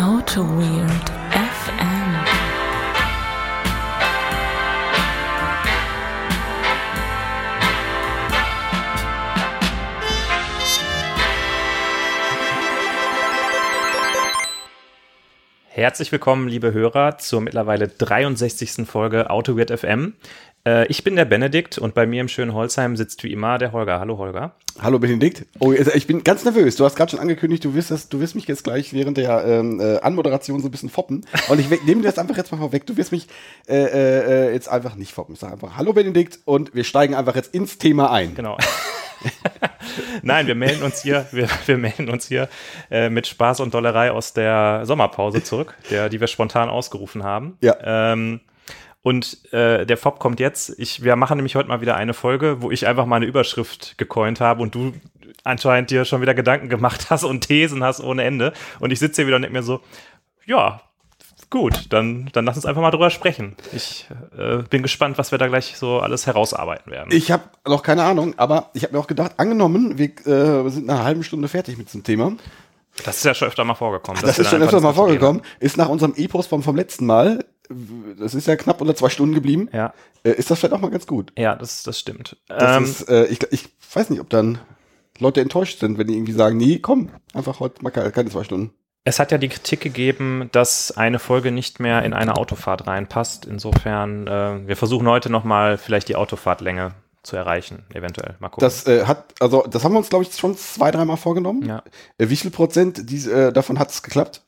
[0.00, 1.74] Auto Weird FM.
[15.68, 18.88] Herzlich willkommen, liebe Hörer, zur mittlerweile 63.
[18.88, 20.14] Folge Auto Weird FM.
[20.66, 23.72] Äh, ich bin der Benedikt und bei mir im schönen Holzheim sitzt wie immer der
[23.72, 23.98] Holger.
[24.00, 24.52] Hallo Holger.
[24.80, 25.46] Hallo Benedikt.
[25.58, 26.76] Oh, also ich bin ganz nervös.
[26.76, 29.44] Du hast gerade schon angekündigt, du wirst, das, du wirst mich jetzt gleich während der
[29.44, 31.26] ähm, äh, Anmoderation so ein bisschen foppen.
[31.48, 32.86] Und ich nehme dir das einfach jetzt mal vorweg.
[32.86, 33.26] Du wirst mich
[33.68, 35.34] äh, äh, jetzt einfach nicht foppen.
[35.34, 38.34] Ich sage einfach Hallo Benedikt und wir steigen einfach jetzt ins Thema ein.
[38.34, 38.58] Genau.
[40.22, 42.48] Nein, wir melden uns hier, wir, wir melden uns hier
[42.90, 47.56] äh, mit Spaß und Dollerei aus der Sommerpause zurück, der, die wir spontan ausgerufen haben.
[47.60, 47.76] Ja.
[47.82, 48.40] Ähm,
[49.02, 50.78] und äh, der Fob kommt jetzt.
[50.78, 53.96] Ich, wir machen nämlich heute mal wieder eine Folge, wo ich einfach mal eine Überschrift
[53.96, 54.92] gecoint habe und du
[55.42, 58.52] anscheinend dir schon wieder Gedanken gemacht hast und Thesen hast ohne Ende.
[58.78, 59.80] Und ich sitze hier wieder und denke mir so,
[60.44, 60.82] ja,
[61.48, 63.56] gut, dann, dann lass uns einfach mal drüber sprechen.
[63.72, 67.10] Ich äh, bin gespannt, was wir da gleich so alles herausarbeiten werden.
[67.12, 70.86] Ich habe noch keine Ahnung, aber ich habe mir auch gedacht, angenommen, wir äh, sind
[70.86, 72.32] nach einer halben Stunde fertig mit diesem Thema.
[73.04, 74.20] Das ist ja schon öfter mal vorgekommen.
[74.20, 75.42] Das ist schon öfter mal vorgekommen.
[75.58, 77.44] Ist nach unserem Epos vom, vom letzten Mal,
[78.18, 79.68] das ist ja knapp unter zwei Stunden geblieben.
[79.72, 79.92] Ja.
[80.24, 81.32] Äh, ist das vielleicht auch mal ganz gut.
[81.38, 82.36] Ja, das, das stimmt.
[82.48, 84.58] Das Ähm, ist, äh, ich, ich weiß nicht, ob dann
[85.18, 88.72] Leute enttäuscht sind, wenn die irgendwie sagen, nee, komm, einfach heute mal keine, zwei Stunden.
[89.04, 93.44] es hat ja die Kritik gegeben, dass eine Folge nicht mehr in eine Autofahrt reinpasst.
[93.46, 98.36] Insofern, äh, wir versuchen heute nochmal vielleicht die Autofahrtlänge zu erreichen, eventuell.
[98.40, 98.62] Mal gucken.
[98.64, 101.66] Das äh, hat, also das haben wir uns, glaube ich, schon zwei, dreimal vorgenommen.
[101.66, 101.82] ja.
[102.16, 104.42] Äh, wie viel Prozent dies, äh, davon hat es geklappt?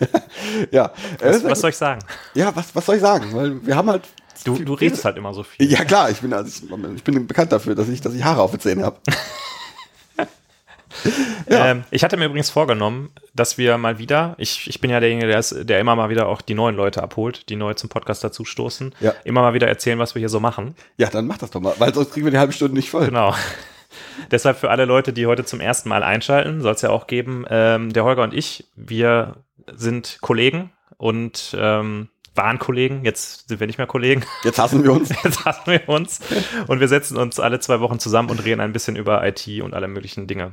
[0.70, 0.86] ja.
[1.20, 2.00] Äh, Was, was soll ich sagen?
[2.34, 3.26] ja, was, was soll ich sagen?
[3.32, 4.02] Weil wir haben halt.
[4.44, 5.70] Du, du redest halt immer so viel.
[5.70, 6.62] Ja, klar, ich bin, also ich,
[6.96, 8.98] ich bin bekannt dafür, dass ich, dass ich Haare auf den Zähnen habe.
[11.48, 11.66] ja.
[11.70, 15.26] Ähm, ich hatte mir übrigens vorgenommen, dass wir mal wieder, ich, ich bin ja derjenige,
[15.26, 18.22] der, ist, der immer mal wieder auch die neuen Leute abholt, die neu zum Podcast
[18.24, 19.14] dazustoßen, Ja.
[19.24, 20.74] immer mal wieder erzählen, was wir hier so machen.
[20.96, 23.06] ja, dann mach das doch mal, weil sonst kriegen wir die halbe Stunde nicht voll.
[23.06, 23.34] Genau.
[24.30, 27.44] Deshalb für alle Leute, die heute zum ersten Mal einschalten, soll es ja auch geben,
[27.50, 29.36] ähm, der Holger und ich, wir
[29.74, 34.92] sind Kollegen und ähm, waren Kollegen, jetzt sind wir nicht mehr Kollegen, Jetzt hassen wir
[34.92, 35.08] uns.
[35.24, 36.20] jetzt hassen wir uns
[36.66, 39.72] und wir setzen uns alle zwei Wochen zusammen und reden ein bisschen über IT und
[39.74, 40.52] alle möglichen Dinge,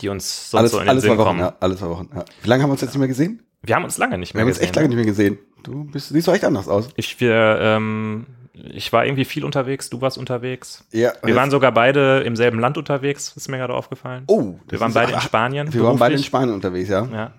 [0.00, 1.40] die uns sonst Alles, so in den alles Sinn zwei Wochen, kommen.
[1.40, 2.08] ja, alle zwei Wochen.
[2.14, 2.24] Ja.
[2.42, 3.42] Wie lange haben wir uns jetzt nicht mehr gesehen?
[3.62, 4.68] Wir haben uns lange nicht Wir mehr haben uns gesehen.
[4.68, 5.38] echt lange nicht mehr gesehen.
[5.64, 6.88] Du bist, siehst doch echt anders aus.
[6.94, 10.84] Ich, wir, ähm, ich war irgendwie viel unterwegs, du warst unterwegs.
[10.92, 14.22] Ja, Wir waren sogar beide im selben Land unterwegs, ist mir gerade aufgefallen.
[14.28, 15.74] oh, wir waren beide in Spanien.
[15.74, 16.26] Wir waren beide in beruflich.
[16.26, 17.04] Spanien unterwegs, ja.
[17.12, 17.32] Ja.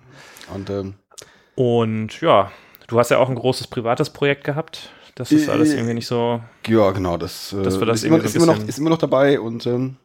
[0.54, 0.94] Und ähm,
[1.54, 2.50] Und ja,
[2.88, 4.90] du hast ja auch ein großes privates Projekt gehabt.
[5.14, 6.40] Das ist Äh, alles irgendwie nicht so.
[6.66, 9.38] ja, genau, das, äh, wir das ist, immer, ist, immer noch, ist immer noch dabei
[9.40, 9.96] und ähm,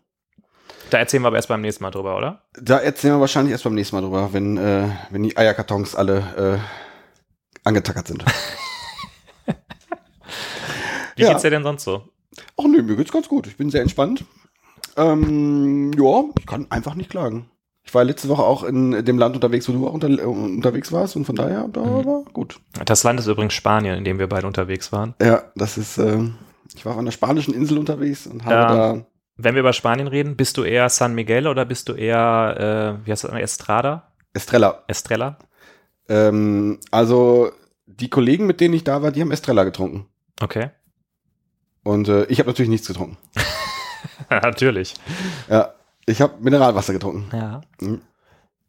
[0.90, 2.42] Da erzählen wir aber erst beim nächsten Mal drüber, oder?
[2.54, 6.60] da erzählen wir wahrscheinlich erst beim nächsten Mal drüber, wenn, äh, wenn die Eierkartons alle
[6.62, 8.26] äh, angetackert sind.
[11.16, 11.30] Wie Ja.
[11.30, 12.10] geht's dir denn sonst so?
[12.58, 13.48] Ach nö, mir geht's ganz gut.
[13.48, 14.26] Ich bin sehr entspannt.
[14.98, 17.50] Ähm, ja, ich kann einfach nicht klagen.
[17.88, 20.92] Ich war letzte Woche auch in dem Land unterwegs, wo du auch unter, äh, unterwegs
[20.92, 22.06] warst und von daher, da Mhm.
[22.06, 22.60] war gut.
[22.86, 25.14] Das Land ist übrigens Spanien, in dem wir beide unterwegs waren.
[25.22, 26.20] Ja, das ist, äh,
[26.76, 28.94] ich war auf einer spanischen Insel unterwegs und habe Ja.
[28.96, 29.06] da,
[29.38, 33.06] Wenn wir über Spanien reden, bist du eher San Miguel oder bist du eher, äh,
[33.06, 34.14] wie heißt das, Estrada?
[34.34, 34.84] Estrella.
[34.88, 35.38] Estrella?
[36.08, 37.52] Ähm, also,
[37.86, 40.08] die Kollegen, mit denen ich da war, die haben Estrella getrunken.
[40.42, 40.70] Okay.
[41.84, 43.18] Und äh, ich habe natürlich nichts getrunken.
[44.30, 44.96] Natürlich.
[45.50, 45.75] Ja,
[46.06, 47.30] ich habe Mineralwasser getrunken.
[47.36, 47.62] Ja.
[47.82, 48.02] Mhm.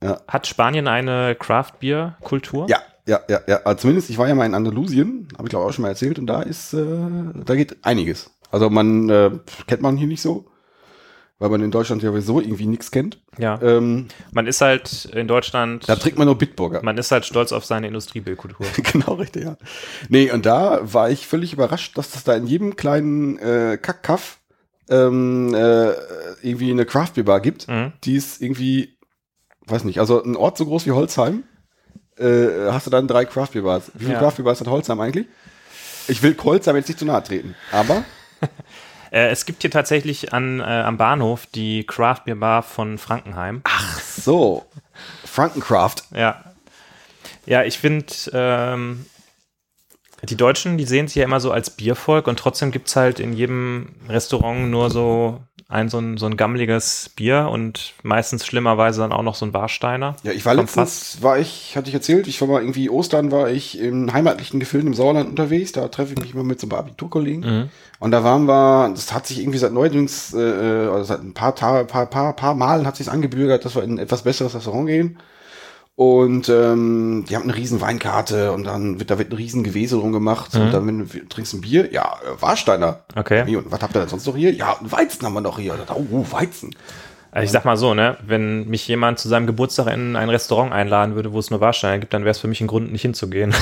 [0.03, 0.21] Ja.
[0.29, 2.67] Hat Spanien eine Craft-Bier-Kultur?
[2.69, 3.61] Ja, ja, ja, ja.
[3.65, 6.19] Also zumindest, ich war ja mal in Andalusien, habe ich glaube auch schon mal erzählt,
[6.19, 6.85] und da ist, äh,
[7.45, 8.31] da geht einiges.
[8.51, 9.31] Also man äh,
[9.67, 10.47] kennt man hier nicht so,
[11.39, 13.21] weil man in Deutschland ja sowieso irgendwie nichts kennt.
[13.39, 13.61] Ja.
[13.63, 16.83] Ähm, Man ist halt in Deutschland, da trinkt man nur Bitburger.
[16.83, 18.67] man ist halt stolz auf seine Industriebierkultur.
[18.93, 19.57] genau, richtig, ja.
[20.09, 24.39] Nee, und da war ich völlig überrascht, dass das da in jedem kleinen äh, Kackkaff
[24.89, 25.91] ähm, äh,
[26.43, 27.93] irgendwie eine Craft-Bier-Bar gibt, Mhm.
[28.05, 28.99] die ist irgendwie,
[29.67, 31.43] weiß nicht, also ein Ort so groß wie Holzheim,
[32.19, 33.91] äh, hast du dann drei Craft-Bier-Bars.
[33.95, 34.19] Wie viele Ja.
[34.21, 35.27] Craft-Bier-Bars hat Holzheim eigentlich?
[36.09, 38.05] Ich will Holzheim jetzt nicht zu nahe treten, aber
[39.13, 43.61] Äh, es gibt hier tatsächlich an, äh, am Bahnhof die Craft Beer Bar von Frankenheim.
[43.63, 44.67] ach so,
[45.25, 46.03] Frankencraft.
[46.15, 46.43] Ja.
[47.47, 49.07] Ja, ich finde, ähm,
[50.29, 53.21] die Deutschen, die sehen sich ja immer so als Biervolk und trotzdem gibt es halt
[53.21, 59.01] in jedem Restaurant nur so ein so ein, so ein gammeliges Bier und meistens schlimmerweise
[59.01, 60.15] dann auch noch so ein Warsteiner.
[60.23, 63.51] Ja, ich war letztens, war ich, hatte ich erzählt, ich war mal irgendwie Ostern, war
[63.51, 66.71] ich im heimatlichen Gefilden im Sauerland unterwegs, da treffe ich mich immer mit so ein
[66.71, 67.41] paar Abiturkollegen.
[67.41, 67.69] Mhm.
[67.99, 71.35] Und da waren wir, das hat sich irgendwie seit neuerdings, äh, äh, oder seit ein
[71.35, 74.87] paar paar, paar, paar Malen hat sich angebürgert, dass wir in ein etwas besseres Restaurant
[74.87, 75.19] gehen.
[75.97, 79.97] Und ähm, die haben eine riesen Weinkarte und dann wird da wird ein riesen Gewese
[79.97, 80.55] drum gemacht.
[80.55, 83.01] Und dann wenn du trinkst ein Bier, ja, äh, Warsteiner.
[83.15, 83.57] Okay.
[83.57, 84.53] Und was habt ihr denn sonst noch hier?
[84.53, 85.75] Ja, Weizen haben wir noch hier.
[85.75, 86.77] Dann, Oh, Weizen.
[87.31, 90.73] Also ich sag mal so, ne, wenn mich jemand zu seinem Geburtstag in ein Restaurant
[90.73, 93.03] einladen würde, wo es nur Warsteiner gibt, dann wäre es für mich ein Grund, nicht
[93.03, 93.55] hinzugehen.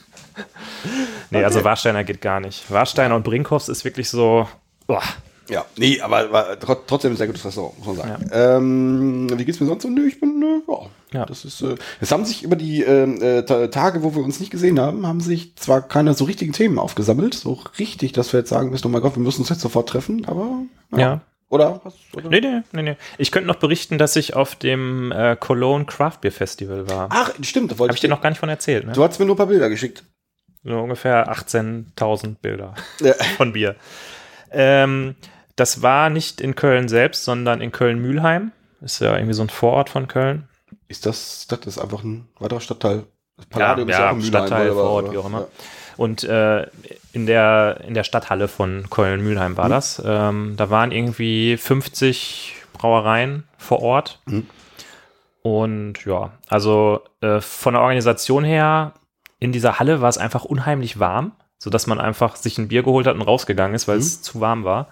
[1.30, 2.70] nee, also Warsteiner geht gar nicht.
[2.70, 4.46] Warsteiner und Brinkhoffs ist wirklich so,
[4.86, 5.02] boah,
[5.50, 8.30] Ja, nee, aber tr- trotzdem ein sehr gutes Restaurant, muss man sagen.
[8.32, 9.88] Ähm, wie geht's mir sonst so?
[9.90, 10.78] Nö, ich bin, äh, ja,
[11.20, 11.26] Ja.
[11.26, 14.38] das ist, äh, es haben sich über die ähm, äh, Ta- Tage, wo wir uns
[14.40, 18.40] nicht gesehen haben, haben sich zwar keine so richtigen Themen aufgesammelt, so richtig, dass wir
[18.40, 20.62] jetzt sagen müssen, oh mein Gott, wir müssen uns jetzt sofort treffen, aber,
[20.96, 21.20] ja.
[21.48, 21.80] Oder?
[21.82, 22.28] Was, oder?
[22.28, 22.96] Nee, nee, nee, nee.
[23.18, 27.08] Ich könnte noch berichten, dass ich auf dem äh, Cologne Craft Beer Festival war.
[27.10, 28.92] Ach, stimmt, da wollte Habe ich dir noch gar nicht von erzählt, ne?
[28.92, 30.04] Du hast mir nur ein paar Bilder geschickt.
[30.62, 33.14] So ungefähr 18.000 Bilder Ja.
[33.36, 33.74] von Bier.
[34.52, 35.16] Ähm,
[35.60, 38.52] das war nicht in Köln selbst, sondern in Köln-Mühlheim.
[38.80, 40.48] Ist ja irgendwie so ein Vorort von Köln.
[40.88, 43.04] Ist das, das ist einfach ein weiterer Stadtteil.
[43.50, 45.40] Das Ja, ist ja, auch ein Mülheim, Stadtteil, aber- Vorort, wie auch immer.
[45.40, 45.46] ja.
[45.96, 46.66] Und äh,
[47.12, 50.00] in, der, in der Stadthalle von Köln-Mühlheim war das.
[50.04, 54.18] Ähm, da waren irgendwie 50 Brauereien vor Ort.
[54.26, 54.46] Mhm.
[55.42, 58.92] Und ja, also äh, von der Organisation her,
[59.38, 63.06] in dieser Halle war es einfach unheimlich warm, sodass man einfach sich ein Bier geholt
[63.06, 64.02] hat und rausgegangen ist, weil Mhm.
[64.02, 64.88] es zu warm war.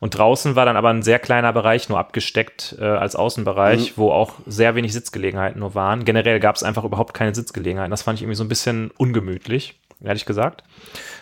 [0.00, 4.10] Und draußen war dann aber ein sehr kleiner Bereich nur abgesteckt äh, als Außenbereich, wo
[4.12, 6.04] auch sehr wenig Sitzgelegenheiten nur waren.
[6.04, 7.90] Generell gab es einfach überhaupt keine Sitzgelegenheiten.
[7.90, 10.62] Das fand ich irgendwie so ein bisschen ungemütlich, ehrlich gesagt.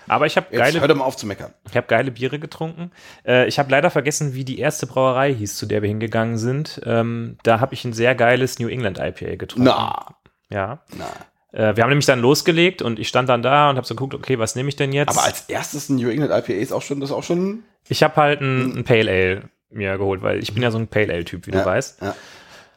[0.09, 1.53] Aber ich habe geile hör doch mal auf zu meckern.
[1.71, 2.91] ich habe geile Biere getrunken.
[3.27, 6.81] Äh, ich habe leider vergessen, wie die erste Brauerei hieß, zu der wir hingegangen sind.
[6.85, 9.65] Ähm, da habe ich ein sehr geiles New England IPA getrunken.
[9.65, 10.17] Na,
[10.51, 10.81] Ja.
[10.97, 11.07] na.
[11.53, 14.15] Äh, wir haben nämlich dann losgelegt und ich stand dann da und habe so geguckt,
[14.15, 15.09] okay, was nehme ich denn jetzt?
[15.09, 17.65] Aber als erstes ein New England IPA ist auch schon, das ist auch schon.
[17.89, 20.87] Ich habe halt ein, ein Pale Ale mir geholt, weil ich bin ja so ein
[20.89, 22.03] Pale Ale-Typ, wie Ja, du weißt.
[22.03, 22.15] ja.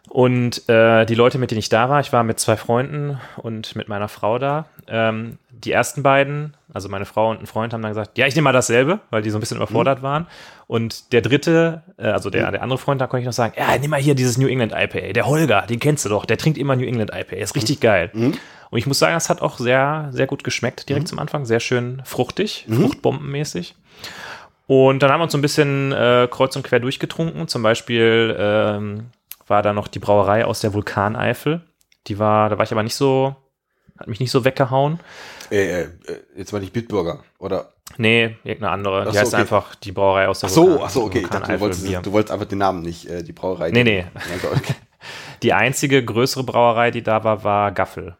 [0.09, 3.75] Und äh, die Leute, mit denen ich da war, ich war mit zwei Freunden und
[3.75, 4.65] mit meiner Frau da.
[4.87, 8.33] Ähm, die ersten beiden, also meine Frau und ein Freund, haben dann gesagt, ja, ich
[8.35, 10.25] nehme mal dasselbe, weil die so ein bisschen überfordert waren.
[10.65, 13.77] Und der dritte, äh, also der, der andere Freund, da konnte ich noch sagen, ja,
[13.77, 15.13] nimm mal hier dieses New England IPA.
[15.13, 17.35] Der Holger, den kennst du doch, der trinkt immer New England IPA.
[17.35, 18.09] Ist richtig geil.
[18.13, 21.45] Und ich muss sagen, es hat auch sehr, sehr gut geschmeckt direkt zum Anfang.
[21.45, 23.75] Sehr schön fruchtig, fruchtbombenmäßig.
[24.69, 27.47] Und dann haben wir uns so ein bisschen äh, kreuz und quer durchgetrunken.
[27.47, 29.07] Zum Beispiel ähm,
[29.47, 31.61] war da noch die Brauerei aus der Vulkaneifel.
[32.05, 33.35] Die war, da war ich aber nicht so,
[33.97, 34.99] hat mich nicht so weggehauen.
[35.49, 35.87] Äh, äh,
[36.37, 37.73] jetzt war nicht Bitburger, oder?
[37.97, 39.05] Nee, irgendeine andere.
[39.07, 39.41] Ach die heißt okay.
[39.41, 41.19] einfach die Brauerei aus der Ach so, Vulkan- ach so, okay.
[41.21, 43.71] Ich dachte, du wolltest, du wolltest einfach den Namen nicht, äh, die Brauerei.
[43.71, 44.05] Nee, nee.
[45.41, 48.17] Die einzige größere Brauerei, die da war, war Gaffel.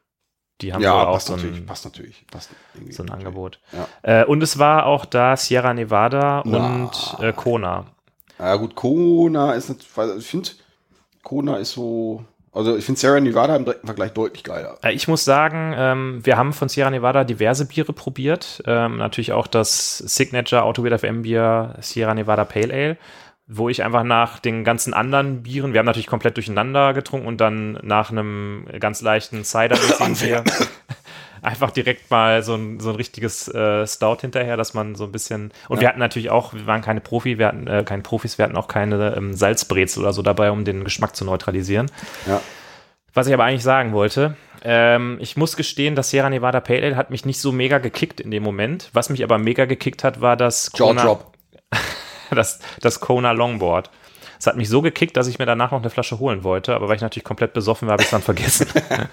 [0.61, 2.25] Die haben ja auch passt so natürlich, ein, passt natürlich.
[2.31, 3.09] Passt irgendwie so ein.
[3.09, 3.59] Angebot.
[3.71, 4.21] Ja.
[4.21, 6.57] Äh, und es war auch da Sierra Nevada Na.
[6.57, 7.85] und äh, Kona.
[8.38, 10.50] Ja gut, Kona ist ich finde,
[11.23, 12.23] Kona ist so,
[12.53, 14.77] also ich finde Sierra Nevada im direkten Vergleich deutlich geiler.
[14.83, 18.61] Äh, Ich muss sagen, ähm, wir haben von Sierra Nevada diverse Biere probiert.
[18.65, 22.97] Ähm, natürlich auch das Signature Autowit FM Bier Sierra Nevada Pale Ale,
[23.51, 27.42] wo ich einfach nach den ganzen anderen Bieren, wir haben natürlich komplett durcheinander getrunken und
[27.42, 29.75] dann nach einem ganz leichten Cider
[30.22, 30.44] Bier
[31.42, 35.12] einfach direkt mal so ein, so ein richtiges äh, Stout hinterher, dass man so ein
[35.12, 38.38] bisschen und wir hatten natürlich auch, wir waren keine Profi, wir hatten äh, keine Profis,
[38.38, 41.90] wir hatten auch keine ähm, Salzbrezel oder so dabei, um den Geschmack zu neutralisieren.
[42.28, 42.42] Ja.
[43.16, 46.95] Was ich aber eigentlich sagen wollte, ähm, ich muss gestehen, das Sierra Nevada Pale Ale
[46.95, 48.92] hat mich nicht so mega gekickt in dem Moment.
[48.94, 51.33] Was mich aber mega gekickt hat, war das Jaw Drop.
[52.36, 53.90] das, das Kona Longboard.
[54.40, 56.88] Es hat mich so gekickt, dass ich mir danach noch eine Flasche holen wollte, aber
[56.88, 58.68] weil ich natürlich komplett besoffen war, habe ich es dann vergessen.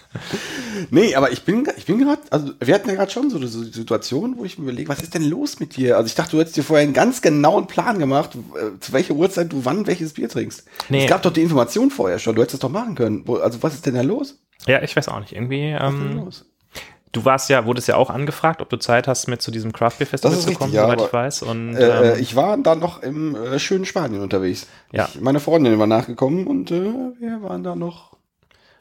[0.90, 3.48] Nee, aber ich bin, ich bin gerade, also wir hatten ja gerade schon so eine
[3.48, 5.96] Situation, wo ich mir überlege, was ist denn los mit dir?
[5.96, 9.14] Also ich dachte, du hättest dir vorher einen ganz genauen Plan gemacht, äh, zu welcher
[9.14, 10.64] Uhrzeit du wann welches Bier trinkst.
[10.90, 11.04] Nee.
[11.04, 13.24] Es gab doch die Information vorher schon, du hättest es doch machen können.
[13.42, 14.38] Also was ist denn da los?
[14.66, 15.32] ja, ich weiß auch nicht.
[15.32, 16.44] Irgendwie, Was ist denn ähm, los?
[17.16, 19.92] Du warst ja, wurdest ja auch angefragt, ob du Zeit hast, mit zu diesem Craft
[19.98, 21.42] Beer Festival zu richtig, kommen, ja, soweit ich weiß.
[21.42, 24.66] Und Äh, ähm, ich war dann noch im äh, schönen Spanien unterwegs.
[24.92, 25.08] Ja.
[25.12, 26.82] Ich, meine Freundin war nachgekommen und äh,
[27.18, 28.16] wir waren da noch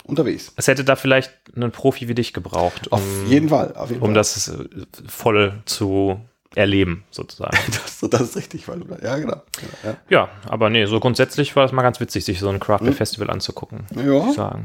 [0.04, 0.52] unterwegs.
[0.58, 3.74] es hätte da vielleicht einen Profi wie dich gebraucht, um, Auf jeden Fall.
[3.76, 4.16] Auf jeden um Fall.
[4.16, 4.66] das äh,
[5.08, 6.20] voll zu
[6.56, 7.58] erleben, sozusagen.
[7.72, 9.42] Das, das ist richtig, weil du da, ja, genau.
[9.84, 12.80] Ja, Ja, aber nee, so grundsätzlich war das mal ganz witzig, sich so ein Craft
[12.80, 13.86] Beer Festival anzugucken.
[13.96, 14.60] ja.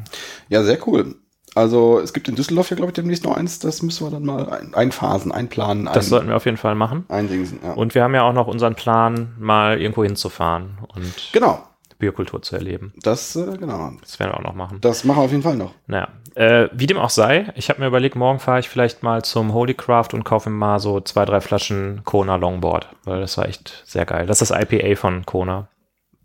[0.48, 1.14] Ja, sehr cool.
[1.54, 3.58] Also es gibt in Düsseldorf ja, glaube ich, demnächst noch eins.
[3.58, 7.04] Das müssen wir dann mal ein, einphasen, einplanen, Das sollten wir auf jeden Fall machen.
[7.08, 7.58] eindingsen.
[7.64, 7.72] Ja.
[7.72, 11.62] Und wir haben ja auch noch unseren Plan, mal irgendwo hinzufahren und genau,
[11.98, 12.92] Bierkultur zu erleben.
[13.02, 13.90] das, äh, genau.
[14.00, 14.78] Das werden wir auch noch machen.
[14.80, 15.72] Das machen wir auf jeden Fall noch.
[15.86, 19.22] Naja, äh, wie dem auch sei, ich habe mir überlegt, morgen fahre ich vielleicht mal
[19.22, 23.36] zum Holy Craft und kaufe mir mal so zwei, drei Flaschen Kona Longboard, weil das
[23.36, 24.26] war echt sehr geil.
[24.26, 25.68] Das ist das IPA von Kona.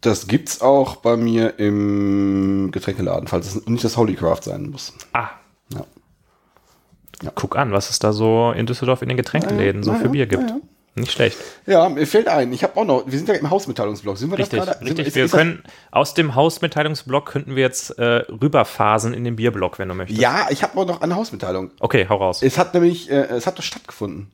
[0.06, 4.94] Das gibt's auch bei mir im Getränkeladen, falls es nicht das Holy Craft sein muss.
[5.14, 5.30] Ah.
[5.74, 7.32] Ja.
[7.34, 10.12] Guck an, was es da so in Düsseldorf in den Getränkeläden so Na für ja,
[10.12, 10.50] Bier gibt.
[10.50, 10.58] ja.
[10.98, 11.38] Nicht schlecht.
[11.66, 14.18] Ja, mir fällt ein, ich habe auch noch, wir sind ja im Hausmitteilungsblock.
[14.18, 14.80] Sind wir Richtig, das gerade?
[14.80, 15.08] Sind richtig.
[15.08, 19.78] ist- wir ist können aus dem Hausmitteilungsblock könnten wir jetzt äh, rüberphasen in den Bierblock,
[19.78, 20.22] wenn du möchtest.
[20.22, 21.72] Ja, ich habe auch noch eine Hausmitteilung.
[21.82, 22.42] Okay, hau raus.
[22.42, 24.32] Es hat nämlich, äh, es hat doch stattgefunden.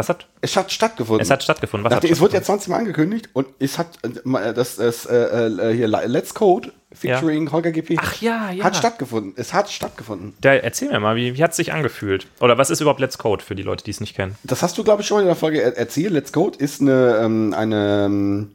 [0.00, 0.26] Was hat?
[0.40, 1.20] Es hat stattgefunden.
[1.20, 1.84] Es hat stattgefunden.
[1.84, 2.62] Was hat Nachdem, es wurde ja stattgefunden?
[2.62, 7.52] 20 Mal angekündigt und es hat äh, das, das äh, äh, hier Let's Code featuring
[7.52, 8.64] Holger GP Ach ja, ja.
[8.64, 9.34] hat stattgefunden.
[9.36, 10.32] Es hat stattgefunden.
[10.40, 12.26] Da, erzähl mir mal, wie, wie hat es sich angefühlt?
[12.40, 14.36] Oder was ist überhaupt Let's Code für die Leute, die es nicht kennen?
[14.42, 16.12] Das hast du, glaube ich, schon in der Folge er erzählt.
[16.12, 18.52] Let's Code ist eine, ähm, eine, ähm,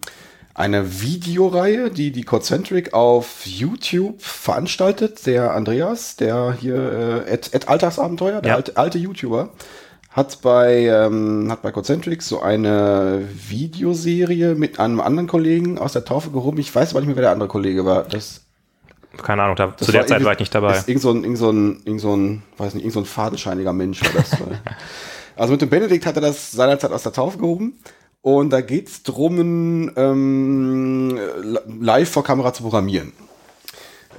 [0.55, 5.27] eine Videoreihe, die die Codecentric auf YouTube veranstaltet.
[5.27, 8.55] Der Andreas, der hier, äh, Ed, Ed Alltagsabenteuer, der Ja.
[8.55, 9.51] alte, alte YouTuber,
[10.15, 16.05] hat bei, ähm, hat bei Codecentric so eine Videoserie mit einem anderen Kollegen aus der
[16.05, 16.57] Taufe gehoben.
[16.57, 18.03] Ich weiß aber nicht mehr, wer der andere Kollege war.
[18.03, 18.45] Das,
[19.21, 20.81] Keine Ahnung, da, zu der Zeit war ich nicht dabei.
[20.87, 23.73] Irgend so ein, irgend so ein, irgend so ein, weiß nicht, irgend so ein fadenscheiniger
[23.73, 24.31] Mensch war das.
[25.35, 27.77] also mit dem Benedikt hat er das seinerzeit aus der Taufe gehoben.
[28.21, 31.19] Und da geht's drum, ähm,
[31.81, 33.11] live vor Kamera zu programmieren.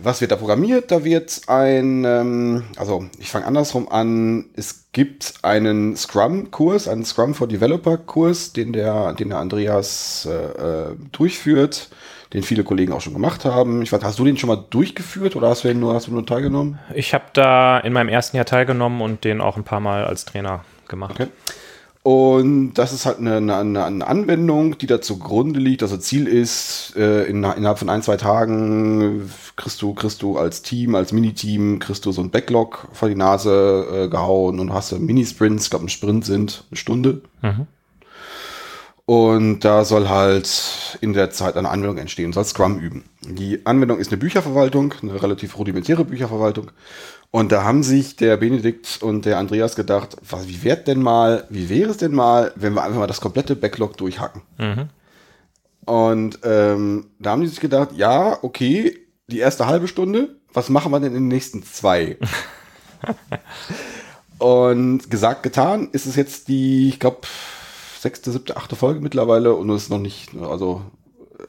[0.03, 0.91] Was wird da programmiert?
[0.91, 7.35] Da wird ein, ähm, also ich fange andersrum an, es gibt einen Scrum-Kurs, einen Scrum
[7.35, 11.91] for Developer-Kurs, den der, den der Andreas äh, äh, durchführt,
[12.33, 13.83] den viele Kollegen auch schon gemacht haben.
[13.83, 16.13] Ich weiß, hast du den schon mal durchgeführt oder hast du den nur, hast du
[16.13, 16.79] nur teilgenommen?
[16.95, 20.25] Ich habe da in meinem ersten Jahr teilgenommen und den auch ein paar Mal als
[20.25, 21.13] Trainer gemacht.
[21.13, 21.29] Okay.
[22.07, 25.83] Und das ist halt eine, eine, eine Anwendung, die da zugrunde liegt.
[25.83, 30.63] Also Ziel ist, äh, in, innerhalb von ein, zwei Tagen kriegst du, kriegst du als
[30.63, 34.93] Team, als Miniteam, kriegst du so ein Backlog vor die Nase äh, gehauen und hast
[34.93, 37.23] du Mini-Sprints, ich glaube ein Sprint sind eine Stunde.
[37.43, 37.67] Mhm.
[39.05, 43.03] Und da soll halt in der Zeit eine Anwendung entstehen, soll Scrum üben.
[43.23, 46.71] Die Anwendung ist eine Bücherverwaltung, eine relativ rudimentäre Bücherverwaltung.
[47.31, 51.45] Und da haben sich der Benedikt und der Andreas gedacht, was, wie wäre denn mal,
[51.51, 54.43] wie wäre es denn mal, wenn wir einfach mal das komplette Backlog durchhacken?
[54.59, 54.89] Mhm.
[55.85, 60.91] Und ähm, da haben die sich gedacht, ja, okay, die erste halbe Stunde, was machen
[60.93, 62.17] wir denn in den nächsten zwei?
[64.39, 67.21] und gesagt, getan, ist es jetzt die, ich glaube,
[68.01, 70.83] sechste, siebte, achte Folge mittlerweile und es ist noch nicht, also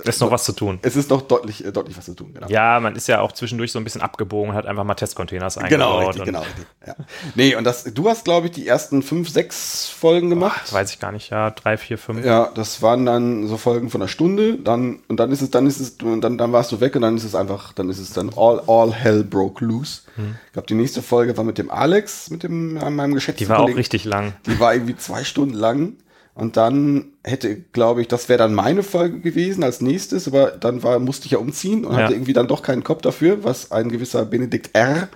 [0.04, 0.80] Ist noch was zu tun.
[0.82, 2.34] es ist noch deutlich, äh, deutlich was zu tun.
[2.34, 2.48] Genau.
[2.48, 5.72] Ja, man ist ja auch zwischendurch so ein bisschen abgebogen, hat einfach mal Testcontainers eingebaut.
[5.72, 6.66] Genau, richtig, und genau, richtig.
[6.86, 6.96] Ja.
[7.36, 10.62] Nee, und das, du hast, glaube ich, die ersten fünf, sechs Folgen gemacht.
[10.63, 12.24] Das weiß ich gar nicht, ja, drei, vier, fünf.
[12.25, 15.68] Ja, das waren dann so Folgen von einer Stunde, dann und dann ist es, dann
[15.68, 18.00] ist es, und dann, dann warst du weg und dann ist es einfach, dann ist
[18.00, 20.01] es dann all, all hell broke loose.
[20.48, 23.60] Ich glaube, die nächste Folge war mit dem Alex, mit dem meinem geschätzten Die war
[23.60, 24.34] auch richtig lang.
[24.48, 25.94] Die war irgendwie zwei Stunden lang.
[26.38, 30.84] Und dann hätte, glaube ich, das wäre dann meine Folge gewesen als nächstes, aber dann
[30.84, 32.03] war, musste ich ja umziehen und Ja.
[32.03, 35.10] hatte irgendwie dann doch keinen Kopf dafür, was ein gewisser Benedikt R.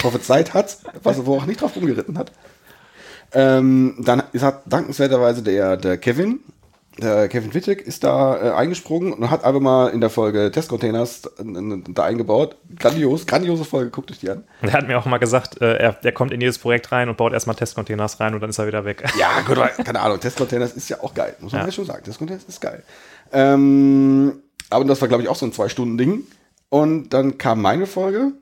[0.00, 2.30] prophezeit hat, was er wohl auch nicht drauf rumgeritten hat.
[3.32, 6.40] Ähm, dann ist hat dankenswerterweise der, der Kevin,
[6.98, 11.26] der Kevin Wittek ist da äh, eingesprungen und hat einfach mal in der Folge Testcontainers
[11.38, 12.56] äh, da eingebaut.
[12.78, 14.44] Grandios, grandiose Folge, guckt euch die an.
[14.62, 17.16] Er hat mir auch mal gesagt, äh, er, er kommt in jedes Projekt rein und
[17.16, 19.04] baut erstmal Testcontainers rein und dann ist er wieder weg.
[19.18, 21.66] Ja, gut, aber keine Ahnung, Testcontainers ist ja auch geil, muss man Ja.
[21.66, 22.04] ja schon sagen.
[22.04, 22.82] Testcontainers ist geil.
[23.32, 26.24] Ähm, aber das war, glaube ich, auch so ein Zwei-Stunden-Ding.
[26.68, 28.32] Und dann kam meine Folge.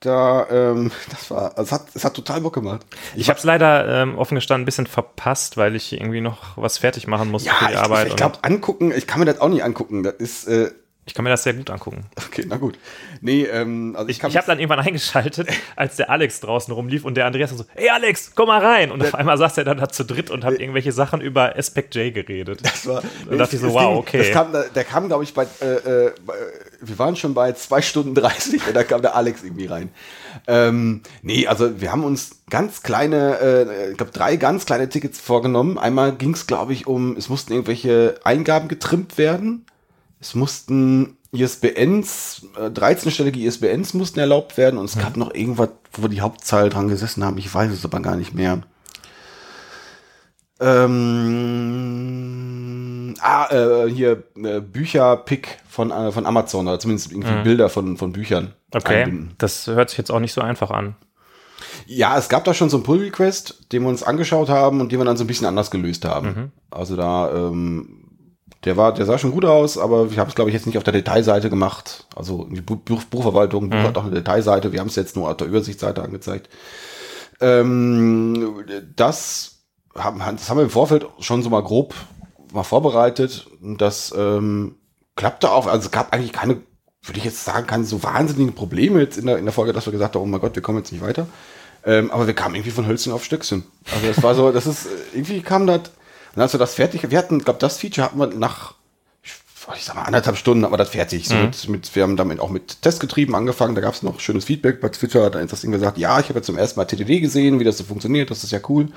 [0.00, 2.86] Da, ähm, das war, es hat, es hat total Bock gemacht.
[3.16, 6.78] Ich habe es leider ähm, offen gestanden ein bisschen verpasst, weil ich irgendwie noch was
[6.78, 8.06] fertig machen musste für die ich, Arbeit.
[8.06, 10.02] ich und glaube, angucken, ich kann mir das auch nicht angucken.
[10.02, 10.70] Das ist, äh,
[11.08, 12.04] ich kann mir das sehr gut angucken.
[12.28, 12.78] okay, na gut.
[13.20, 17.04] Nee, ähm, also ich, Ich, ich habe dann irgendwann eingeschaltet, als der Alex draußen rumlief
[17.04, 18.92] und der Andreas so, hey Alex, komm mal rein.
[18.92, 21.94] Und auf einmal saß er dann da zu dritt und hat irgendwelche Sachen über Aspect
[21.96, 22.60] J geredet.
[22.62, 24.30] Das war, Dann dachte ich so, wow, Ding, okay.
[24.32, 25.64] Kam, da- der kam, glaube ich, bei, äh,
[26.06, 26.34] äh, bei,
[26.80, 29.88] wir waren schon bei zwei Stunden 30 und da kam der Alex irgendwie rein.
[30.46, 35.18] Ähm, nee, also wir haben uns ganz kleine, äh, ich glaube, drei ganz kleine Tickets
[35.18, 35.78] vorgenommen.
[35.78, 39.64] Einmal ging es, glaube ich, um, es mussten irgendwelche Eingaben getrimmt werden.
[40.20, 46.02] Es mussten ISBNs, äh, 13-stellige ISBNs mussten erlaubt werden und es gab noch irgendwas, wo
[46.02, 47.38] wir die Hauptzahl dran gesessen haben.
[47.38, 48.62] Ich weiß es aber gar nicht mehr.
[50.60, 51.84] Ähm,
[53.20, 58.12] ah, äh, hier äh, Bücher-Pick von, äh, von Amazon oder zumindest irgendwie Bilder von, von
[58.12, 58.54] Büchern.
[58.72, 59.34] Okay, einbinden.
[59.38, 60.96] das hört sich jetzt auch nicht so einfach an.
[61.86, 64.98] Ja, es gab da schon so einen Pull-Request, den wir uns angeschaut haben und den
[64.98, 66.28] wir dann so ein bisschen anders gelöst haben.
[66.28, 66.50] Mhm.
[66.70, 67.97] Also da, ähm,
[68.64, 70.78] der war, der sah schon gut aus, aber ich habe es, glaube ich, jetzt nicht
[70.78, 72.06] auf der Detailseite gemacht.
[72.16, 75.28] Also die Bu- Buch, Buchverwaltung Buch hat auch eine Detailseite, wir haben es jetzt nur
[75.30, 76.48] auf der Übersichtsseite angezeigt.
[77.40, 78.64] Ähm,
[78.96, 79.58] das,
[79.94, 81.94] haben, das haben wir im Vorfeld schon so mal grob
[82.52, 83.46] mal vorbereitet.
[83.60, 84.76] Das ähm,
[85.16, 85.66] klappte auch.
[85.66, 86.54] Also es gab eigentlich keine,
[87.02, 89.86] würde ich jetzt sagen, keine so wahnsinnigen Probleme jetzt in der, in der Folge, dass
[89.86, 91.26] wir gesagt haben, oh mein Gott, wir kommen jetzt nicht weiter.
[91.84, 93.64] Ähm, aber wir kamen irgendwie von Hölzchen auf Stöckchen.
[93.94, 95.82] Also das war so, das ist, äh, irgendwie kam das,
[96.34, 98.74] und als wir das fertig, wir hatten, glaube das Feature hatten wir nach,
[99.76, 101.28] ich, sag mal, anderthalb Stunden hatten wir das fertig.
[101.28, 104.44] So mit, mit, wir haben damit auch mit Testgetrieben angefangen, da gab es noch schönes
[104.44, 107.20] Feedback bei Twitter, hat das Ding gesagt, ja, ich habe jetzt zum ersten Mal TTD
[107.20, 108.88] gesehen, wie das so funktioniert, das ist ja cool.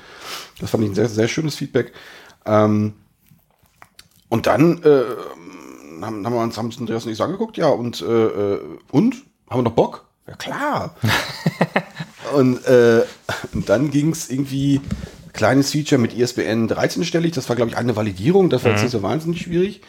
[0.60, 1.92] Das fand ich ein sehr, sehr schönes Feedback.
[2.46, 2.94] Ähm,
[4.28, 5.02] und dann äh,
[6.00, 8.60] haben, haben wir uns, haben uns Andreas und ich so angeguckt, ja, und, äh, äh,
[8.90, 9.16] und?
[9.48, 10.06] Haben wir noch Bock?
[10.26, 10.94] Ja, klar.
[12.34, 13.02] und, äh,
[13.52, 14.80] und dann ging es irgendwie,
[15.32, 18.92] kleines Feature mit ISBN 13-stellig, das war, glaube ich, eine Validierung, das war jetzt nicht
[18.92, 19.80] so wahnsinnig schwierig.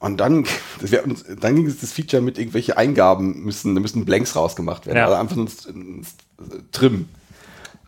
[0.00, 0.44] Und dann,
[0.80, 1.02] wär,
[1.40, 4.98] dann ging es das Feature mit irgendwelche Eingaben müssen, da müssen Blanks rausgemacht werden.
[4.98, 5.04] Ja.
[5.06, 6.06] Also einfach nur ein,
[6.72, 7.08] Trim.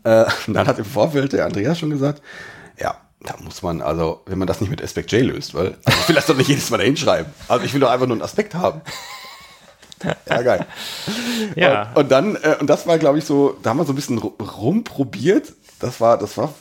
[0.03, 2.21] Äh, und dann hat im Vorfeld der Andreas schon gesagt,
[2.81, 5.99] ja, da muss man, also, wenn man das nicht mit Aspect J löst, weil also
[6.01, 7.33] ich will das doch nicht jedes Mal da hinschreiben.
[7.49, 8.81] Also ich will doch einfach nur einen Aspekt haben.
[10.29, 10.67] Ja, geil.
[11.55, 11.91] Ja.
[11.91, 13.97] Und, und dann, äh, und das war, glaube ich, so, da haben wir so ein
[13.97, 15.53] bisschen ru- rumprobiert.
[15.79, 16.55] Das war, das war,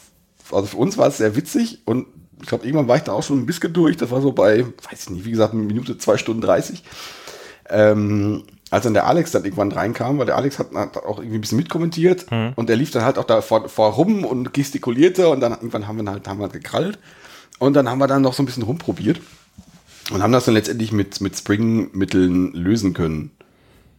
[0.51, 2.07] also für uns war es sehr witzig und
[2.41, 3.97] ich glaube, irgendwann war ich da auch schon ein bisschen durch.
[3.97, 6.83] Das war so bei, weiß ich nicht, wie gesagt, eine Minute, zwei Stunden 30.
[7.69, 11.37] Ähm, als dann der Alex dann irgendwann reinkam, weil der Alex hat, hat auch irgendwie
[11.37, 15.27] ein bisschen mitkommentiert und der lief dann halt auch da vor, vor rum und gestikulierte
[15.29, 16.99] und dann irgendwann haben wir halt, haben wir halt gekrallt
[17.57, 19.19] und dann haben wir dann noch so ein bisschen rumprobiert
[20.11, 23.31] und haben das dann letztendlich mit, mit Spring-Mitteln lösen können.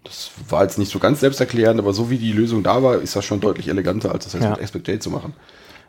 [0.05, 3.17] Das war jetzt nicht so ganz selbsterklärend, aber so wie die Lösung da war, ist
[3.17, 4.51] das schon deutlich eleganter, als das jetzt Ja.
[4.51, 5.35] mit Expect J zu machen.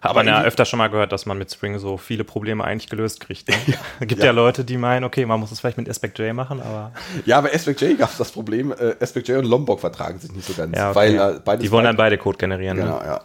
[0.02, 2.90] Hat man ja öfter schon mal gehört, dass man mit Spring so viele Probleme eigentlich
[2.90, 3.48] gelöst kriegt.
[3.50, 3.56] Ne?
[4.08, 4.28] Gibt ja.
[4.28, 4.32] ja.
[4.32, 6.92] Leute, die meinen, okay, man muss es vielleicht mit Aspect J machen, aber
[7.26, 10.32] Ja, bei Aspect J gab es das Problem, äh, Aspect J und Lombok vertragen sich
[10.32, 10.76] nicht so ganz.
[10.76, 10.96] ja, okay.
[10.96, 12.78] weil, äh, beides die wollen dann beide Code generieren.
[12.78, 13.06] Genau, Ne?
[13.06, 13.22] ja.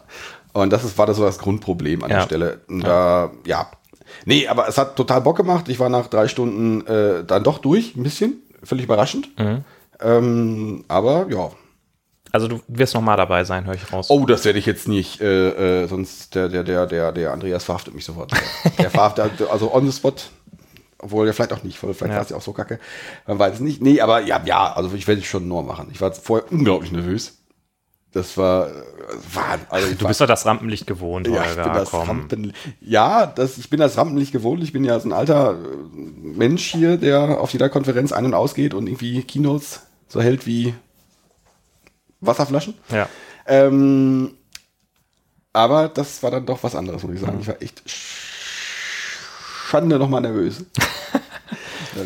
[0.53, 2.17] Und das ist, war das so das Grundproblem an Ja.
[2.17, 2.61] der Stelle.
[2.67, 3.69] Und da, ja.
[4.25, 5.69] Nee, aber es hat total Bock gemacht.
[5.69, 8.41] Ich war nach drei Stunden äh, dann doch durch, ein bisschen.
[8.63, 9.29] Völlig überraschend.
[9.37, 9.63] Mhm.
[10.01, 11.49] Ähm, aber ja.
[12.31, 14.07] Also du wirst noch mal dabei sein, höre ich raus.
[14.09, 17.63] Oh, das werde ich jetzt nicht, äh, äh, sonst der, der, der, der, der Andreas
[17.63, 18.31] verhaftet mich sofort.
[18.77, 20.13] der verhaftet, also on the spot.
[20.99, 22.15] Obwohl, ja, vielleicht auch nicht, weil vielleicht Ja.
[22.17, 22.79] war es ja auch so kacke.
[23.27, 23.81] Man weiß es nicht.
[23.81, 25.89] Nee, aber ja, ja, also ich werde es schon nur machen.
[25.91, 27.37] Ich war vorher unglaublich nervös.
[28.13, 28.71] Das war, äh,
[29.33, 31.63] war also ich du war- bist doch das Rampenlicht gewohnt, Ja, ich Holger.
[31.65, 32.07] bin das komm.
[32.07, 34.63] Rampen, ja, das, ich bin das Rampenlicht gewohnt.
[34.63, 35.55] Ich bin ja so ein alter äh,
[35.95, 40.73] Mensch hier, der auf jeder Konferenz ein- und ausgeht und irgendwie Keynotes so hält wie
[42.21, 42.73] Wasserflaschen.
[42.89, 43.07] Ja.
[43.45, 44.33] Ähm,
[45.53, 47.39] aber das war dann doch was anderes, muss ich sagen.
[47.41, 47.81] Ich war echt
[49.69, 50.65] Schande nochmal nervös.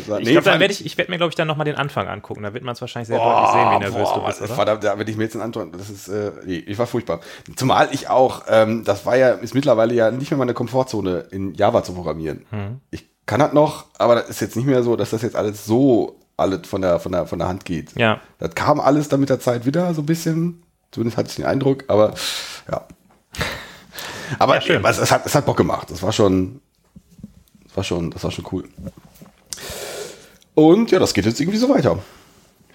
[0.06, 1.56] War- Ich nee, glaube, vor dann werde ich, ich werd mir, glaube ich, dann noch
[1.58, 2.42] mal den Anfang angucken.
[2.42, 4.56] Da wird man es wahrscheinlich sehr Boah, deutlich sehen, wie nervös boah, du bist, oder?
[4.56, 5.72] war da, werde ich mir jetzt den antworten.
[5.76, 7.20] Das ist, äh, nee, ich war furchtbar.
[7.56, 11.52] Zumal ich auch, ähm, das war ja, ist mittlerweile ja nicht mehr meine Komfortzone, in
[11.54, 12.46] Java zu programmieren.
[12.50, 12.80] Hm.
[12.90, 15.66] Ich kann das noch, aber das ist jetzt nicht mehr so, dass das jetzt alles
[15.66, 17.96] so alles von der, von der, von der Hand geht.
[17.96, 18.20] Ja.
[18.38, 20.62] Das kam alles dann mit der Zeit wieder so ein bisschen.
[20.90, 22.14] Zumindest hatte ich den Eindruck, aber
[22.70, 22.86] ja.
[24.38, 24.84] Aber Ja, schön.
[24.84, 25.90] es, es, hat, es hat Bock gemacht.
[25.90, 26.60] Das war schon,
[27.64, 28.68] das war schon, das war schon cool.
[30.54, 31.98] Und ja, das geht jetzt irgendwie so weiter.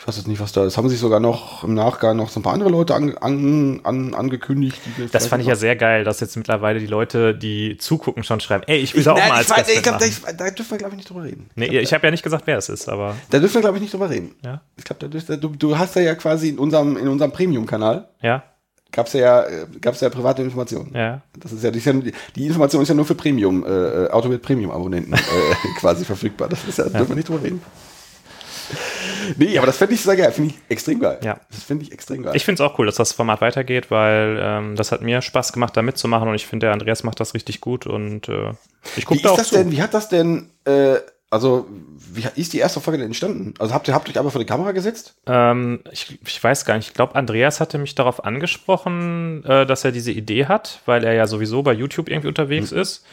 [0.08, 0.78] Ich weiß jetzt nicht, was da ist.
[0.78, 4.13] Haben sich sogar noch im Nachgang noch so ein paar andere Leute an, an, an,
[4.13, 4.80] angekündigt.
[5.12, 8.63] Das fand ich ja sehr geil, dass jetzt mittlerweile die Leute, die zugucken, schon schreiben,
[8.67, 10.72] ey, ich will da auch Nein, mal ich als Gast ich glaub, da, da dürfen
[10.72, 11.50] wir, glaube ich, nicht drüber reden.
[11.56, 13.82] Nee, ich habe ja nicht gesagt, wer es ist, aber Da dürfen wir, glaube ich,
[13.82, 14.34] nicht drüber reden.
[14.46, 14.62] Ja.
[14.78, 18.43] Ich glaube, da du, du hast ja, ja quasi in unserem, in unserem Premium-Kanal ja,
[18.93, 20.89] gab's ja, äh, gab's ja private Informationen.
[20.96, 21.22] ja.
[21.38, 21.93] Das ist ja, die, ja,
[22.34, 25.17] die Information ist ja nur für Premium, äh, Autobit Premium-Abonnenten äh,
[25.80, 26.48] quasi verfügbar.
[26.48, 27.62] Das ist ja, dürfen wir nicht drüber reden.
[29.38, 30.32] Nee, aber das fände ich sehr geil.
[30.32, 31.19] Finde ich extrem geil.
[31.23, 31.39] Ja.
[31.51, 32.36] Das finde ich extrem geil.
[32.36, 35.53] Ich finde es auch cool, dass das Format weitergeht, weil ähm, das hat mir Spaß
[35.53, 38.51] gemacht, da mitzumachen und ich finde, der Andreas macht das richtig gut und äh,
[38.95, 39.56] ich gucke da auch das zu.
[39.56, 40.95] denn, wie hat das denn, äh,
[41.30, 41.67] also,
[42.13, 43.53] wie ist die erste Folge denn entstanden?
[43.60, 45.15] Also habt ihr, habt ihr euch einfach vor die Kamera gesetzt?
[45.25, 49.84] Ähm, ich, ich weiß gar nicht, ich glaube, Andreas hatte mich darauf angesprochen, äh, dass
[49.84, 52.77] er diese Idee hat, weil er ja sowieso bei YouTube irgendwie unterwegs Mhm.
[52.80, 53.06] ist.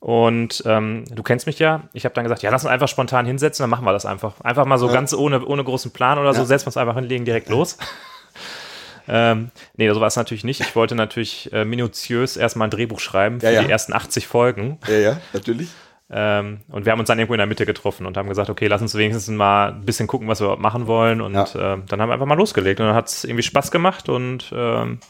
[0.00, 1.82] Und ähm, du kennst mich ja.
[1.92, 4.40] Ich habe dann gesagt, ja, lass uns einfach spontan hinsetzen, dann machen wir das einfach.
[4.42, 4.92] Einfach mal so Ja.
[4.92, 6.46] ganz ohne, ohne großen Plan oder so, Ja.
[6.46, 7.78] setzen wir uns einfach hin, legen direkt los.
[9.08, 10.60] ähm, nee, so war es natürlich nicht.
[10.60, 13.62] Ich wollte natürlich äh, minutiös erstmal ein Drehbuch schreiben für Ja, ja.
[13.64, 14.78] die ersten 80 Folgen.
[14.86, 15.68] Ja, ja, natürlich.
[16.10, 18.66] Ähm, und wir haben uns dann irgendwo in der Mitte getroffen und haben gesagt, okay,
[18.66, 21.20] lass uns wenigstens mal ein bisschen gucken, was wir überhaupt machen wollen.
[21.20, 21.46] Und Ja.
[21.74, 22.80] ähm, dann haben wir einfach mal losgelegt.
[22.80, 25.00] Und dann hat es irgendwie Spaß gemacht und ähm,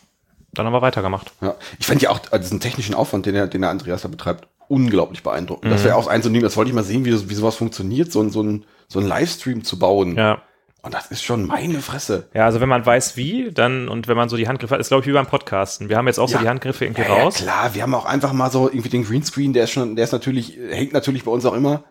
[0.54, 1.32] dann haben wir weitergemacht.
[1.40, 1.54] Ja.
[1.78, 4.48] Ich fand ja auch äh, diesen technischen Aufwand, den der, den der Andreas da betreibt,
[4.68, 5.72] unglaublich beeindruckend.
[5.72, 8.12] Das wäre auch eins und das wollte ich mal sehen, wie, das, wie sowas funktioniert,
[8.12, 10.16] so, ein- so, ein, so ein Livestream zu bauen.
[10.16, 10.42] Ja.
[10.80, 12.28] Und das ist schon meine Fresse.
[12.34, 14.88] Ja, also wenn man weiß wie, dann und wenn man so die Handgriffe hat, ist
[14.88, 15.88] glaube ich wie beim Podcasten.
[15.88, 16.42] Wir haben jetzt auch so Ja.
[16.42, 17.34] die Handgriffe irgendwie Ja, ja, raus.
[17.34, 20.12] klar, wir haben auch einfach mal so irgendwie den Greenscreen, der ist schon, der ist
[20.12, 21.84] natürlich, hängt natürlich bei uns auch immer.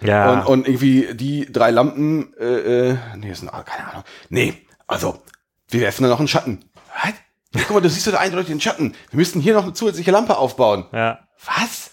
[0.00, 0.40] Ja.
[0.40, 4.02] Und, und irgendwie die drei Lampen, äh, äh, nee, das sind, ah, keine Ahnung.
[4.28, 4.54] Nee,
[4.88, 5.22] also,
[5.70, 6.64] wir werfen da noch einen Schatten.
[7.00, 7.12] Was?
[7.54, 8.94] Ja, guck mal, du siehst doch da eindeutig den Schatten.
[9.10, 10.86] Wir müssten hier noch eine zusätzliche Lampe aufbauen.
[10.92, 11.20] ja.
[11.44, 11.91] Was?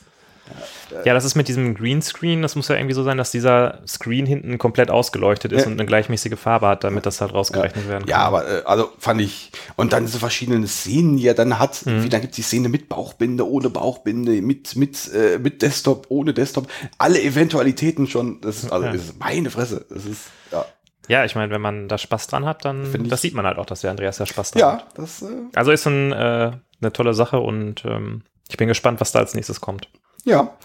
[1.06, 4.26] Ja, das ist mit diesem Greenscreen, das muss ja irgendwie so sein, dass dieser Screen
[4.26, 5.68] hinten komplett ausgeleuchtet ist Ja.
[5.68, 8.10] und eine gleichmäßige Farbe hat, damit das halt rausgerechnet werden kann.
[8.10, 9.52] Ja, aber äh, also fand ich.
[9.76, 11.86] Und dann diese verschiedenen Szenen, die er dann hat.
[11.86, 12.04] Mhm.
[12.04, 16.34] Wie, dann gibt's die Szene mit Bauchbinde, ohne Bauchbinde, mit, mit, äh, mit Desktop, ohne
[16.34, 16.68] Desktop.
[16.98, 18.42] Alle Eventualitäten schon.
[18.42, 18.92] Das ist, also, Ja.
[18.94, 19.86] das ist meine Fresse.
[19.90, 20.66] Das ist, ja.
[21.08, 23.66] Ja, ich meine, wenn man da Spaß dran hat, dann das sieht man halt auch,
[23.66, 24.86] dass der Andreas da Spaß dran Ja, hat.
[24.96, 25.26] das, äh,
[25.56, 29.34] Also ist ein, äh, eine tolle Sache und ähm, ich bin gespannt, was da als
[29.34, 29.90] nächstes kommt.
[30.24, 30.56] Ja.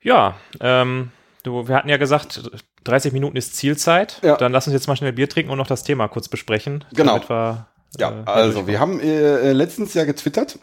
[0.00, 1.10] Ja, ähm,
[1.42, 2.42] du, wir hatten ja gesagt,
[2.84, 4.18] 30 Minuten ist Zielzeit.
[4.22, 4.36] Ja.
[4.36, 6.84] Dann lass uns jetzt mal schnell Bier trinken und noch das Thema kurz besprechen.
[6.92, 7.20] Genau.
[7.28, 10.58] Wir, Ja, äh, also wir haben äh, äh, letztens ja getwittert,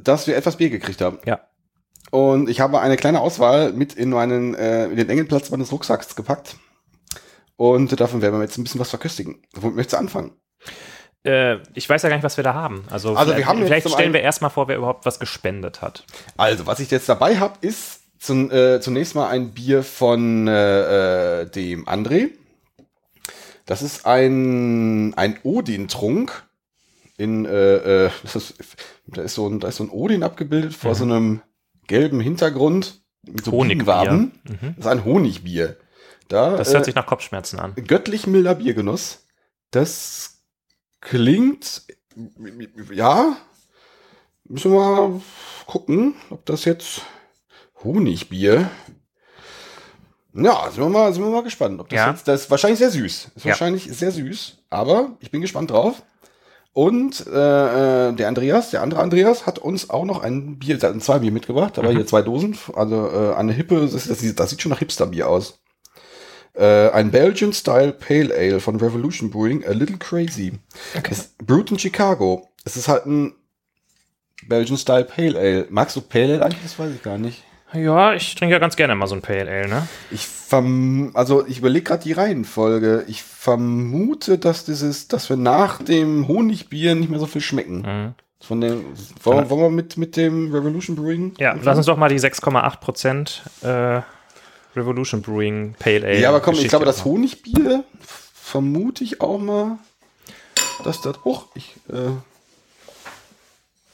[0.00, 1.18] dass wir etwas Bier gekriegt haben.
[1.24, 1.40] Ja.
[2.10, 5.72] Und ich habe eine kleine Auswahl mit in meinen, äh, in den engen Platz meines
[5.72, 6.56] Rucksacks gepackt.
[7.56, 9.42] Und davon werden wir jetzt ein bisschen was verköstigen.
[9.54, 10.32] Womit möchtest du anfangen?
[11.26, 12.84] Äh, ich weiß ja gar nicht, was wir da haben.
[12.90, 15.82] Also, Also wir vielleicht, haben jetzt vielleicht stellen wir erstmal vor, wer überhaupt was gespendet
[15.82, 16.04] hat.
[16.36, 21.42] Also, was ich jetzt dabei habe, ist zum, äh, zunächst mal ein Bier von äh,
[21.42, 22.30] äh, dem André.
[23.66, 26.44] Das ist ein, ein Odin-Trunk.
[27.18, 28.54] In, äh, äh, ist,
[29.06, 31.42] da, ist so ein, da ist so ein Odin abgebildet vor so einem
[31.86, 33.68] gelben Hintergrund mit so Mhm.
[33.68, 34.40] Bienenwaben.
[34.44, 34.74] Mhm.
[34.76, 35.76] Das ist ein Honigbier.
[36.28, 37.74] Da, Das äh, hört sich nach Kopfschmerzen an.
[37.86, 39.26] göttlich milder Biergenuss.
[39.70, 40.35] Das
[41.08, 41.82] klingt,
[42.92, 43.36] ja,
[44.44, 45.20] müssen wir mal
[45.66, 47.02] gucken, ob das jetzt
[47.84, 48.70] Honigbier.
[50.34, 51.80] Ja, sind wir mal, sind wir mal gespannt.
[51.80, 52.10] Ob das, Ja.
[52.10, 53.30] jetzt, das ist wahrscheinlich sehr süß.
[53.34, 53.50] Ist Ja.
[53.50, 56.02] wahrscheinlich sehr süß, aber ich bin gespannt drauf.
[56.72, 61.06] Und äh, äh, der Andreas, der andere Andreas, hat uns auch noch ein Bier, uns
[61.06, 61.96] zwei Bier mitgebracht, aber Mhm.
[61.96, 65.58] hier zwei Dosen, also äh, eine Hippe, das, das, das sieht schon nach Hipster-Bier aus.
[66.56, 70.52] Äh, ein Belgian Style Pale Ale von Revolution Brewing, A Little Crazy.
[70.96, 71.08] Okay.
[71.12, 72.48] Es brewed in Chicago.
[72.64, 73.34] Es ist halt ein
[74.48, 75.66] Belgian Style Pale Ale.
[75.70, 76.62] Magst du Pale Ale eigentlich?
[76.62, 77.44] Das weiß ich gar nicht.
[77.72, 79.88] Ja, ich trinke ja ganz gerne mal so ein Pale Ale, ne?
[80.10, 83.04] Ich verm also ich überlege gerade die Reihenfolge.
[83.08, 87.78] Ich vermute, dass dieses, dass wir nach dem Honigbier nicht mehr so viel schmecken.
[87.82, 88.14] Mhm.
[88.40, 88.84] Von dem,
[89.24, 91.34] wollen, wir- wollen wir mit, mit dem Revolution Brewing?
[91.38, 94.00] Ja, lass uns doch mal die 6,8 Prozent äh,
[94.76, 96.20] Revolution Brewing Pale Ale.
[96.20, 97.04] Ja, aber komm, ich Geschichte glaube, das.
[97.04, 97.84] Honigbier
[98.34, 99.78] vermute ich auch mal,
[100.84, 101.16] dass das.
[101.24, 101.74] Oh, ich.
[101.88, 102.10] Äh,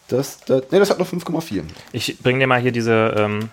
[0.09, 1.63] das, das, nee, das hat nur 5,4.
[1.93, 3.49] Ich bring dir mal hier diese ähm,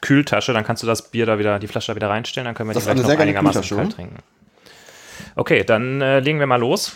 [0.00, 2.70] Kühltasche, dann kannst du das Bier da wieder, die Flasche da wieder reinstellen, dann können
[2.70, 4.16] wir Das die eine noch einigermaßen Kühltasche, kalt trinken.
[5.36, 6.92] Okay, dann äh, legen wir mal los.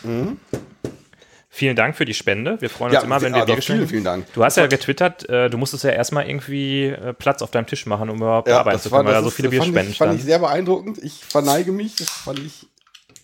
[1.57, 2.61] Vielen Dank für die Spende.
[2.61, 4.31] Wir freuen uns immer, wenn wir also Bier vielen, vielen Dank.
[4.35, 7.87] Du hast ja getwittert, äh, du musstest ja erstmal irgendwie äh, Platz auf deinem Tisch
[7.87, 10.15] machen, um überhaupt Ja, arbeiten zu können, weil da so viele fand Bierspenden ich, fand
[10.17, 10.99] ich sehr beeindruckend.
[11.03, 11.97] Ich verneige mich.
[11.97, 12.67] Das fand ich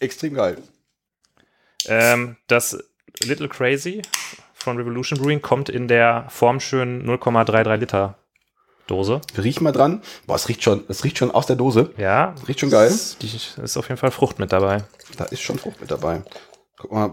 [0.01, 0.57] extrem geil.
[1.85, 2.83] Ähm, das
[3.23, 4.01] Little Crazy
[4.55, 8.19] von Revolution Brewing kommt in der formschönen 0,33 Liter
[8.87, 9.21] Dose.
[9.37, 10.01] Riech mal dran.
[10.27, 11.93] Boah, es riecht schon, es riecht schon aus der Dose.
[11.99, 12.35] Ja.
[12.49, 12.89] Riecht schon geil.
[12.89, 14.85] Ist, ist auf jeden Fall Frucht mit dabei.
[15.19, 16.23] Da ist schon Frucht mit dabei.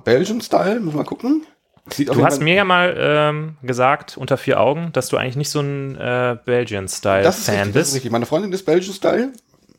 [0.04, 1.46] Belgian Style, müssen wir mal gucken.
[1.92, 5.50] Sieht Du hast mir ja mal ähm, gesagt, unter vier Augen, dass du eigentlich nicht
[5.50, 7.96] so ein äh, Belgian-Style-Fan richtig, das ist bist.
[7.96, 8.12] richtig.
[8.12, 9.34] Meine Freundin ist Belgian Style.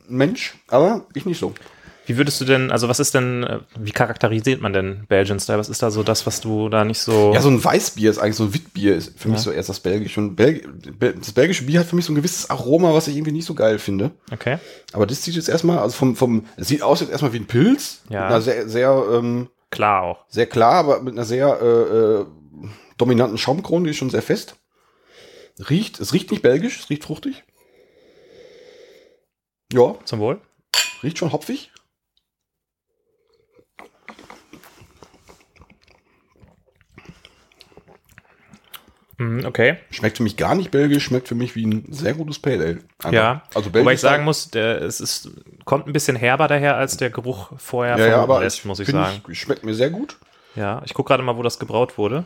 [0.09, 1.53] Mensch, aber ich nicht so.
[2.07, 5.57] Wie würdest du denn, also was ist denn, äh, wie charakterisiert man denn Belgian-Style?
[5.57, 7.31] Was ist da so das, was du da nicht so.
[7.33, 9.43] Ja, so ein Weißbier ist eigentlich so ein Witbier, ist für mich Ja.
[9.43, 10.19] so erst das Belgische.
[10.19, 10.67] Und Belg
[10.99, 13.45] Bel- das belgische Bier hat für mich so ein gewisses Aroma, was ich irgendwie nicht
[13.45, 14.11] so geil finde.
[14.33, 14.57] okay.
[14.91, 17.45] Aber das sieht jetzt erstmal, also vom, vom, es sieht aus jetzt erstmal wie ein
[17.47, 18.01] Pilz.
[18.09, 18.41] Ja.
[18.41, 20.25] Sehr, sehr, ähm, Klar auch.
[20.27, 21.65] sehr klar, aber mit einer sehr äh,
[22.21, 22.25] äh,
[22.97, 24.55] dominanten Schaumkrone, die ist schon sehr fest.
[25.69, 27.43] Riecht, es riecht nicht belgisch, es riecht fruchtig.
[29.73, 30.41] Ja, Zum Wohl.
[31.01, 31.70] riecht schon hopfig.
[39.45, 39.77] Okay.
[39.91, 42.79] Schmeckt für mich gar nicht belgisch, schmeckt für mich wie ein sehr gutes Pale Ale.
[42.99, 43.11] Einfach.
[43.11, 43.43] Ja.
[43.53, 45.31] also Wobei belgisch ich sagen muss, der, es ist,
[45.65, 48.87] kommt ein bisschen herber daher, als der Geruch vorher ja, ja, aber lässt, muss ich
[48.87, 49.21] sagen.
[49.29, 50.17] Ich, schmeckt mir sehr gut.
[50.55, 52.25] Ja, ich gucke gerade mal, wo das gebraut wurde.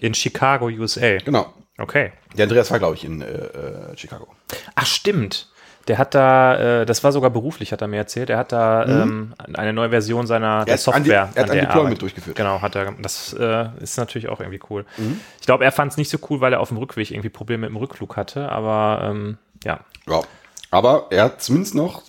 [0.00, 1.18] In Chicago, USA.
[1.18, 1.52] Genau.
[1.78, 2.12] Okay.
[2.36, 4.28] Der Andreas war, glaube ich, in äh, äh, Chicago.
[4.74, 5.50] Ach, stimmt.
[5.88, 8.84] Der hat da, äh, das war sogar beruflich, hat er mir erzählt, er hat da
[8.86, 11.28] ähm, eine neue Version seiner der an die- Software.
[11.34, 12.36] er hat ein der Deployment durchgeführt.
[12.36, 12.90] Genau, hat er.
[13.00, 14.84] Das äh, ist natürlich auch irgendwie cool.
[15.40, 17.62] Ich glaube, er fand es nicht so cool, weil er auf dem Rückweg irgendwie Probleme
[17.62, 19.80] mit dem Rückflug hatte, aber ähm, ja.
[20.08, 20.20] Ja.
[20.72, 22.02] Aber er hat zumindest noch,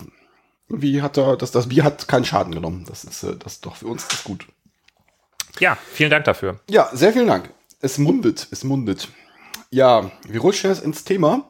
[0.70, 2.84] wie hat er, das, das Bier hat keinen Schaden genommen.
[2.88, 4.48] Das ist, äh, das ist doch für uns ist gut.
[5.60, 6.60] Ja, vielen Dank dafür.
[6.70, 7.52] Ja, sehr vielen Dank.
[7.80, 9.08] Es mundet, es mundet.
[9.70, 11.44] Ja, wir rutschen jetzt ins Thema.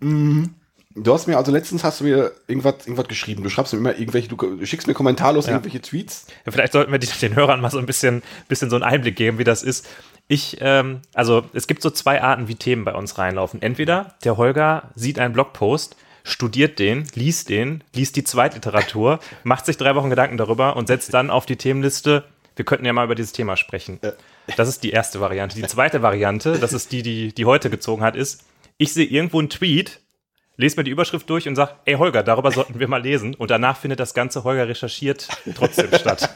[0.00, 0.54] Mhm.
[0.96, 3.42] Du hast mir, also letztens hast du mir irgendwas, irgendwas geschrieben.
[3.42, 6.26] Du schreibst mir immer irgendwelche, du, schickst mir kommentarlos irgendwelche Tweets.
[6.46, 9.38] Ja, vielleicht sollten wir den Hörern mal so ein bisschen, bisschen so einen Einblick geben,
[9.38, 9.88] wie das ist.
[10.28, 13.60] Ich, ähm, also es gibt so zwei Arten, wie Themen bei uns reinlaufen.
[13.60, 19.76] Entweder der Holger sieht einen Blogpost, studiert den, liest den, liest die Zweitliteratur, macht sich
[19.76, 23.16] drei Wochen Gedanken darüber und setzt dann auf die Themenliste, wir könnten ja mal über
[23.16, 23.98] dieses Thema sprechen.
[24.56, 25.56] Das ist die erste Variante.
[25.56, 28.44] Die zweite Variante, das ist die, die, die heute gezogen hat, ist,
[28.78, 30.00] ich sehe irgendwo einen Tweet,
[30.56, 33.34] lese mir die Überschrift durch und sage, ey Holger, darüber sollten wir mal lesen.
[33.34, 36.30] Und danach findet das Ganze Holger recherchiert trotzdem statt.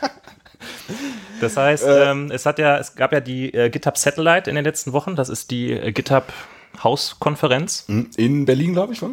[1.41, 4.65] Das heißt, ähm, es hat ja, es gab ja die äh, GitHub Satellite in den
[4.65, 5.15] letzten Wochen.
[5.15, 6.33] Das ist die äh, GitHub
[6.83, 7.85] Hauskonferenz.
[7.87, 9.11] Hm, In Berlin, glaube ich, war.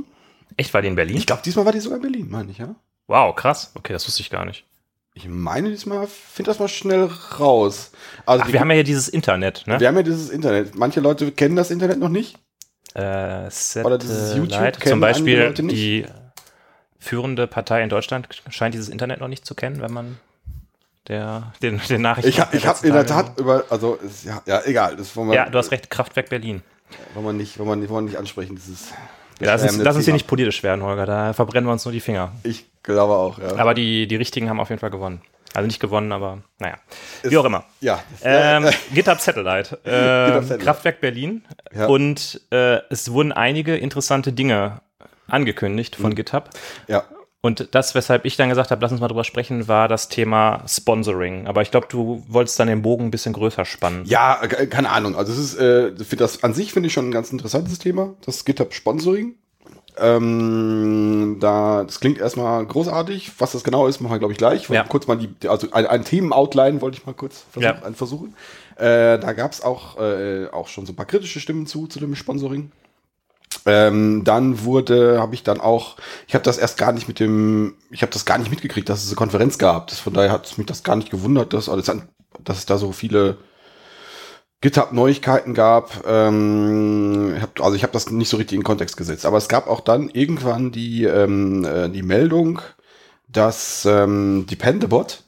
[0.58, 1.18] Echt, war die in Berlin?
[1.18, 2.74] Ich glaube, diesmal war die sogar in Berlin, meine ich, ja.
[3.08, 3.72] wow, krass.
[3.76, 4.66] Okay, das wusste ich gar nicht.
[5.14, 7.92] Ich meine diesmal, find das mal schnell raus.
[8.26, 9.80] Also Ach, wir haben ja hier dieses Internet, ne?
[9.80, 10.76] wir haben ja dieses Internet.
[10.76, 12.38] Manche Leute kennen das Internet noch nicht.
[12.96, 13.50] Äh,
[13.84, 16.06] Oder dieses YouTube Zum Beispiel die
[16.98, 20.18] führende Partei in Deutschland scheint dieses Internet noch nicht zu kennen, wenn man
[21.08, 22.30] der, den, den Nachrichten.
[22.30, 25.34] Ich, hab- ich habe in der Tat über, also ist, ja, ja, egal, das wir,
[25.34, 26.64] Ja, du hast recht, Kraftwerk Berlin.
[27.14, 28.56] wollen wir nicht, wollen wir nicht, wollen wir nicht ansprechen.
[28.56, 28.92] Dieses
[29.40, 31.06] Ja, lass uns, lass uns hier nicht politisch werden, Holger.
[31.06, 32.32] Da verbrennen wir uns nur die Finger.
[32.44, 33.56] Ich glaube auch, ja.
[33.58, 35.22] Aber die, die Richtigen haben auf jeden Fall gewonnen.
[35.56, 36.76] Also nicht gewonnen, aber naja.
[37.24, 37.66] Wie Ist- auch immer.
[37.82, 39.80] ja, Ähm, GitHub Satellite.
[39.86, 39.90] Äh,
[40.42, 40.58] Satellite.
[40.60, 41.44] Kraftwerk Berlin.
[41.74, 41.88] Ja.
[41.88, 44.82] Und äh, es wurden einige interessante Dinge
[45.28, 46.02] angekündigt Mhm.
[46.02, 46.50] von GitHub.
[46.88, 47.04] ja.
[47.42, 50.64] Und das, weshalb ich dann gesagt habe, lass uns mal drüber sprechen, war das Thema
[50.68, 51.46] Sponsoring.
[51.46, 54.04] Aber ich glaube, du wolltest dann den Bogen ein bisschen größer spannen.
[54.06, 55.16] Ja, äh, keine Ahnung.
[55.16, 58.16] Also es ist, äh, für das an sich finde ich schon ein ganz interessantes Thema,
[58.26, 59.36] das GitHub Sponsoring.
[59.98, 63.32] Ähm, da, das klingt erstmal großartig.
[63.38, 64.70] Was das genau ist, machen wir, glaube ich, gleich.
[64.70, 64.84] Ja.
[64.84, 67.82] Kurz mal die, also ein, ein Themen-Outline wollte ich mal kurz versuchen.
[67.84, 67.92] Ja.
[67.94, 68.36] versuchen.
[68.76, 72.00] Äh, da gab es auch, äh, auch schon so ein paar kritische Stimmen zu, zu
[72.00, 72.72] dem Sponsoring.
[73.66, 75.96] Ähm, dann wurde, habe ich dann auch,
[76.28, 79.04] ich habe das erst gar nicht mit dem, ich habe das gar nicht mitgekriegt, dass
[79.04, 79.88] es eine Konferenz gab.
[79.88, 81.94] Das, von daher hat es mich das gar nicht gewundert, dass, also,
[82.44, 83.38] dass es da so viele
[84.66, 86.08] GitHub-Neuigkeiten gab.
[86.08, 89.28] Ähm, hab, also ich habe das nicht so richtig in Kontext gesetzt.
[89.28, 92.62] Aber es gab auch dann irgendwann die, ähm, äh, die Meldung,
[93.28, 95.22] dass ähm, Dependabot,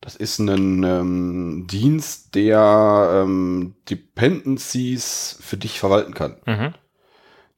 [0.00, 6.38] das ist ein ähm, Dienst, der ähm, Dependencies für dich verwalten kann.
[6.44, 6.74] Mhm.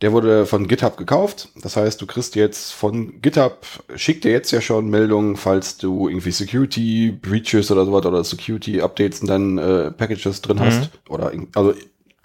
[0.05, 1.49] Der wurde von GitHub gekauft.
[1.63, 3.57] Das heißt, du kriegst jetzt von GitHub,
[3.97, 8.83] schickt dir jetzt ja schon Meldungen, falls du irgendwie Security Breaches oder sowas oder Security
[8.83, 10.91] Updates in deinen äh, Packages drin hast.
[11.09, 11.73] Oder also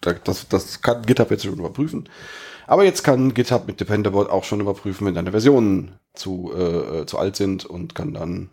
[0.01, 2.09] da- das, das kann GitHub jetzt schon überprüfen.
[2.67, 7.17] Aber jetzt kann GitHub mit Dependabot auch schon überprüfen, wenn deine Versionen zu, äh, zu
[7.17, 8.49] alt sind und kann dann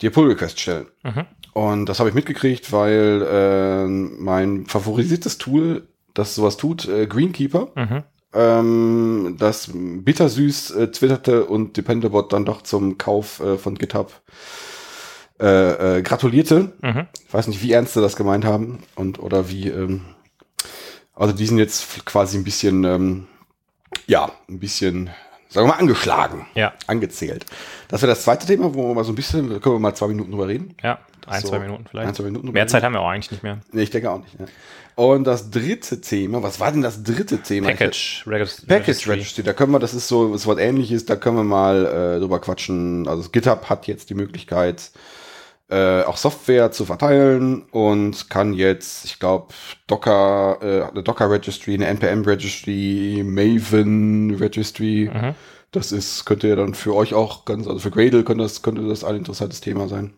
[0.00, 0.86] dir Pull Request stellen.
[1.04, 1.26] Mhm.
[1.52, 5.86] Und das habe ich mitgekriegt, weil äh, mein favorisiertes Tool,
[6.18, 8.02] das sowas tut, äh, Greenkeeper, Mhm.
[8.34, 14.12] ähm, das bittersüß äh, twitterte und Dependabot dann doch zum Kauf äh, von GitHub
[15.40, 16.72] äh, äh, gratulierte.
[16.82, 17.06] Mhm.
[17.26, 19.68] Ich weiß nicht, wie ernst sie das gemeint haben und oder wie.
[19.68, 20.02] Ähm,
[21.14, 23.26] also die sind jetzt quasi ein bisschen, ähm,
[24.06, 25.10] ja, ein bisschen,
[25.48, 27.46] sagen wir mal, angeschlagen, Ja, angezählt.
[27.88, 29.94] Das wäre das zweite Thema, wo wir mal so ein bisschen, da können wir mal
[29.94, 30.74] zwei Minuten drüber reden.
[30.82, 30.98] ja.
[31.28, 32.06] Ein, So, zwei Minuten vielleicht.
[32.08, 33.58] ein, zwei Minuten Mehr Zeit haben wir auch eigentlich nicht mehr.
[33.72, 34.38] Nee, ich denke auch nicht.
[34.38, 34.46] Ne?
[34.94, 37.66] Und das dritte Thema, was war denn das dritte Thema?
[37.66, 41.36] Package, Regis Package Registry, da können wir, das ist so so was ähnliches, da können
[41.36, 41.84] wir mal
[42.16, 43.08] äh, drüber quatschen.
[43.08, 44.92] Also GitHub hat jetzt die Möglichkeit,
[45.68, 49.52] äh, auch Software zu verteilen und kann jetzt, ich glaube,
[49.86, 55.10] Docker, äh, eine Docker Registry, eine NPM Registry, Maven Registry.
[55.12, 55.34] Mhm.
[55.72, 58.86] Das ist, könnte ja dann für euch auch ganz, also für Gradle könnte das, könnte
[58.86, 60.14] das ein interessantes Thema sein.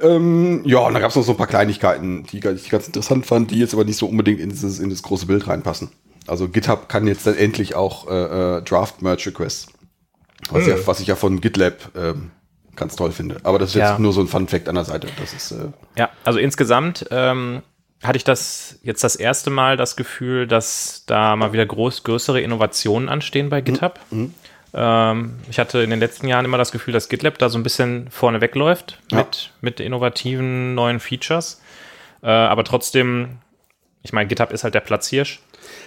[0.00, 3.26] Ähm, ja, und dann gab es noch so ein paar Kleinigkeiten, die, ich ganz interessant
[3.26, 5.90] fand, die jetzt aber nicht so unbedingt in dieses, in das große Bild reinpassen.
[6.26, 9.66] Also GitHub kann jetzt dann endlich auch äh, äh, Draft Merge Requests.
[10.50, 12.30] Was, ja, was ich ja von GitLab ähm,
[12.78, 13.36] ganz toll finde.
[13.42, 13.98] Aber das ist jetzt Ja.
[13.98, 15.08] nur so ein Fun Fact an der Seite.
[15.18, 17.62] Das ist, äh, Ja, also insgesamt ähm,
[18.02, 22.40] hatte ich das jetzt das erste Mal das Gefühl, dass da mal wieder groß, größere
[22.40, 23.98] Innovationen anstehen bei GitHub.
[24.74, 27.62] Ähm, ich hatte in den letzten Jahren immer das Gefühl, dass GitLab da so ein
[27.62, 29.18] bisschen vorne wegläuft Ja.
[29.18, 31.60] mit, mit innovativen neuen Features.
[32.22, 33.38] Äh, aber trotzdem,
[34.02, 35.40] ich meine, GitHub ist halt der Platzhirsch.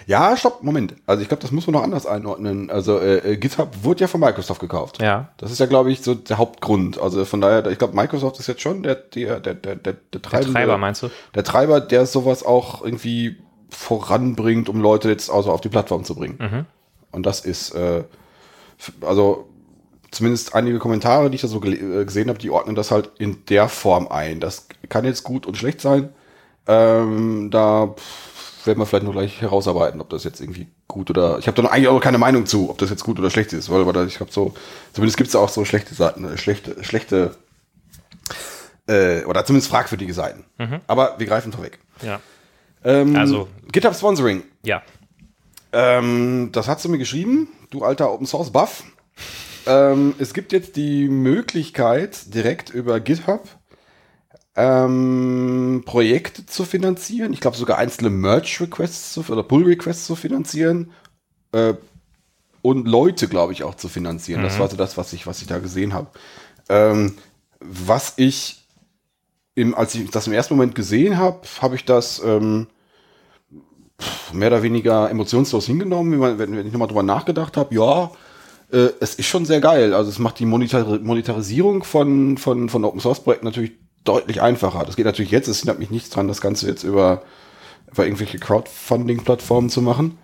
[0.06, 0.94] Ja, stopp, Moment.
[1.06, 2.70] Also ich glaube, das muss man noch anders einordnen.
[2.70, 5.00] Also äh, äh, GitHub wurde ja von Microsoft gekauft.
[5.02, 5.28] Ja.
[5.36, 7.00] Das ist ja, glaube ich, so der Hauptgrund.
[7.00, 9.96] Also von daher, ich glaube, Microsoft ist jetzt schon der, der, der, der, der, der
[10.12, 11.10] Der treibende, Treiber, meinst du?
[11.34, 13.36] der Treiber, der sowas auch irgendwie
[13.70, 16.38] voranbringt, um Leute jetzt also auf die Plattform zu bringen.
[16.38, 16.66] Mhm.
[17.10, 18.04] Und das ist, äh,
[19.02, 19.48] also
[20.10, 23.44] zumindest einige Kommentare, die ich da so äh, gesehen habe, die ordnen das halt in
[23.46, 24.40] der Form ein.
[24.40, 26.10] Das kann jetzt gut und schlecht sein.
[26.66, 28.31] Ähm, da pff,
[28.66, 31.38] werden wir vielleicht noch gleich herausarbeiten, ob das jetzt irgendwie gut oder.
[31.38, 33.52] Ich habe da noch eigentlich auch keine Meinung zu, ob das jetzt gut oder schlecht
[33.52, 34.54] ist, weil, weil ich habe so,
[34.92, 37.36] zumindest gibt es auch so schlechte Seiten, äh, schlechte, schlechte
[38.86, 40.44] äh, oder zumindest fragwürdige Seiten.
[40.86, 41.78] Aber wir greifen vorweg.
[42.02, 42.20] Ja.
[42.84, 44.42] Ähm, Also- GitHub Sponsoring.
[44.64, 44.82] Ja.
[45.72, 48.82] Ähm, das hast du mir geschrieben, du alter Open Source Buff.
[49.66, 53.48] ähm, es gibt jetzt die Möglichkeit, direkt über GitHub
[54.56, 57.32] ähm, Projekte zu finanzieren.
[57.32, 60.90] Ich glaube sogar einzelne Merge-Requests zu, oder Pull-Requests zu finanzieren.
[61.52, 61.74] Äh,
[62.60, 64.42] und Leute, glaube ich, auch zu finanzieren.
[64.42, 66.06] Das war so das, was ich, was ich da gesehen habe.
[66.68, 67.14] Ähm,
[67.60, 68.64] was ich,
[69.56, 72.68] im, als ich das im ersten Moment gesehen habe, habe ich das ähm,
[74.32, 78.12] mehr oder weniger emotionslos hingenommen, man, wenn, wenn ich nochmal drüber nachgedacht habe, ja,
[78.72, 79.92] äh, es ist schon sehr geil.
[79.92, 83.72] Also es macht die Monetar Monetarisierung von, von, von Open Source Projekten natürlich
[84.04, 84.84] deutlich einfacher.
[84.84, 87.22] Das geht natürlich jetzt, es hindert mich nichts dran, das Ganze jetzt über,
[87.90, 90.18] über irgendwelche Crowdfunding-Plattformen zu machen.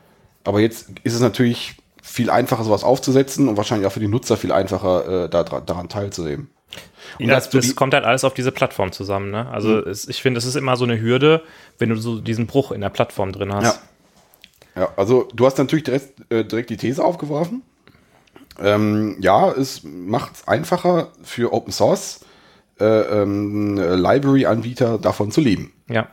[0.44, 4.36] Aber jetzt ist es natürlich viel einfacher, sowas aufzusetzen und wahrscheinlich auch für die Nutzer
[4.36, 6.50] viel einfacher, äh, da, daran teilzunehmen.
[7.18, 9.30] Und Ja, das, das kommt halt alles auf diese Plattform zusammen.
[9.30, 9.48] Ne?
[9.48, 11.42] Also es, ich finde, es ist immer so eine Hürde,
[11.78, 13.64] wenn du so diesen Bruch in der Plattform drin hast.
[13.64, 13.74] Ja.
[14.78, 17.62] Ja, also du hast natürlich direkt, äh, direkt die These aufgeworfen.
[18.60, 22.20] Ähm, ja, es macht es einfacher für Open Source
[22.80, 25.72] äh, ähm, Library-Anbieter davon zu leben.
[25.88, 26.08] Ja.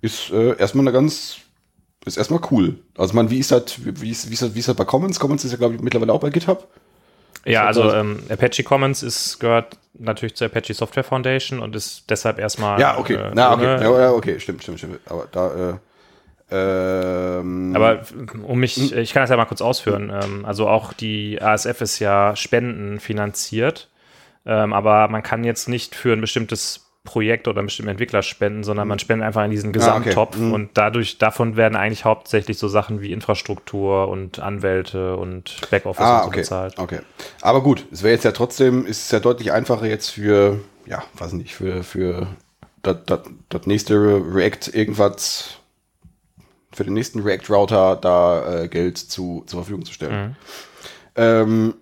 [0.00, 1.38] Ist äh, erstmal eine ganz,
[2.04, 2.78] ist erstmal cool.
[2.96, 5.20] Also man, wie ist das, wie ist, wie ist das, wie ist das bei Commons?
[5.20, 6.68] Commons ist ja, glaube ich, mittlerweile auch bei GitHub.
[7.44, 12.38] Ja, also ähm, Apache Commons ist, gehört natürlich zur Apache Software Foundation und ist deshalb
[12.38, 12.78] erstmal.
[12.80, 13.14] Ja, okay.
[13.14, 13.82] äh, Na, okay.
[13.82, 15.00] Ja, okay, stimmt, stimmt, stimmt.
[15.06, 15.74] Aber da, äh,
[16.52, 18.02] ähm, Aber
[18.42, 20.12] um mich, ich kann das ja mal kurz ausführen.
[20.12, 23.88] Ähm, also auch die ASF ist ja spendenfinanziert,
[24.46, 28.62] ähm, aber man kann jetzt nicht für ein bestimmtes Projekt oder einen bestimmten Entwickler spenden,
[28.62, 30.04] sondern man spendet einfach in diesen Ah, okay.
[30.10, 30.52] Gesamttopf Mhm.
[30.52, 36.16] und dadurch, davon werden eigentlich hauptsächlich so Sachen wie Infrastruktur und Anwälte und Backoffice Ah,
[36.18, 36.40] und so okay.
[36.40, 36.78] bezahlt.
[36.78, 37.00] Okay.
[37.40, 41.02] Aber gut, es wäre jetzt ja trotzdem, ist es ja deutlich einfacher jetzt für, ja,
[41.14, 42.26] weiß nicht, für, für
[42.82, 45.56] das, das, das nächste React irgendwas,
[46.72, 50.28] für den nächsten React-Router da äh, Geld zu, zur Verfügung zu stellen.
[50.28, 50.36] Mhm.
[51.16, 51.74] Ähm,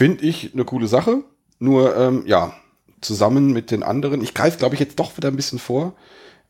[0.00, 1.24] Finde ich eine coole Sache.
[1.58, 2.54] Nur, ähm, ja,
[3.02, 5.94] zusammen mit den anderen, ich greife, glaube ich, jetzt doch wieder ein bisschen vor.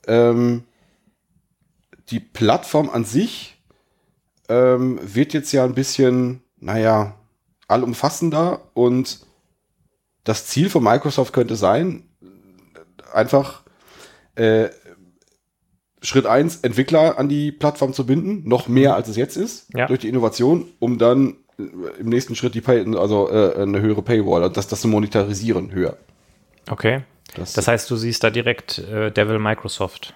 [0.07, 0.63] Ähm,
[2.11, 3.61] die Plattform an sich
[4.49, 7.17] ähm, wird jetzt ja ein bisschen, naja,
[7.67, 9.19] allumfassender und
[10.23, 12.09] das Ziel von Microsoft könnte sein,
[13.13, 13.65] einfach
[14.37, 14.69] äh,
[16.03, 19.87] Schritt eins Entwickler an die Plattform zu binden, noch mehr als es jetzt ist, Ja.
[19.89, 21.35] durch die Innovation, um dann
[21.99, 25.73] im nächsten Schritt die Pay, also äh, eine höhere Paywall, und das, das zu monetarisieren
[25.73, 25.97] höher.
[26.71, 27.03] Okay.
[27.37, 30.15] Das, Das heißt, du siehst da direkt äh, Devil Microsoft.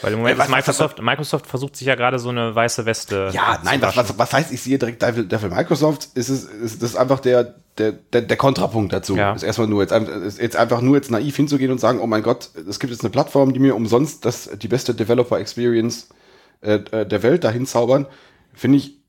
[0.00, 3.30] Weil im Moment Äh, was- Microsoft, Microsoft versucht sich ja gerade so eine weiße Weste.
[3.32, 6.08] Ja, nein, was, was, was heißt, ich sehe direkt Devil, Devil Microsoft?
[6.14, 9.16] Ist es, ist, das ist einfach der, der, der, der Kontrapunkt dazu.
[9.16, 9.32] Ja.
[9.32, 9.94] Ist erstmal nur jetzt,
[10.40, 13.10] jetzt einfach nur jetzt naiv hinzugehen und sagen, oh mein Gott, es gibt jetzt eine
[13.10, 16.08] Plattform, die mir umsonst das, die beste Developer Experience
[16.62, 18.06] äh, äh, der Welt dahin zaubern,
[18.54, 19.01] finde ich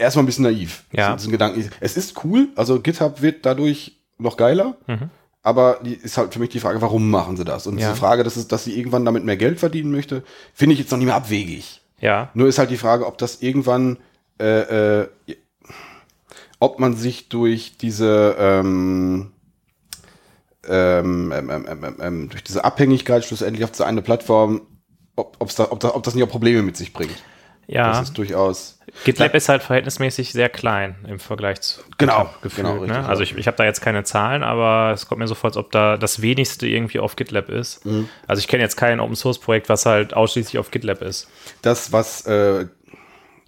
[0.00, 0.84] erstmal ein bisschen naiv.
[0.92, 1.14] Ja.
[1.16, 1.70] Diesen Gedanken.
[1.80, 4.76] Es ist cool, also GitHub wird dadurch noch geiler.
[4.86, 5.10] Mhm.
[5.42, 7.66] Aber die ist halt für mich die Frage, warum machen sie das?
[7.66, 7.88] Und Ja.
[7.88, 10.90] diese Frage, dass, es, dass sie irgendwann damit mehr Geld verdienen möchte, finde ich jetzt
[10.90, 11.80] noch nicht mehr abwegig.
[11.98, 13.98] Ja, Nur ist halt die Frage, ob das irgendwann,
[14.38, 15.08] äh, äh,
[16.58, 19.32] ob man sich durch diese, ähm,
[20.68, 24.62] ähm, ähm, ähm, ähm, ähm, durch diese Abhängigkeit schlussendlich auf diese eine Plattform,
[25.16, 27.16] ob, ob's da, ob, da, ob das nicht auch Probleme mit sich bringt.
[27.70, 27.88] Ja.
[27.88, 28.78] Das ist durchaus.
[29.04, 32.66] GitLab ist halt verhältnismäßig sehr klein im Vergleich zu Genau, gefühlt.
[32.66, 33.08] genau, richtig, ne?
[33.08, 35.56] Also ich, ich habe da jetzt keine Zahlen, aber es kommt mir so vor, als
[35.56, 37.86] ob da das wenigste irgendwie auf GitLab ist.
[37.86, 38.08] Mhm.
[38.26, 41.28] Also ich kenne jetzt kein Open Source Projekt, was halt ausschließlich auf GitLab ist.
[41.62, 42.66] Das, was, äh,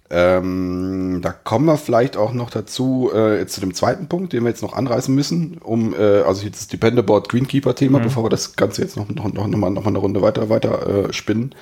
[0.09, 4.43] ähm, da kommen wir vielleicht auch noch dazu, äh, jetzt zu dem zweiten Punkt, den
[4.43, 8.55] wir jetzt noch anreißen müssen, um, äh, also jetzt das Dependabort Greenkeeper-Thema, bevor wir das
[8.55, 11.53] Ganze jetzt noch, noch, noch, noch, mal, noch mal eine Runde weiter, weiter äh, spinnen.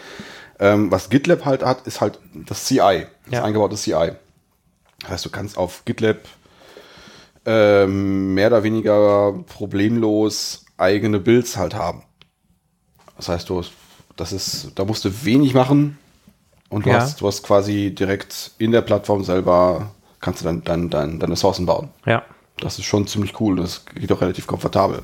[0.61, 3.43] Ähm, was GitLab halt hat, ist halt das CI, das Ja.
[3.43, 4.11] eingebaute CI.
[5.01, 6.19] Das heißt, du kannst auf GitLab
[7.45, 12.03] ähm, mehr oder weniger problemlos eigene Builds halt haben.
[13.17, 13.61] Das heißt, du,
[14.15, 15.97] das ist, da musst du wenig machen,
[16.69, 16.95] und du, Ja.
[17.01, 19.91] hast, du hast quasi direkt in der Plattform selber,
[20.21, 21.89] kannst du dann, dann, dann deine Sourcen bauen.
[22.05, 22.23] Ja.
[22.59, 23.57] Das ist schon ziemlich cool.
[23.57, 25.03] Das geht auch relativ komfortabel.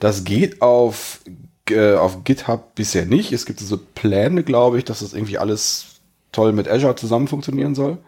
[0.00, 1.20] Das geht auf,
[1.70, 3.32] äh, auf GitHub bisher nicht.
[3.32, 6.00] Es gibt so Pläne, glaube ich, dass das irgendwie alles
[6.32, 7.98] toll mit Azure zusammen funktionieren soll.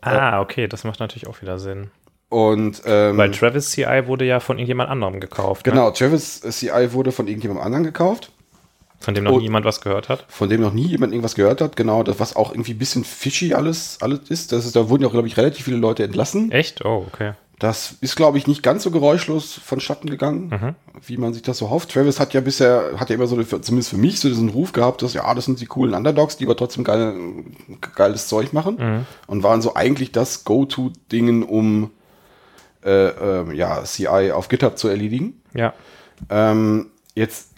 [0.00, 1.90] Ah, okay, das macht natürlich auch wieder Sinn.
[2.28, 5.64] Und ähm, Weil Travis CI wurde ja von irgendjemand anderem gekauft.
[5.66, 5.72] Ne?
[5.72, 8.30] genau, Travis CI wurde von irgendjemandem anderen gekauft,
[8.98, 10.24] Von dem noch Und- niemand was gehört hat.
[10.28, 11.76] von dem noch nie jemand irgendwas gehört hat.
[11.76, 14.50] Genau, das was auch irgendwie ein bisschen fishy alles, alles ist.
[14.52, 16.50] Das ist da wurden ja, glaube ich, relativ viele Leute entlassen.
[16.50, 16.84] Echt?
[16.84, 17.32] Oh, okay.
[17.58, 20.76] Das ist, glaube ich, nicht ganz so geräuschlos vonstatten gegangen,
[21.06, 21.90] wie man sich das so hofft.
[21.90, 24.72] Travis hat ja bisher, hat ja immer so, eine- zumindest für mich, so diesen Ruf
[24.72, 27.14] gehabt, dass ja, das sind die coolen Underdogs, die aber trotzdem geil,
[27.94, 29.06] geiles Zeug machen.
[29.26, 31.90] Und waren so eigentlich das Go-To-Dingen, um
[32.84, 35.40] äh, ähm, ja, CI auf GitHub zu erledigen.
[35.54, 35.72] Ja.
[36.28, 37.48] Ähm, jetzt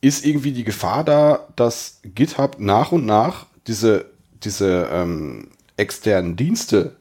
[0.00, 4.06] ist irgendwie die Gefahr da, dass GitHub nach und nach diese,
[4.42, 6.96] diese ähm, externen Dienste,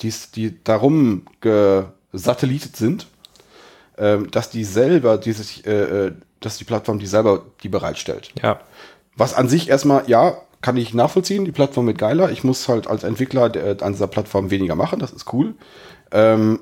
[0.00, 3.06] die's, die darum gesatellitet sind,
[3.98, 8.32] ähm, dass die selber, die sich, äh, äh, dass die Plattform die selber die bereitstellt.
[8.42, 8.60] Ja.
[9.16, 12.30] Was an sich erstmal, ja, kann ich nachvollziehen, die Plattform wird geiler.
[12.30, 15.54] Ich muss halt als Entwickler der, an dieser Plattform weniger machen, das ist cool.
[16.10, 16.60] Ähm,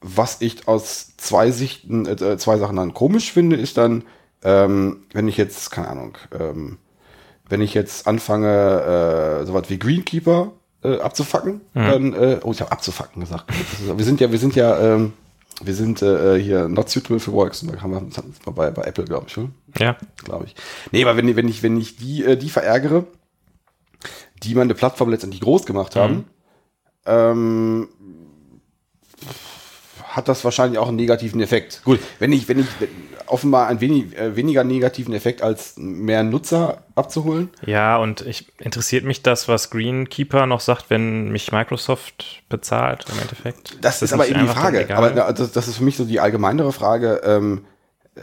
[0.00, 4.04] was ich aus zwei Sichten, äh, zwei Sachen dann komisch finde, ist dann,
[4.42, 6.78] ähm, wenn ich jetzt, keine Ahnung, ähm,
[7.48, 10.52] wenn ich jetzt anfange, äh, sowas wie Greenkeeper
[10.84, 13.50] äh, abzufacken, dann, äh, oh, ich habe abzufacken gesagt.
[13.50, 15.12] Ist, wir sind ja, wir sind ja, ähm,
[15.62, 17.60] wir sind äh, hier not suitable for works.
[17.60, 19.96] Da haben wir das hatten wir bei, bei Apple, glaube ich, schon Ja.
[20.24, 20.54] glaube ich.
[20.90, 23.04] Nee, aber wenn, wenn ich, wenn ich die, äh, die verärgere,
[24.42, 26.24] die meine Plattform letztendlich groß gemacht haben,
[27.06, 27.88] ähm,
[30.12, 31.82] hat das wahrscheinlich auch einen negativen Effekt.
[31.84, 32.88] Gut, wenn ich, wenn ich wenn,
[33.26, 37.48] offenbar einen wenig, äh, weniger negativen Effekt als mehr Nutzer abzuholen.
[37.64, 43.18] Ja, und ich interessiert mich das, was Greenkeeper noch sagt, wenn mich Microsoft bezahlt im
[43.20, 43.78] Endeffekt.
[43.80, 44.94] Das, ist, das aber eben die Frage.
[44.94, 47.22] Aber das, das ist für mich so die allgemeinere Frage.
[47.24, 47.64] Ähm,
[48.14, 48.20] äh,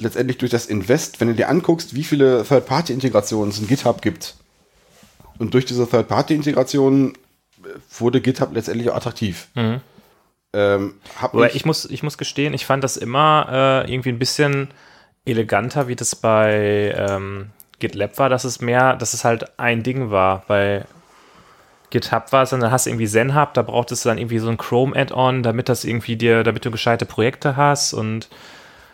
[0.00, 4.36] letztendlich durch das Invest, wenn du dir anguckst, wie viele Third-Party-Integrationen es in GitHub gibt.
[5.38, 7.68] Und durch diese Third-Party-Integrationen äh,
[7.98, 9.48] wurde GitHub letztendlich auch attraktiv.
[10.52, 10.94] Ähm,
[11.32, 14.68] ich, ich muss, ich muss gestehen, ich fand das immer äh, irgendwie ein bisschen
[15.24, 20.10] eleganter, wie das bei ähm, GitLab war, dass es mehr, dass es halt ein Ding
[20.10, 20.44] war.
[20.48, 20.84] Bei
[21.90, 24.58] GitHub war es, dann hast du irgendwie ZenHub, da brauchtest du dann irgendwie so ein
[24.58, 28.28] Chrome-Add-on, damit das irgendwie dir, damit du gescheite Projekte hast und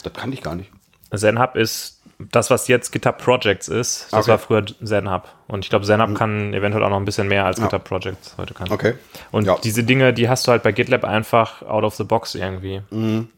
[0.03, 0.71] das kann ich gar nicht.
[1.15, 2.03] ZenHub ist
[2.33, 4.09] das, was jetzt GitHub Projects ist.
[4.11, 4.23] Das Okay.
[4.23, 4.29] Mhm.
[4.29, 5.29] war früher ZenHub.
[5.49, 8.55] Und ich glaube, ZenHub kann eventuell auch noch ein bisschen mehr als GitHub Projects heute
[8.55, 8.71] kann.
[8.71, 8.95] Okay.
[9.31, 9.57] Und Ja.
[9.63, 12.83] diese Dinge, die hast du halt bei GitLab einfach out of the box irgendwie.
[12.91, 13.29] Mhm.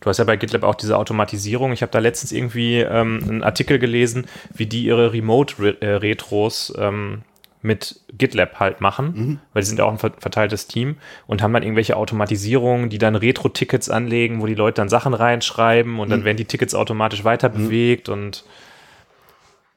[0.00, 1.72] Du hast ja bei GitLab auch diese Automatisierung.
[1.72, 7.22] Ich habe da letztens irgendwie ähm, einen Artikel gelesen, wie die ihre Remote-Retros ähm,
[7.62, 9.38] mit GitLab halt machen, Mhm.
[9.52, 10.96] weil die sind ja auch ein ver- verteiltes Team
[11.26, 16.00] und haben dann irgendwelche Automatisierungen, die dann Retro-Tickets anlegen, wo die Leute dann Sachen reinschreiben
[16.00, 16.24] und dann Mhm.
[16.24, 18.44] werden die Tickets automatisch weiter bewegt und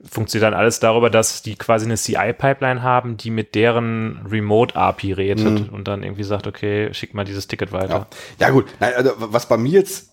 [0.07, 5.69] funktioniert dann alles darüber, dass die quasi eine CI-Pipeline haben, die mit deren Remote-API redet
[5.71, 8.07] und dann irgendwie sagt, okay, schick mal dieses Ticket weiter.
[8.39, 8.47] Ja.
[8.47, 8.65] ja, gut.
[8.79, 10.11] Nein, also, was bei mir jetzt.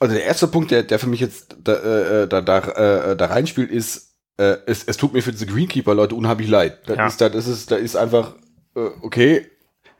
[0.00, 1.74] Also der erste Punkt, der, der für mich jetzt da,
[2.22, 2.58] äh, da, da,
[3.12, 6.80] äh, da reinspielt, ist, äh, es, es tut mir für diese Greenkeeper-Leute unheimlich leid.
[6.88, 7.06] Das Ja.
[7.06, 8.34] ist, das ist, da ist einfach,
[8.74, 9.46] äh, okay,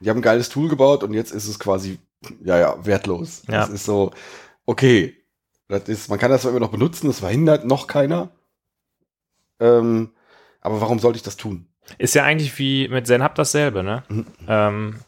[0.01, 1.99] die haben ein geiles Tool gebaut und jetzt ist es quasi,
[2.45, 3.43] ja, ja, wertlos.
[3.49, 3.61] Ja.
[3.61, 4.11] Das ist so,
[4.67, 5.17] okay.
[5.69, 8.31] Das ist, man kann das zwar immer noch benutzen, das verhindert noch keiner.
[9.61, 10.11] Ähm,
[10.61, 11.67] aber warum sollte ich das tun?
[11.99, 14.03] Ist ja eigentlich wie mit ZenHub dasselbe, ne?
[14.09, 14.27] Mhm.
[14.49, 15.01] Ähm,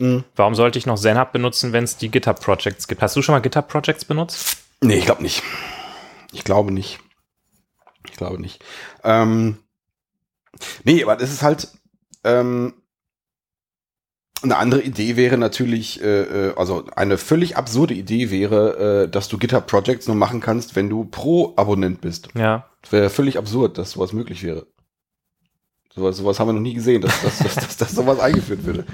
[0.00, 0.24] Mhm.
[0.36, 3.02] Warum sollte ich noch ZenHub benutzen, wenn es die GitHub Projects gibt?
[3.02, 4.56] Hast du schon mal GitHub Projects benutzt?
[4.82, 5.42] Nee, ich glaube nicht.
[6.32, 6.98] Ich glaube nicht.
[8.08, 8.64] Ich glaube nicht.
[9.04, 9.58] Ähm,
[10.84, 11.68] nee, aber das ist halt
[12.24, 12.74] ähm,
[14.42, 19.28] eine andere Idee wäre natürlich, äh, äh, also eine völlig absurde Idee wäre, äh, dass
[19.28, 22.28] du GitHub Projects nur machen kannst, wenn du Pro-Abonnent bist.
[22.34, 22.68] Ja.
[22.82, 24.66] Das wäre völlig absurd, dass sowas möglich wäre.
[25.92, 28.84] Sowas, sowas haben wir noch nie gesehen, dass, dass, dass, dass, dass sowas eingeführt würde.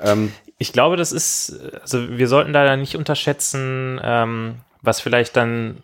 [0.00, 4.56] Ähm, Ich glaube, das ist, also wir sollten da nicht unterschätzen, ähm,
[4.86, 5.82] was vielleicht dann,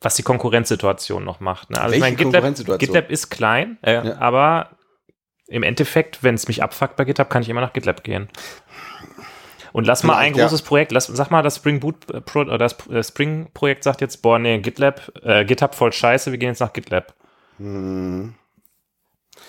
[0.00, 1.70] was die Konkurrenzsituation noch macht.
[1.70, 1.76] Ne?
[1.80, 2.78] Also Welche ich meine, GitLab, Konkurrenzsituation?
[2.94, 4.18] GitLab ist klein, äh, Ja.
[4.18, 4.70] aber
[5.46, 8.28] im Endeffekt, wenn es mich abfuckt bei GitHub, kann ich immer nach GitLab gehen.
[9.72, 10.42] Und lass mal ein ja.
[10.44, 13.84] großes Projekt, lass, sag mal, das Spring Boot äh, Pro, oder das äh, Spring Projekt
[13.84, 17.14] sagt jetzt, boah, nee, GitLab, äh, GitHub voll scheiße, wir gehen jetzt nach GitLab.
[17.58, 18.34] hm,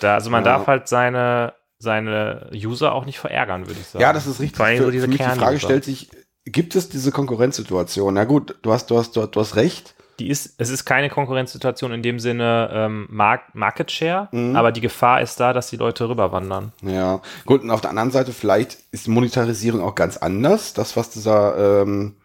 [0.00, 0.58] Da, also man Ja.
[0.58, 4.02] darf halt seine, seine User auch nicht verärgern, würde ich sagen.
[4.02, 4.56] Ja, das ist richtig.
[4.56, 6.10] Vor allem Für, so diese für mich die Frage stellt sich,
[6.44, 8.14] gibt es diese Konkurrenzsituation?
[8.14, 9.94] Na gut, du hast, du hast, du hast, recht.
[10.18, 14.56] die ist, es ist keine Konkurrenzsituation in dem Sinne ähm, Mark Market Share, Mhm.
[14.56, 16.72] aber die Gefahr ist da, dass die Leute rüberwandern.
[16.82, 20.74] Ja, gut, und auf der anderen Seite, vielleicht ist Monetarisierung auch ganz anders.
[20.74, 22.16] Das, was dieser, ähm,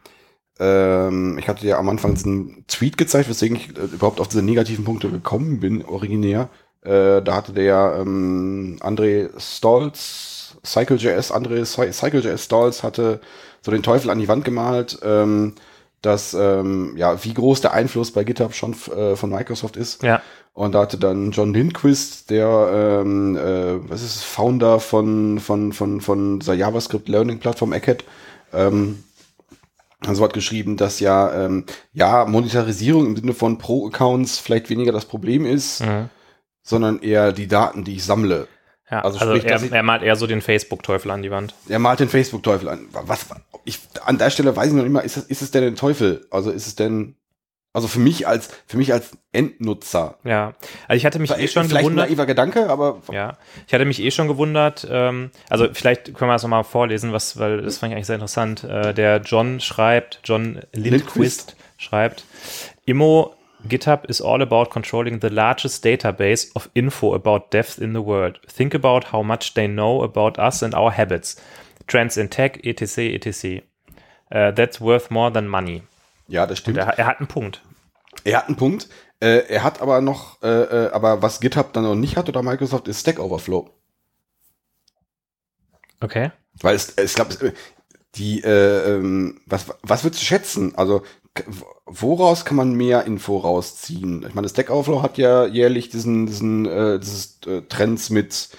[0.59, 4.41] ähm, ich hatte ja am Anfang diesen Tweet gezeigt, weswegen ich äh, überhaupt auf diese
[4.41, 6.49] negativen Punkte gekommen bin, originär.
[6.81, 13.19] Äh, da hatte der ähm, André Stolz, CycleJS, André Cy- CycleJS Stolz hatte
[13.61, 15.53] so den Teufel an die Wand gemalt, ähm,
[16.01, 20.03] dass, ähm, ja, wie groß der Einfluss bei GitHub schon äh, von Microsoft ist.
[20.03, 20.21] Ja,
[20.53, 26.01] Und da hatte dann John Lindquist, der, ähm, äh, was ist Founder von, von, von,
[26.01, 28.03] von der JavaScript Learning Plattform Eckhead,
[28.53, 29.03] ähm,
[30.05, 35.05] also hat geschrieben, dass ja, ähm, ja, Monetarisierung im Sinne von Pro-Accounts vielleicht weniger das
[35.05, 36.09] Problem ist, mhm.
[36.61, 38.47] sondern eher die Daten, die ich sammle.
[38.89, 39.01] Ja.
[39.01, 41.53] Also Also, sprich, er, ich- er malt eher so den Facebook-Teufel an die Wand.
[41.67, 42.87] Er malt den Facebook-Teufel an.
[42.91, 43.25] Was,
[43.65, 46.25] ich, an der Stelle weiß ich noch immer, ist es, ist es denn ein Teufel?
[46.31, 47.15] Also ist es denn,
[47.73, 50.53] also für mich als, für mich als Endnutzer, Ja,
[50.87, 52.09] also ich hatte mich eh schon vielleicht ein gewundert.
[52.09, 54.87] naiver Gedanke, aber Ja, ich hatte mich eh schon gewundert.
[54.89, 58.15] Ähm, also vielleicht können wir das nochmal vorlesen, was, weil das fand ich eigentlich sehr
[58.15, 58.63] interessant.
[58.63, 61.55] Äh, der John schreibt, John Lindquist, Lindquist.
[61.77, 62.23] schreibt,
[62.85, 63.35] Immo
[63.67, 68.39] GitHub is all about controlling the largest database of info about devs in the world.
[68.47, 71.35] Think about how much they know about us and our habits.
[71.87, 73.61] Trends in tech, etc., etc.
[74.31, 75.83] Uh, that's worth more than money.
[76.27, 76.77] ja, das stimmt.
[76.77, 77.61] Er, er hat einen Punkt.
[78.23, 78.89] Er hat einen Punkt.
[79.19, 82.43] Äh, er hat aber noch, äh, äh, aber was GitHub dann noch nicht hat oder
[82.43, 83.69] Microsoft ist Stack Overflow.
[85.99, 86.31] Okay.
[86.61, 87.53] Weil es, ich glaube,
[88.15, 90.75] die, äh, ähm, was, was würdest du schätzen?
[90.75, 91.03] Also,
[91.85, 94.25] woraus kann man mehr Info rausziehen?
[94.27, 98.49] Ich meine, Stack Overflow hat ja jährlich diesen, diesen, äh, dieses äh, Trends mit,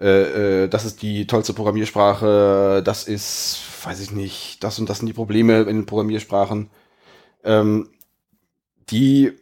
[0.00, 4.98] äh, äh, das ist die tollste Programmiersprache, das ist, weiß ich nicht, das und das
[4.98, 6.70] sind die Probleme in den Programmiersprachen.
[7.44, 7.88] Ähm,
[8.90, 9.32] die,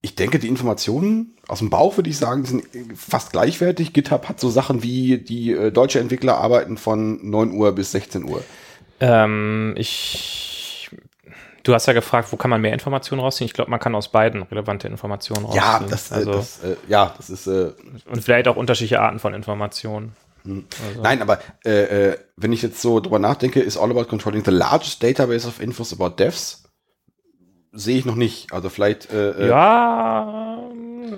[0.00, 2.64] ich denke, die Informationen aus dem Bauch würde ich sagen, sind
[2.96, 3.92] fast gleichwertig.
[3.92, 8.24] GitHub hat so Sachen wie die äh, deutsche Entwickler arbeiten von 9 Uhr bis 16
[8.24, 8.42] Uhr.
[9.00, 10.61] Ähm, ich.
[11.62, 13.46] Du hast ja gefragt, wo kann man mehr Informationen rausziehen?
[13.46, 15.62] Ich glaube, man kann aus beiden relevante Informationen rausziehen.
[15.64, 17.72] Ja, das, äh, also, das, äh, ja, das ist, äh,
[18.10, 20.12] und vielleicht auch unterschiedliche Arten von Informationen.
[20.44, 24.50] nein, aber äh, äh, wenn ich jetzt so drüber nachdenke, ist all about controlling the
[24.50, 26.64] largest database of infos about devs,
[27.70, 28.52] sehe ich noch nicht.
[28.52, 30.58] Also vielleicht, äh, Ja,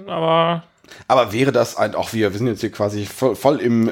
[0.07, 0.65] aber
[1.09, 3.91] aber wäre das ein, auch wir, wir sind jetzt hier quasi voll, voll im,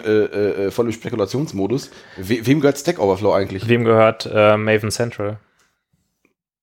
[0.71, 1.91] voll im Spekulationsmodus.
[2.19, 3.67] We, wem gehört Stack Overflow eigentlich?
[3.67, 5.39] wem gehört Maven Central?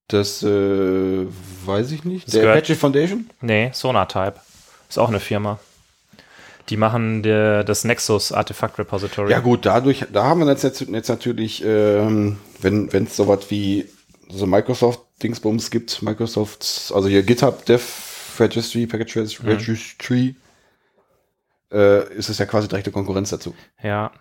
[0.10, 1.26] Das äh,
[1.66, 2.28] weiß ich nicht.
[2.28, 3.30] Das Der Apache Foundation?
[3.42, 4.36] Nee, Sonatype.
[4.90, 5.60] Ist auch eine Firma.
[6.70, 9.32] Die machen der, das Nexus Artifact Repository.
[9.32, 13.86] Ja gut, dadurch, da haben wir jetzt, jetzt, natürlich, ähm, wenn es sowas wie
[14.30, 17.84] so Microsoft Dingsbums gibt, Microsoft, also hier GitHub Dev
[18.40, 19.50] Registry, Package Mhm.
[19.50, 20.36] Registry,
[21.72, 23.54] äh, ist es ja quasi direkte Konkurrenz dazu.
[23.84, 24.12] Ja.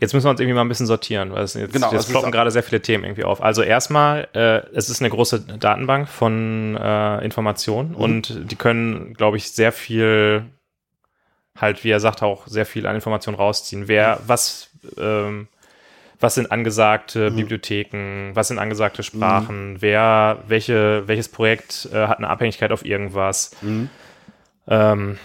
[0.00, 2.32] Jetzt müssen wir uns irgendwie mal ein bisschen sortieren, weil es jetzt, Genau, jetzt ploppen
[2.32, 3.42] gerade sehr viele Themen irgendwie auf.
[3.42, 7.96] Also erstmal, äh, es ist eine große Datenbank von äh, Informationen Mhm.
[7.96, 10.46] und die können, glaube ich, sehr viel,
[11.58, 13.88] halt, wie er sagt, auch sehr viel an Informationen rausziehen.
[13.88, 14.20] Wer, Mhm.
[14.26, 15.48] was, ähm,
[16.18, 22.28] was sind angesagte Bibliotheken, was sind angesagte Sprachen, wer, welche, welches Projekt äh, hat eine
[22.28, 23.50] Abhängigkeit auf irgendwas.
[24.68, 25.18] Ähm,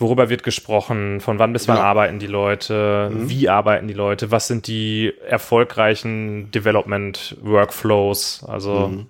[0.00, 1.86] worüber wird gesprochen, von wann bis wann Genau.
[1.86, 8.44] arbeiten die Leute, wie arbeiten die Leute, was sind die erfolgreichen Development-Workflows.
[8.48, 9.06] Also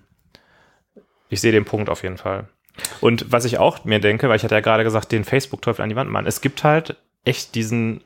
[1.29, 2.47] ich sehe den Punkt auf jeden Fall.
[2.99, 5.89] Und was ich auch mir denke, weil ich hatte ja gerade gesagt, den Facebook-Teufel an
[5.89, 8.01] die Wand machen, es gibt halt echt diesen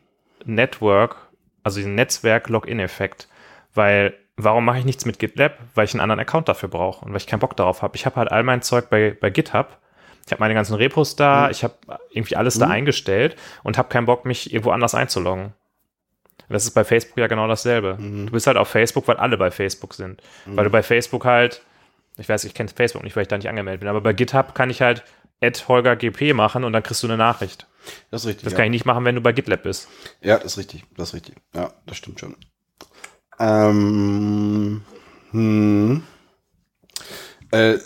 [0.45, 1.15] Network,
[1.63, 3.27] also diesen Netzwerk-Login-Effekt,
[3.73, 5.57] weil warum mache ich nichts mit GitLab?
[5.75, 7.95] Weil ich einen anderen Account dafür brauche und weil ich keinen Bock darauf habe.
[7.95, 9.77] Ich habe halt all mein Zeug bei, bei GitHub.
[10.25, 11.75] Ich habe meine ganzen Repos da, ich habe
[12.09, 15.45] irgendwie alles da eingestellt und habe keinen Bock, mich irgendwo anders einzuloggen.
[15.45, 17.97] Und das ist bei Facebook ja genau dasselbe.
[17.99, 20.21] Du bist halt auf Facebook, weil alle bei Facebook sind.
[20.45, 21.61] Weil du bei Facebook halt,
[22.17, 24.55] ich weiß, ich kenne Facebook nicht, weil ich da nicht angemeldet bin, aber bei GitHub
[24.55, 25.03] kann ich halt
[25.41, 27.67] Add Holger GP machen und dann kriegst du eine Nachricht.
[28.11, 28.43] Das ist richtig.
[28.43, 28.57] Das ja.
[28.57, 29.87] kann ich nicht machen, wenn du bei GitLab bist.
[30.21, 30.83] Ja, das ist richtig.
[30.97, 31.35] Das ist richtig.
[31.53, 32.35] Ja, das stimmt schon.
[33.39, 34.81] Ähm,
[35.31, 36.03] hm.
[37.51, 37.77] äh,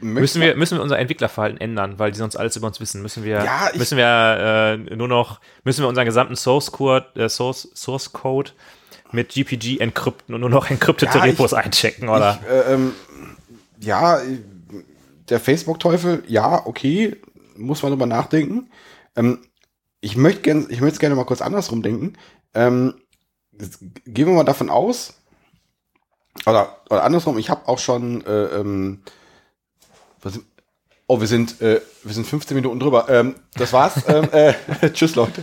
[0.00, 3.02] Müssen wir, müssen wir unser Entwicklerverhalten ändern, weil die sonst alles über uns wissen.
[3.02, 7.06] Müssen wir, Ja, ich- müssen wir äh, nur noch, müssen wir unseren gesamten Source Code,
[7.14, 8.50] äh, Source, Source Code
[9.12, 12.38] mit GPG encrypten und nur noch encryptete Ja, ich- Repos einchecken, oder?
[12.42, 12.92] Ich, äh, ähm,
[13.80, 14.20] ja,
[15.28, 17.16] der Facebook-Teufel, ja, okay,
[17.56, 18.70] muss man drüber nachdenken.
[19.16, 19.38] Ähm,
[20.00, 22.14] ich möchte gern, ich möchte gerne mal kurz andersrum denken.
[22.54, 22.94] Ähm,
[24.04, 25.14] gehen wir mal davon aus,
[26.46, 29.02] oder, oder andersrum, ich habe auch schon äh, ähm,
[30.22, 30.40] Was
[31.08, 33.08] oh, wir sind, äh, wir sind 15 Minuten drüber.
[33.08, 34.02] Ähm, das war's.
[34.08, 34.54] ähm, äh,
[34.92, 35.42] tschüss, Leute.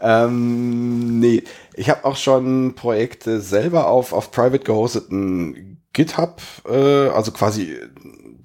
[0.00, 1.42] Ähm, nee,
[1.74, 7.78] ich habe auch schon Projekte selber auf, auf private gehosteten GitHub, äh, also quasi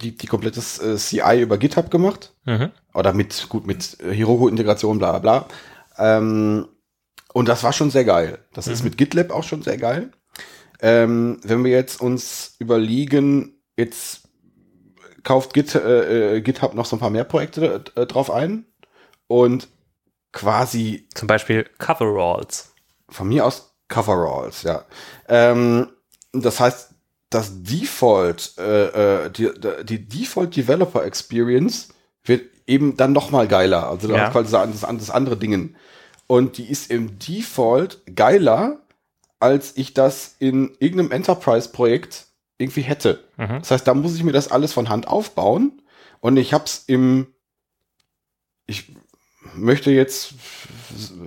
[0.01, 2.34] die, die komplettes äh, CI über GitHub gemacht.
[2.45, 2.72] Mhm.
[2.93, 5.47] Oder mit, gut, mit äh, Heroku-Integration, bla bla bla.
[5.97, 6.68] Ähm,
[7.34, 8.39] und das war schon sehr geil.
[8.53, 10.11] Das ist mit GitLab auch schon sehr geil.
[10.82, 14.26] Ähm, wenn wir jetzt uns überlegen, jetzt
[15.28, 18.65] kauft Git, äh, äh, GitHub noch so ein paar mehr Projekte äh, drauf ein
[19.28, 19.67] und
[20.32, 22.73] quasi Zum Beispiel Coveralls.
[23.09, 24.86] von mir aus Coveralls, ja.
[25.28, 25.89] Ähm,
[26.32, 26.91] das heißt,
[27.30, 29.51] das Default, äh, äh, die,
[29.84, 31.89] die Default Developer Experience
[32.23, 33.89] wird eben dann noch mal geiler.
[33.89, 34.30] Also ja.
[34.30, 35.75] quasi das, das andere Dingen.
[36.28, 38.80] Und die ist im Default geiler,
[39.41, 42.26] als ich das in irgendeinem Enterprise-Projekt
[42.57, 43.23] irgendwie hätte.
[43.37, 43.59] Mhm.
[43.59, 45.81] Das heißt, da muss ich mir das alles von Hand aufbauen.
[46.19, 47.27] Und ich habe es im,
[48.65, 48.95] ich
[49.55, 50.33] möchte jetzt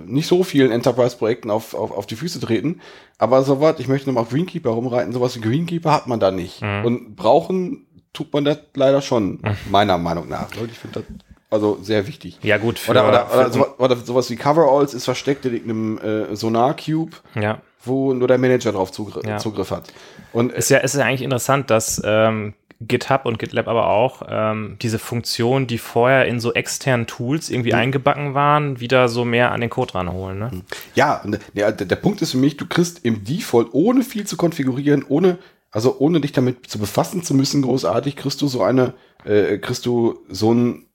[0.05, 2.81] nicht so vielen Enterprise-Projekten auf, auf, auf die Füße treten,
[3.17, 6.61] aber sowas, ich möchte nochmal auf Greenkeeper rumreiten, sowas wie Greenkeeper hat man da nicht.
[6.61, 6.85] Mhm.
[6.85, 10.49] Und brauchen tut man das leider schon, meiner Meinung nach.
[10.51, 11.05] Ich finde das
[11.49, 12.39] also sehr wichtig.
[12.43, 12.79] Ja, gut.
[12.79, 15.97] Für, Oder, oder, oder, so, oder sowas wie Coveralls ist versteckt in irgendeinem
[16.31, 17.61] äh, Sonar-Cube, ja.
[17.83, 19.37] Wo nur der Manager drauf Zugriff, Ja.
[19.37, 19.91] Zugriff hat.
[20.33, 22.53] Und Ist ja, ist ja eigentlich interessant, dass ähm,
[22.83, 27.73] GitHub und GitLab aber auch ähm, diese Funktionen, die vorher in so externen Tools irgendwie
[27.75, 30.39] eingebacken waren, wieder so mehr an den Code ranholen.
[30.39, 30.51] Ne?
[30.95, 34.25] Ja, und der, der, der Punkt ist für mich, du kriegst im Default, ohne viel
[34.25, 35.37] zu konfigurieren, ohne,
[35.69, 38.93] also ohne dich damit zu befassen zu müssen, großartig, kriegst du so eine,
[39.25, 40.85] äh, kriegst du so ein,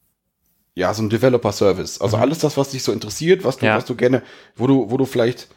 [0.75, 2.01] ja, so ein Developer-Service.
[2.01, 3.77] Also alles das, was dich so interessiert, was du, Ja.
[3.77, 4.23] was du gerne,
[4.57, 5.49] wo du, wo du vielleicht,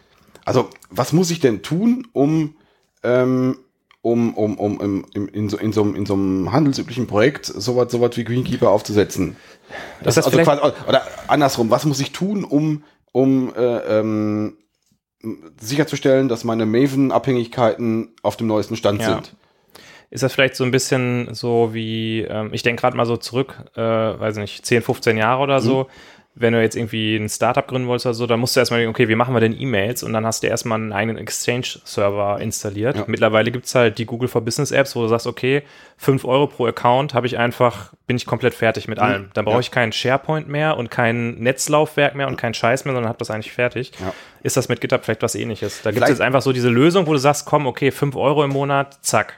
[0.49, 2.55] also was muss ich denn tun, um,
[3.03, 3.57] ähm,
[4.01, 7.45] um, um, um, um in, in, so, in, so, einem- in so einem handelsüblichen Projekt
[7.45, 9.35] sowas sowas wie Greenkeeper aufzusetzen?
[10.03, 14.57] Das ist also vielleicht- quasi, oder andersrum, was muss ich tun, um, um äh, ähm,
[15.59, 19.15] sicherzustellen, dass meine Maven-Abhängigkeiten auf dem neuesten Stand Ja.
[19.15, 19.35] sind?
[20.11, 23.55] Ist das vielleicht so ein bisschen so wie, ähm, ich denke gerade mal so zurück,
[23.75, 25.87] äh, weiß nicht, 10, 15 Jahre oder so,
[26.35, 28.91] wenn du jetzt irgendwie ein Startup gründen wolltest oder so, dann musst du erstmal denken,
[28.95, 30.03] okay, wie machen wir denn E-Mails?
[30.03, 32.95] Und dann hast du erstmal einen eigenen Exchange-Server installiert.
[32.97, 33.03] Ja.
[33.07, 35.63] Mittlerweile gibt es halt die Google for Business Apps, wo du sagst, okay,
[35.97, 39.29] 5 Euro pro Account habe ich einfach, bin ich komplett fertig mit allem.
[39.33, 39.59] Dann brauche Ja.
[39.61, 43.31] ich keinen SharePoint mehr und kein Netzlaufwerk mehr und keinen Scheiß mehr, sondern habe das
[43.31, 43.91] eigentlich fertig.
[43.99, 44.13] Ja.
[44.41, 45.81] Ist das mit GitHub vielleicht was ähnliches?
[45.81, 48.43] Da gibt es jetzt einfach so diese Lösung, wo du sagst, komm, okay, 5 Euro
[48.45, 49.33] im Monat, zack.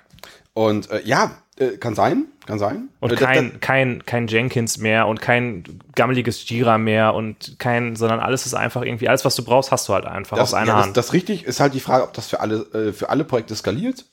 [0.53, 2.89] Und äh, ja, äh, kann sein, kann sein.
[2.99, 5.63] Und Äh, kein, kein, kein Jenkins mehr und kein
[5.95, 9.87] gammeliges Jira mehr und kein, sondern alles ist einfach irgendwie, alles, was du brauchst, hast
[9.89, 10.97] du halt einfach das, aus einer ja, das, Hand.
[10.97, 14.05] das richtig ist halt die Frage, ob das für alle, äh, für alle Projekte skaliert.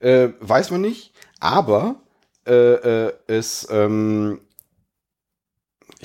[0.00, 1.12] Äh, weiß man nicht.
[1.40, 1.96] Aber
[2.46, 4.40] äh, äh, es, ähm,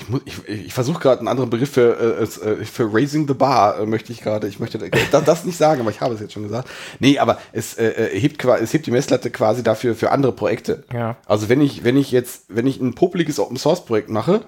[0.02, 3.34] ich, muss- ich, ich versuche gerade einen anderen Begriff für, äh, äh, für Raising the
[3.34, 4.78] Bar, äh, möchte ich gerade, ich möchte
[5.10, 6.68] das, das nicht sagen, aber ich habe es jetzt schon gesagt.
[6.98, 10.84] Nee, aber es, äh, äh, hebt, es hebt die Messlatte quasi dafür für andere Projekte.
[10.92, 11.16] ja.
[11.26, 14.42] Also wenn ich, wenn ich jetzt, wenn ich ein popeliges Open Source Projekt mache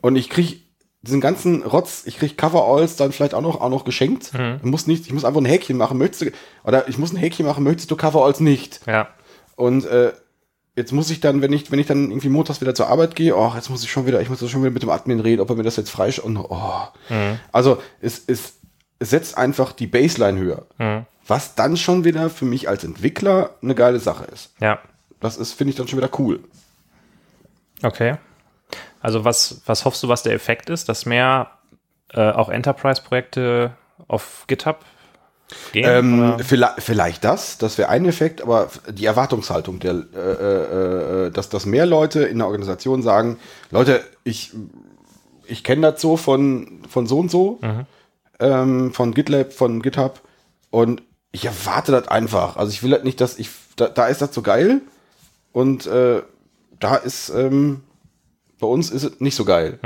[0.00, 0.56] und ich kriege
[1.02, 4.32] diesen ganzen Rotz, ich kriege Coveralls dann vielleicht auch noch, auch noch geschenkt.
[4.62, 6.26] Ich muss nicht, ich muss einfach ein Häkchen machen, möchtest du,
[6.62, 8.80] oder ich muss ein Häkchen machen, möchtest du Coveralls nicht?
[8.86, 9.08] Ja.
[9.56, 10.12] Und äh,
[10.76, 13.36] jetzt muss ich dann, wenn ich, wenn ich dann irgendwie montags wieder zur Arbeit gehe,
[13.36, 15.50] oh, jetzt muss ich schon wieder, ich muss schon wieder mit dem Admin reden, ob
[15.50, 16.88] er mir das jetzt freisch und oh.
[17.52, 18.54] Also es, es,
[18.98, 20.66] es setzt einfach die Baseline höher.
[20.78, 21.06] Mhm.
[21.26, 24.52] Was dann schon wieder für mich als Entwickler eine geile Sache ist.
[24.60, 24.80] Ja.
[25.20, 26.40] Das ist, finde ich dann schon wieder cool.
[27.82, 28.16] Okay.
[29.00, 31.50] Also was, was hoffst du, was der Effekt ist, dass mehr
[32.12, 33.72] äh, auch Enterprise-Projekte
[34.08, 34.84] auf GitHub
[35.72, 35.84] gehen?
[35.86, 41.30] Ähm, vielleicht, vielleicht das, das wäre ein Effekt, aber die Erwartungshaltung, der, äh, äh, äh,
[41.30, 43.38] dass, dass mehr Leute in der Organisation sagen,
[43.70, 44.52] Leute, ich,
[45.46, 47.60] ich kenne das so von, von so und so,
[48.38, 50.20] ähm, von GitLab, von GitHub
[50.70, 52.56] und ich erwarte das einfach.
[52.56, 54.80] Also ich will halt nicht, dass ich, da, da ist das so geil
[55.52, 56.22] und äh,
[56.78, 57.82] da ist, ähm,
[58.58, 59.78] bei uns ist es nicht so geil.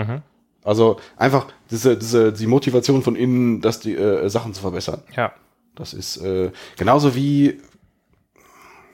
[0.65, 5.03] Also einfach diese, diese, die Motivation von innen, dass die äh, Sachen zu verbessern.
[5.15, 5.33] ja.
[5.75, 7.61] Das ist äh, genauso wie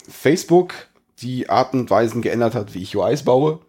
[0.09, 0.75] Facebook
[1.21, 3.61] die Art und Weisen geändert hat, wie ich UIs baue.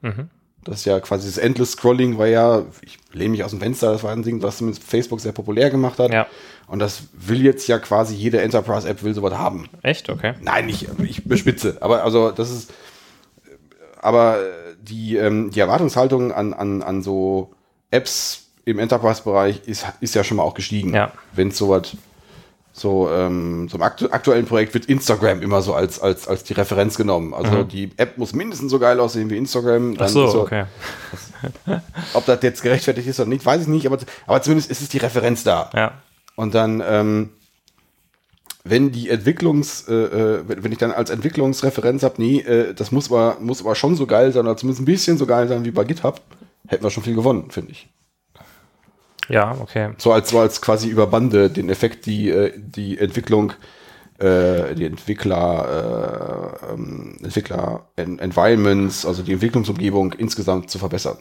[0.64, 3.92] Das ist ja quasi das Endless Scrolling, war ja, ich lehne mich aus dem Fenster,
[3.92, 6.14] das war ein Ding, was zumindest Facebook sehr populär gemacht hat.
[6.14, 6.28] Ja.
[6.68, 9.68] Und das will jetzt ja quasi jede Enterprise-App will sowas haben.
[9.82, 10.10] Echt?
[10.10, 10.36] Okay.
[10.40, 12.74] Nein, nicht, ich bespitze, aber also das ist,
[14.02, 14.40] aber
[14.80, 17.52] die, ähm, die Erwartungshaltung an, an, an so
[17.90, 20.94] Apps im Enterprise-Bereich ist, ist ja schon mal auch gestiegen.
[20.94, 21.12] Ja.
[21.34, 21.98] Wenn es sowas
[22.74, 26.54] so, ähm, so im aktu aktuellen Projekt wird Instagram immer so als, als, als die
[26.54, 27.34] Referenz genommen.
[27.34, 27.68] Also Mhm.
[27.68, 29.94] die App muss mindestens so geil aussehen wie Instagram.
[29.96, 30.66] Ach Dann so, ist okay.
[32.14, 34.90] Ob das jetzt gerechtfertigt ist oder nicht, weiß ich nicht, aber, aber zumindest ist es
[34.90, 35.70] die Referenz da.
[35.76, 35.94] Ja.
[36.36, 37.30] Und dann, ähm,
[38.64, 42.92] wenn die Entwicklungs, äh, äh, wenn wenn ich dann als Entwicklungsreferenz habe, nee, äh, das
[42.92, 45.66] muss aber, muss aber schon so geil sein, oder zumindest ein bisschen so geil sein
[45.66, 46.22] wie bei GitHub,
[46.68, 47.90] hätten wir schon viel gewonnen, finde ich.
[49.32, 49.92] Ja, okay.
[49.98, 53.54] So als, so als quasi über Bande den Effekt, die, äh, die Entwicklung,
[54.20, 61.18] äh, die Entwickler, äh, ähm, Entwickler En- Environments, also die Entwicklungsumgebung insgesamt zu verbessern.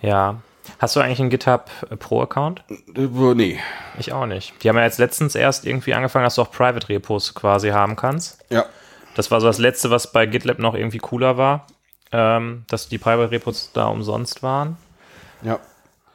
[0.00, 0.36] Ja.
[0.78, 2.62] Hast du eigentlich einen GitHub Pro Account?
[2.68, 3.58] Äh, nee.
[3.98, 4.52] Ich auch nicht.
[4.62, 7.96] Die haben ja jetzt letztens erst irgendwie angefangen, dass du auch Private Repos quasi haben
[7.96, 8.44] kannst.
[8.50, 8.66] Ja.
[9.14, 11.66] Das war so das Letzte, was bei GitLab noch irgendwie cooler war,
[12.12, 14.76] ähm, dass die Private Repos da umsonst waren.
[15.42, 15.58] Ja.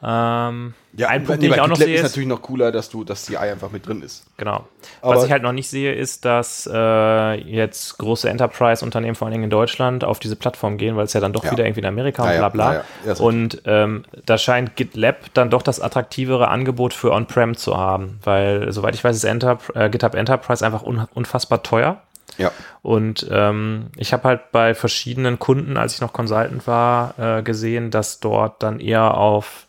[0.02, 2.88] Ähm, Ja, ein Punkt, nee, den ich auch noch sehe, ist natürlich noch cooler, dass
[2.88, 4.24] du, dass CI einfach mit drin ist.
[4.36, 4.66] genau.
[5.02, 9.32] Aber- Was ich halt noch nicht sehe, ist, dass äh, jetzt große Enterprise-Unternehmen, vor allen
[9.32, 11.50] Dingen in Deutschland, auf diese Plattform gehen, weil es ja dann doch Ja.
[11.50, 13.12] wieder irgendwie in Amerika und Ja, bla ja, bla.
[13.14, 18.20] ja, und ähm, da scheint GitLab dann doch das attraktivere Angebot für On-Prem zu haben,
[18.22, 22.00] weil, soweit ich weiß, ist Enter äh, GitHub Enterprise einfach un unfassbar teuer.
[22.38, 22.50] Ja.
[22.82, 27.90] Und ähm, ich habe halt bei verschiedenen Kunden, als ich noch Consultant war, äh, gesehen,
[27.90, 29.66] dass dort dann eher auf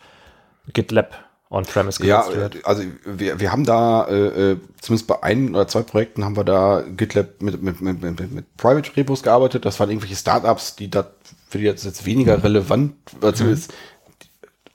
[0.74, 2.66] GitLab on-premise Ja, wird.
[2.66, 6.44] also wir, wir haben da, äh, äh, zumindest bei ein oder zwei Projekten haben wir
[6.44, 9.66] da GitLab mit, mit, mit, mit, mit Private Repos gearbeitet.
[9.66, 11.08] Das waren irgendwelche Startups, die da
[11.48, 13.74] für die jetzt, jetzt weniger relevant, äh, zumindest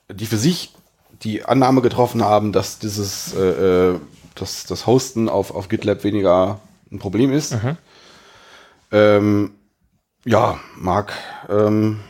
[0.09, 0.75] die, die für sich
[1.23, 3.99] die Annahme getroffen haben, dass dieses, äh, äh,
[4.35, 6.61] dass das Hosten auf, auf GitLab weniger
[6.91, 7.57] ein Problem ist.
[8.93, 9.53] Ähm,
[10.25, 11.13] ja, mag,
[11.49, 12.01] ähm,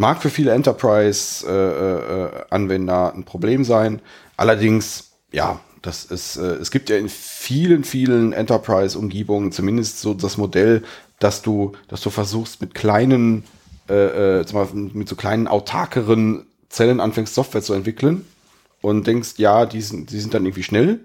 [0.00, 4.00] mag für viele Enterprise-Anwender ein Problem sein.
[4.36, 10.38] Allerdings, ja, das ist, äh, es gibt ja in vielen, vielen Enterprise-Umgebungen zumindest so das
[10.38, 10.82] Modell,
[11.18, 13.44] dass du, dass du versuchst mit kleinen,
[13.88, 18.24] äh, äh, zum Beispiel mit so kleinen autarkeren Zellen anfängst, Software zu entwickeln
[18.80, 21.00] und denkst, ja, die sind, die sind dann irgendwie schnell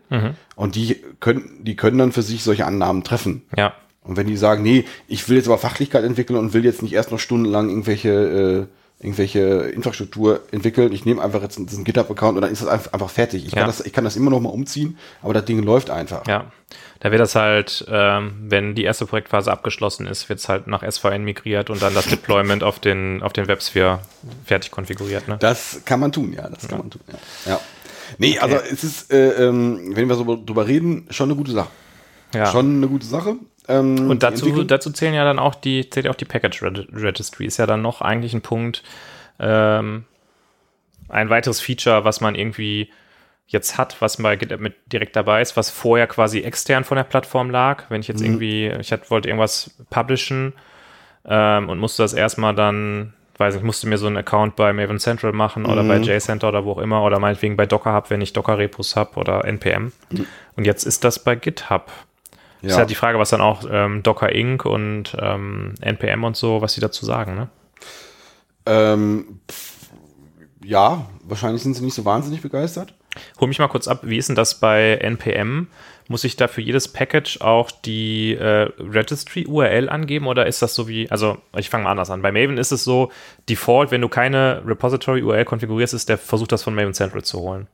[0.56, 3.42] und die können, die können dann für sich solche Annahmen treffen.
[3.58, 3.74] Ja,
[4.04, 6.94] Und wenn die sagen, nee, ich will jetzt aber Fachlichkeit entwickeln und will jetzt nicht
[6.94, 9.40] erst noch stundenlang irgendwelche, äh, irgendwelche
[9.74, 13.46] Infrastruktur entwickeln, ich nehme einfach jetzt diesen GitHub-Account und dann ist das einfach, fertig.
[13.46, 13.60] Ich, Ja.
[13.60, 16.28] kann das, ich kann das immer noch mal umziehen, aber das Ding läuft einfach.
[16.28, 16.52] ja.
[17.02, 20.82] Da wird das halt, ähm, wenn die erste Projektphase abgeschlossen ist, wird es halt nach
[20.82, 24.00] SVN migriert und dann das Deployment auf den, auf den WebSphere
[24.44, 25.28] fertig konfiguriert.
[25.28, 25.38] Ne?
[25.40, 27.02] Das kann man tun, ja, das kann man tun.
[27.46, 27.52] Ja.
[27.52, 27.60] ja.
[28.18, 31.70] Nee, also es ist, äh, ähm, wenn wir so drüber reden, schon eine gute Sache.
[32.34, 32.48] Ja.
[32.48, 33.36] Schon eine gute Sache.
[33.68, 36.88] Ähm, Und dazu, dazu zählen ja dann auch die, zählt ja auch die Package Reg-
[36.94, 37.46] Registry.
[37.46, 38.84] Ist ja dann noch eigentlich ein Punkt,
[39.40, 40.06] ähm,
[41.10, 42.90] ein weiteres Feature, was man irgendwie
[43.48, 47.04] jetzt hat, was bei GitLab mit direkt dabei ist, was vorher quasi extern von der
[47.04, 47.84] Plattform lag.
[47.90, 48.26] Wenn ich jetzt Mhm.
[48.26, 50.54] irgendwie, ich hat, wollte irgendwas publishen
[51.28, 54.98] ähm, und musste das erstmal dann, weiß nicht, musste mir so einen Account bei Maven
[55.00, 55.88] Central machen oder Mhm.
[55.88, 59.20] bei JCenter oder wo auch immer oder meinetwegen bei Docker Hub, wenn ich Docker-Repos habe
[59.20, 59.92] oder NPM.
[60.56, 61.92] Und jetzt ist das bei GitHub.
[62.66, 62.78] Ist ja.
[62.80, 64.66] halt die Frage, was dann auch ähm, Docker Inc.
[64.66, 67.50] und ähm, NPM und so, was sie dazu sagen, ne?
[68.66, 69.90] ähm, pf,
[70.64, 72.94] ja, wahrscheinlich sind sie nicht so wahnsinnig begeistert.
[73.40, 75.68] Hol mich mal kurz ab, wie ist denn das bei NPM?
[76.08, 80.88] Muss ich da für jedes Package auch die äh, Registry-URL angeben oder ist das so
[80.88, 82.22] wie, also ich fange mal anders an.
[82.22, 83.12] Bei Maven ist es so,
[83.50, 87.68] Default, wenn du keine Repository-URL konfigurierst, ist der versucht das von Maven Central zu holen.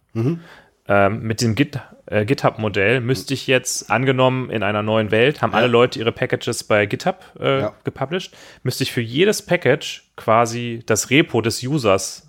[0.87, 5.53] Ähm, mit dem Git, äh, GitHub-Modell müsste ich jetzt, angenommen in einer neuen Welt, haben
[5.53, 7.73] alle Leute ihre Packages bei GitHub äh, Ja.
[7.83, 12.27] gepublished, müsste ich für jedes Package quasi das Repo des Users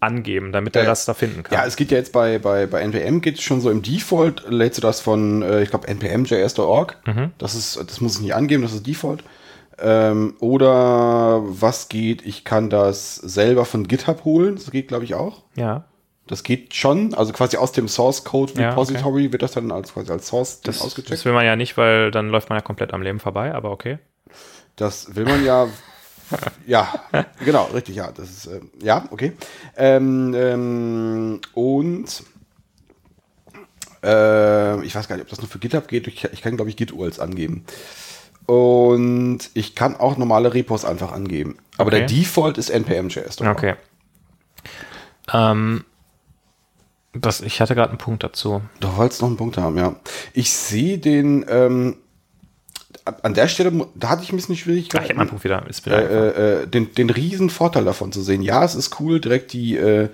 [0.00, 0.88] angeben, damit er Ja.
[0.88, 1.54] das da finden kann.
[1.56, 4.78] Ja, es geht ja jetzt bei, bei, bei NPM geht schon so im Default, lädst
[4.78, 6.96] du das von, äh, ich glaube, npmjs.org.
[7.38, 9.22] Das ist, das muss ich nicht angeben, das ist Default.
[9.78, 15.14] Ähm, oder was geht, ich kann das selber von GitHub holen, das geht, glaube ich,
[15.14, 15.42] auch.
[15.54, 15.84] ja.
[16.26, 19.92] Das geht schon, also quasi aus dem Source Code Ja, Repository wird das dann als,
[19.92, 21.12] quasi als Source Das, ausgecheckt.
[21.12, 23.70] das will man ja nicht, weil dann läuft man ja komplett am Leben vorbei, aber
[23.70, 23.98] okay.
[24.76, 25.68] Das will man ja.
[26.66, 26.88] ja,
[27.44, 28.10] genau, richtig, ja.
[28.12, 29.32] Das ist, ähm, ja, okay.
[29.76, 32.22] Ähm, ähm, und
[34.04, 36.06] äh, ich weiß gar nicht, ob das nur für GitHub geht.
[36.06, 37.64] Ich, ich kann, glaube ich, Git-URLs angeben.
[38.46, 41.58] Und ich kann auch normale Repos einfach angeben.
[41.78, 41.98] Aber Okay.
[41.98, 43.40] der Default ist npm.js.
[43.40, 43.74] Okay.
[45.32, 45.84] Ähm,
[47.14, 48.62] das, ich hatte gerade einen Punkt dazu.
[48.80, 49.96] Du wolltest noch einen Punkt haben, ja.
[50.32, 51.96] Ich sehe den, ähm,
[53.22, 55.04] an der Stelle, da hatte ich ein bisschen Ach, ich Schwierigkeiten.
[55.04, 55.66] habe meinen Punkt wieder.
[55.68, 56.34] Ist wieder eingefallen.
[56.34, 58.42] äh, äh, den, den riesen Vorteil davon zu sehen.
[58.42, 60.08] Ja, es ist cool, direkt die, äh,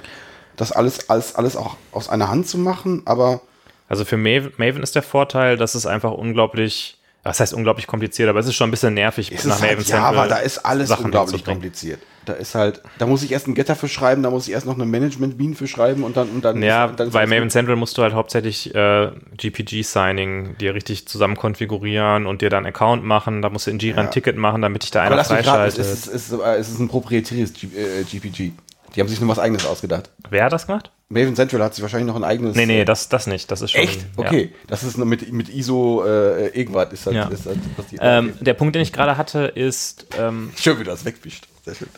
[0.56, 3.42] das alles, alles, alles auch aus einer Hand zu machen, aber
[3.88, 8.28] Also für Maven, Maven ist der Vorteil, dass es einfach unglaublich, was heißt unglaublich kompliziert,
[8.28, 11.06] aber es ist schon ein bisschen nervig, Es ist halt Java, da ist alles Sachen
[11.06, 12.00] unglaublich kompliziert.
[12.24, 14.66] Da ist halt, da muss ich erst einen Getter für schreiben, da muss ich erst
[14.66, 17.26] noch eine Management Bean für schreiben und dann und dann Ja, und dann ist bei
[17.26, 17.48] Maven.
[17.48, 22.74] Central musst du halt hauptsächlich äh, GPG-Signing dir richtig zusammen konfigurieren und dir dann einen
[22.74, 23.40] Account machen.
[23.40, 25.46] Da musst du in Jira ein Ticket machen, damit dich da Aber einer lass mich
[25.46, 28.52] raten, es ist, es, ist, äh, es ist ein proprietäres G, äh, GPG.
[28.94, 30.10] Die haben sich nur was eigenes ausgedacht.
[30.30, 30.90] Wer hat das gemacht?
[31.10, 32.54] Maven Central hat sich wahrscheinlich noch ein eigenes.
[32.54, 33.50] Nee, nee, das, das nicht.
[33.50, 33.80] Das ist schon.
[33.80, 34.02] Echt?
[34.02, 34.08] Ja.
[34.26, 34.52] Okay.
[34.66, 36.92] Das ist nur mit, mit ISO äh, irgendwas.
[36.92, 37.28] Ist halt, Ja.
[37.28, 40.90] ist was die, Ähm, der Punkt, den ich gerade hatte, ist, ähm, Schön, wie du
[40.90, 41.46] das wegwischt.
[41.64, 41.88] Sehr schön.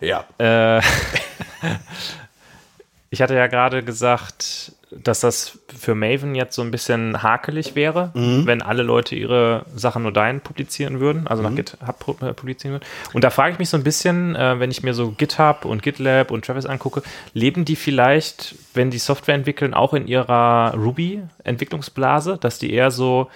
[0.00, 0.24] Ja.
[0.38, 0.80] Äh,
[3.10, 4.72] ich hatte ja gerade gesagt,
[5.02, 8.46] dass das für Maven jetzt so ein bisschen hakelig wäre, Mhm.
[8.46, 11.48] wenn alle Leute ihre Sachen nur dahin publizieren würden, also Mhm.
[11.50, 12.84] nach GitHub äh, publizieren würden.
[13.12, 15.82] Und da frage ich mich so ein bisschen, äh, wenn ich mir so GitHub und
[15.82, 20.74] GitLab und Travis angucke, leben die vielleicht, wenn die Software entwickeln, auch in ihrer
[21.44, 23.28] Ruby-Entwicklungsblase, dass die eher so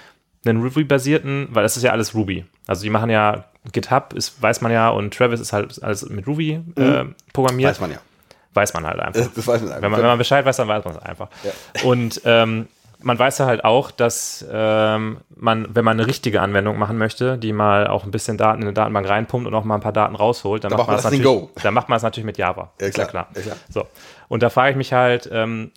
[0.46, 2.44] einen Ruby-basierten, weil das ist ja alles Ruby.
[2.66, 6.26] Also die machen ja GitHub, ist, weiß man ja, und Travis ist halt alles mit
[6.26, 7.68] Ruby äh, programmiert.
[7.68, 7.70] Mhm.
[7.72, 7.98] Weiß man ja.
[8.58, 9.20] Weiß man halt einfach.
[9.20, 9.82] Das, das weiß man einfach.
[9.82, 11.28] Wenn man, wenn man Bescheid weiß, dann weiß man es einfach.
[11.84, 12.66] Und ähm,
[13.00, 17.38] man weiß ja halt auch, dass ähm, man, wenn man eine richtige Anwendung machen möchte,
[17.38, 19.92] die mal auch ein bisschen Daten in eine Datenbank reinpumpt und auch mal ein paar
[19.92, 22.38] Daten rausholt, dann, Dann macht man das das natürlich, dann macht man es natürlich mit
[22.38, 22.72] Java.
[22.80, 23.28] Ja, ist ja klar.
[23.32, 23.36] klar.
[23.36, 23.56] Ja, klar.
[23.68, 23.86] So.
[24.26, 25.70] Und da frage ich mich halt, ähm,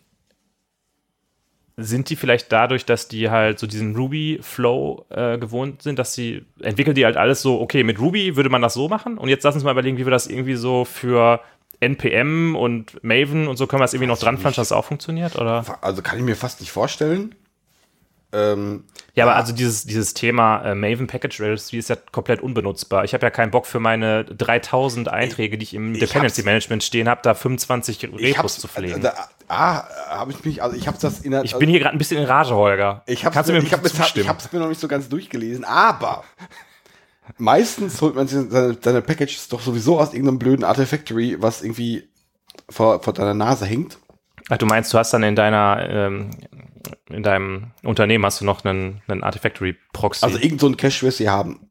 [1.78, 6.46] sind die vielleicht dadurch, dass die halt so diesen Ruby-Flow äh, gewohnt sind, dass sie,
[6.62, 9.44] entwickeln die halt alles so, okay, mit Ruby würde man das so machen und jetzt
[9.44, 11.40] lass uns mal überlegen, wie wir das irgendwie so für
[11.82, 14.86] NPM und Maven und so können wir das irgendwie noch dran flanschen, dass es auch
[14.86, 15.66] funktioniert, oder?
[15.82, 17.36] also kann ich mir fast nicht vorstellen.
[18.34, 23.04] Ähm, Ja, aber also dieses, dieses Thema äh, Maven Package Registry ist ja komplett unbenutzbar.
[23.04, 26.84] Ich habe ja keinen Bock für meine 3000 Einträge, die ich im Dependency hab's- Management
[26.84, 29.02] stehen habe, da 25 ich Repos zu pflegen.
[29.02, 29.14] Da,
[29.50, 31.98] ah, habe ich mich, also ich habe das in der, ich bin hier gerade ein
[31.98, 33.04] bisschen in Rage, Holger.
[33.06, 36.24] Ich habe du mir ich hab, es- ich mir noch nicht so ganz durchgelesen, aber
[37.38, 42.10] meistens holt man seine, seine Packages doch sowieso aus irgendeinem blöden Artifactory, was irgendwie
[42.70, 43.98] vor, vor deiner Nase hängt.
[44.50, 46.32] Ach, du meinst, du hast dann in deiner, ähm,
[47.10, 50.26] in deinem Unternehmen hast du noch einen, einen Artifactory-Proxy.
[50.26, 51.70] Also irgend so ein Cache wirst du haben.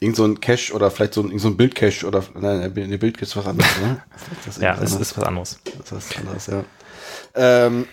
[0.00, 3.24] Irgend so ein Cache oder vielleicht so ein, so ein Bildcache oder nein, eine Bildcache
[3.24, 4.02] ist was anderes, ne?
[4.44, 5.00] Das ja, es anderes.
[5.00, 5.60] ist was anderes.
[5.64, 6.64] Das ist was anderes, ja.
[7.34, 7.86] Ähm,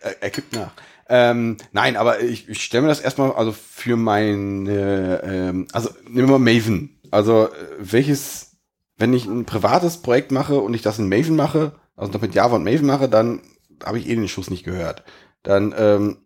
[0.00, 0.72] er, er kippt nach.
[1.08, 6.28] Ähm, nein, aber ich, ich stelle mir das erstmal, also für meine, ähm, also nehmen
[6.28, 6.98] wir mal Maven.
[7.10, 8.56] Also äh, welches,
[8.96, 12.34] wenn ich ein privates Projekt mache und ich das in Maven mache, also noch mit
[12.34, 13.42] Java und Maven mache, dann
[13.84, 15.04] habe ich eh den Schuss nicht gehört.
[15.42, 16.16] Dann, ähm,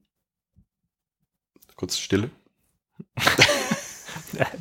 [1.77, 2.31] kurz Stille.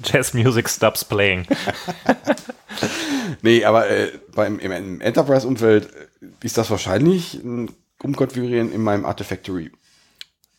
[0.04, 1.46] Jazz Music stops playing.
[3.42, 9.06] Nee, aber äh, beim, im, im Enterprise-Umfeld äh, ist das wahrscheinlich ein Umkonfigurieren in meinem
[9.06, 9.72] Artifactory.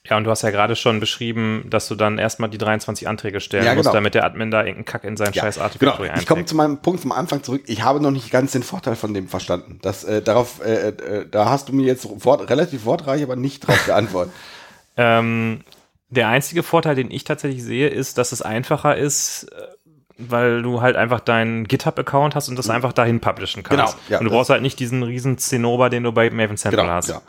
[0.09, 3.41] Ja, und du hast ja gerade schon beschrieben, dass du dann erstmal die 23 Anträge
[3.41, 3.95] stellen Ja, musst, genau.
[3.95, 5.67] damit der Admin da irgendeinen Kack in sein scheiß genau.
[5.67, 7.63] Artifactory Ich komme zu meinem Punkt vom Anfang zurück.
[7.67, 9.79] Ich habe noch nicht ganz den Vorteil von dem verstanden.
[9.83, 13.67] Das, äh, darauf, äh, äh, da hast du mir jetzt wort, relativ wortreich, aber nicht
[13.67, 14.33] drauf geantwortet.
[15.01, 15.61] Ähm,
[16.11, 19.63] der einzige Vorteil, den ich tatsächlich sehe, ist, dass es einfacher ist, äh,
[20.19, 23.95] weil du halt einfach deinen GitHub-Account hast und das einfach dahin publishen kannst.
[23.95, 26.87] Genau, ja, und du brauchst halt nicht diesen riesen Zinnober, den du bei Maven Central
[26.87, 27.09] genau, hast.
[27.11, 27.23] ja.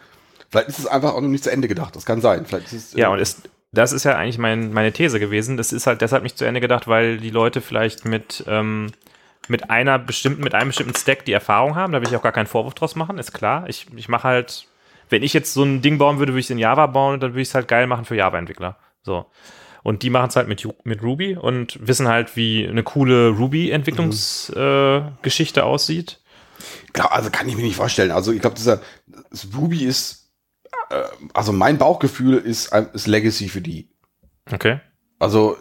[0.49, 1.95] Vielleicht ist es einfach auch noch nicht zu Ende gedacht.
[1.95, 2.45] Das kann sein.
[2.51, 5.57] Es, äh, Ja, und ist, das ist ja eigentlich mein, meine These gewesen.
[5.57, 8.91] Das ist halt deshalb nicht zu Ende gedacht, weil die Leute vielleicht mit, ähm,
[9.47, 11.93] mit einer bestimmten, mit einem bestimmten Stack die Erfahrung haben.
[11.93, 13.69] Da will ich auch gar keinen Vorwurf draus machen, ist klar.
[13.69, 14.67] Ich, ich mache halt,
[15.09, 17.19] wenn ich jetzt so ein Ding bauen würde, würde ich es in Java bauen und
[17.21, 18.77] dann würde ich es halt geil machen für Java-Entwickler.
[19.03, 19.27] So.
[19.83, 25.05] Und die machen es halt mit, mit Ruby und wissen halt, wie eine coole Ruby-Entwicklungsgeschichte
[25.07, 26.19] äh, Geschichte aussieht.
[26.93, 28.11] Klar, also kann ich mir nicht vorstellen.
[28.11, 28.81] Also ich glaube, dieser
[29.55, 30.18] Ruby ist, äh,
[31.33, 33.89] also mein Bauchgefühl ist, ist Legacy für die.
[34.51, 34.79] Okay.
[35.19, 35.57] Also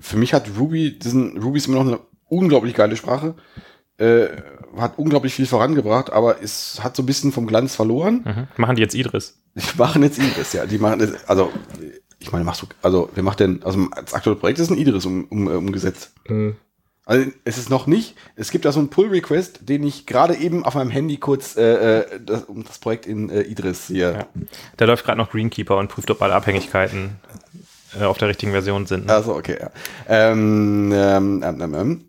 [0.00, 3.34] für mich hat Ruby, diesen Ruby ist immer noch eine unglaublich geile Sprache,
[3.98, 4.28] äh,
[4.76, 8.24] hat unglaublich viel vorangebracht, aber es hat so ein bisschen vom Glanz verloren.
[8.24, 8.62] Mhm.
[8.62, 9.40] Machen die jetzt Idris?
[9.54, 10.66] Die machen jetzt Idris, ja.
[10.66, 11.52] Die machen jetzt, also
[12.20, 15.06] ich meine, machst du, also wer macht denn, also das aktuelle Projekt ist ein Idris
[15.06, 16.12] um, um, äh, umgesetzt.
[17.08, 20.66] Also es ist noch nicht, es gibt da so einen Pull-Request, den ich gerade eben
[20.66, 24.12] auf meinem Handy kurz äh, äh, das, um das Projekt in äh, Idris hier.
[24.12, 24.42] Ja.
[24.76, 27.16] Da läuft gerade noch Greenkeeper und prüft, ob alle Abhängigkeiten
[27.98, 29.06] äh, auf der richtigen Version sind.
[29.06, 29.14] Ne?
[29.14, 29.70] Also okay, ja.
[30.06, 32.04] Ähm, ähm, ähm, ähm, ähm.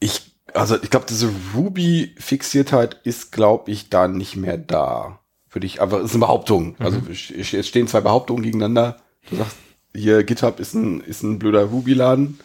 [0.00, 5.20] Ich, also ich glaube, diese Ruby-Fixiertheit ist, glaube ich, da nicht mehr da.
[5.48, 6.76] Für dich, aber es ist eine Behauptung.
[6.78, 8.98] Also es es stehen zwei Behauptungen gegeneinander.
[9.30, 9.56] Du sagst,
[9.94, 12.38] hier GitHub ist ein, ist ein blöder Ruby-Laden.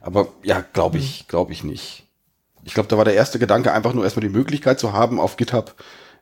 [0.00, 2.06] Aber ja, glaube ich, glaube ich nicht.
[2.64, 5.36] Ich glaube, da war der erste Gedanke einfach nur erstmal die Möglichkeit zu haben, auf
[5.36, 5.74] GitHub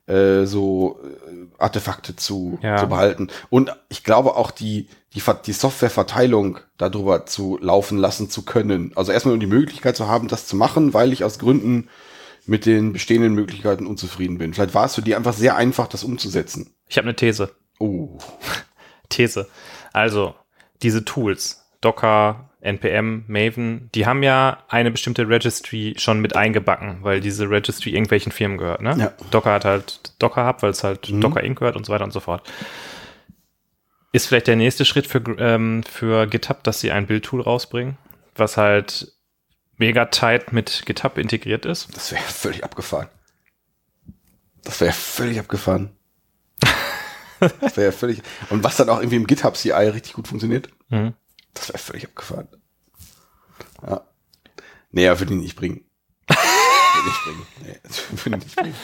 [0.07, 2.76] äh, so äh, Artefakte zu, Ja.
[2.79, 3.29] zu behalten.
[3.51, 8.93] Und ich glaube auch die, die, die Softwareverteilung darüber zu laufen lassen zu können.
[8.95, 11.89] Also erstmal um die Möglichkeit zu haben, das zu machen, weil ich aus Gründen
[12.47, 14.55] mit den bestehenden Möglichkeiten unzufrieden bin.
[14.55, 16.74] Vielleicht war es für die einfach sehr einfach, das umzusetzen.
[16.89, 17.51] Ich habe eine These.
[17.79, 18.16] Oh.
[19.11, 19.47] These.
[19.93, 20.35] Also,
[20.83, 27.21] diese Tools, Docker, NPM, Maven, die haben ja eine bestimmte Registry schon mit eingebacken, weil
[27.21, 28.83] diese Registry irgendwelchen Firmen gehört.
[28.83, 28.97] Ne?
[28.99, 29.13] Ja.
[29.31, 31.21] Docker hat halt Docker Hub, weil es halt Mhm.
[31.21, 31.59] Docker Inc.
[31.59, 32.43] gehört und so weiter und so fort.
[34.13, 37.97] Ist vielleicht der nächste Schritt für, ähm, für GitHub, dass sie ein Build-Tool rausbringen,
[38.35, 39.13] was halt
[39.77, 41.95] mega tight mit GitHub integriert ist.
[41.95, 43.09] Das wäre völlig abgefahren.
[44.65, 45.91] Das wäre völlig abgefahren.
[47.61, 48.21] Das wäre völlig.
[48.51, 51.15] Und was dann auch irgendwie im GitHub CI richtig gut funktioniert, Mhm.
[51.55, 52.49] Das wäre völlig abgefahren.
[53.86, 54.03] Ja.
[54.90, 55.84] Nee, ja, würde ich nicht bringen.
[56.26, 57.46] würde ich bringen.
[57.64, 58.74] Nee, das würde nicht bringen.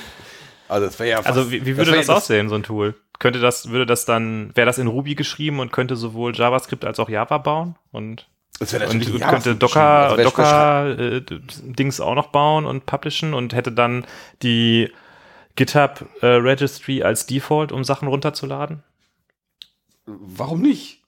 [0.68, 2.94] Also, das wäre ja fast, Also wie, wie würde das, ja aussehen, so ein Tool?
[3.18, 6.98] Könnte das, würde das dann, wäre das in Ruby geschrieben und könnte sowohl JavaScript als
[6.98, 7.76] auch Java bauen?
[7.92, 10.08] Und, Das wäre natürlich und könnte Docker.
[10.10, 11.22] Also Docker äh,
[11.62, 14.06] Dings auch noch bauen und publishen und hätte dann
[14.42, 14.90] die
[15.56, 18.82] GitHub äh, Registry als Default, um Sachen runterzuladen?
[20.06, 21.03] Warum nicht?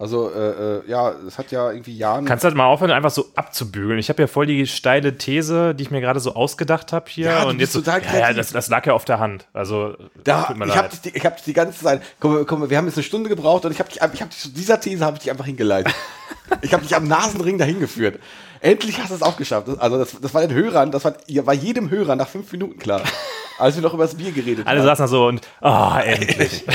[0.00, 2.24] Also, äh, äh, ja, es hat ja irgendwie Jahren.
[2.24, 3.98] Kannst halt mal aufhören, einfach so abzubügeln.
[3.98, 7.26] Ich habe ja voll die steile These, die ich mir gerade so ausgedacht habe hier.
[7.26, 9.48] Ja, du und jetzt so, ja, ja, das, das lag ja auf der Hand.
[9.52, 12.00] Also, Da, tut mir ich habe dich, die- ich hab dich die ganze Zeit.
[12.20, 14.38] Komm, komm, wir haben jetzt eine Stunde gebraucht und ich habe dich, ich hab dich
[14.38, 15.92] zu dieser These habe ich dich einfach hingeleitet.
[16.62, 18.20] ich habe dich am Nasenring dahin geführt.
[18.60, 19.66] Endlich hast du es auch geschafft.
[19.80, 23.02] Also das, das war den Hörern, das war, war jedem Hörer nach fünf Minuten klar,
[23.58, 24.86] als wir noch über das Bier geredet Alle haben.
[24.86, 26.64] saßen da so und, ah, endlich.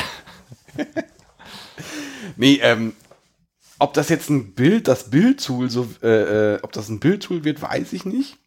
[2.36, 2.94] Nee, ähm,
[3.84, 7.62] ob das jetzt ein Bild, das Bildtool so, äh, äh, ob das ein Bildtool wird,
[7.62, 8.38] weiß ich nicht.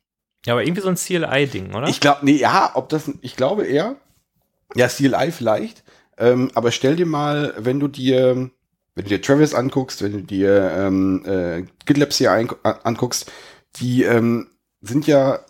[0.47, 1.89] ja, aber irgendwie so ein CLI-Ding, oder?
[1.89, 3.97] Ich glaube, nee, ja, ob das, ich glaube eher,
[4.74, 5.84] ja, CLI vielleicht,
[6.18, 8.34] ähm, aber stell dir mal, wenn du dir,
[8.95, 13.30] wenn du dir Travis anguckst, wenn du dir ähm, äh, GitLab CI ein- anguckst,
[13.76, 14.49] die ähm,
[14.80, 15.41] sind ja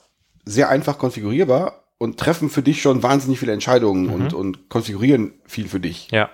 [0.45, 4.13] sehr einfach konfigurierbar und treffen für dich schon wahnsinnig viele Entscheidungen Mhm.
[4.13, 6.29] und, und konfigurieren viel für dich ja.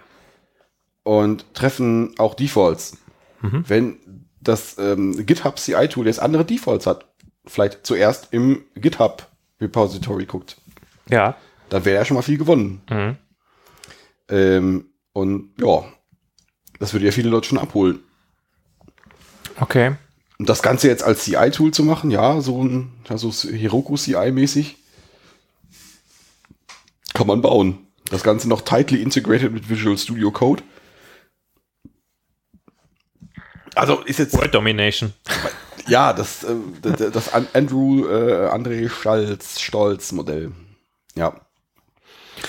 [1.02, 2.96] und treffen auch Defaults.
[3.42, 3.64] Mhm.
[3.68, 3.98] Wenn
[4.40, 7.06] das ähm, GitHub CI-Tool jetzt andere Defaults hat,
[7.44, 9.28] vielleicht zuerst im GitHub
[9.60, 10.56] Repository guckt,
[11.08, 11.36] Ja.
[11.68, 12.80] da wäre ja schon mal viel gewonnen.
[12.90, 13.16] Mhm.
[14.28, 15.84] Ähm, und ja,
[16.78, 18.00] das würde ja viele Leute schon abholen.
[19.60, 19.92] Okay.
[20.38, 24.76] Und das Ganze jetzt als CI-Tool zu machen, ja, so ein ja, so Heroku CI-mäßig,
[27.14, 27.86] kann man bauen.
[28.10, 30.62] Das Ganze noch tightly integrated mit Visual Studio Code.
[33.74, 35.12] Also ist jetzt World Domination.
[35.88, 40.52] ja das äh, das, das An- Andrew äh, André Stolz Stolz Modell.
[41.14, 41.40] Ja.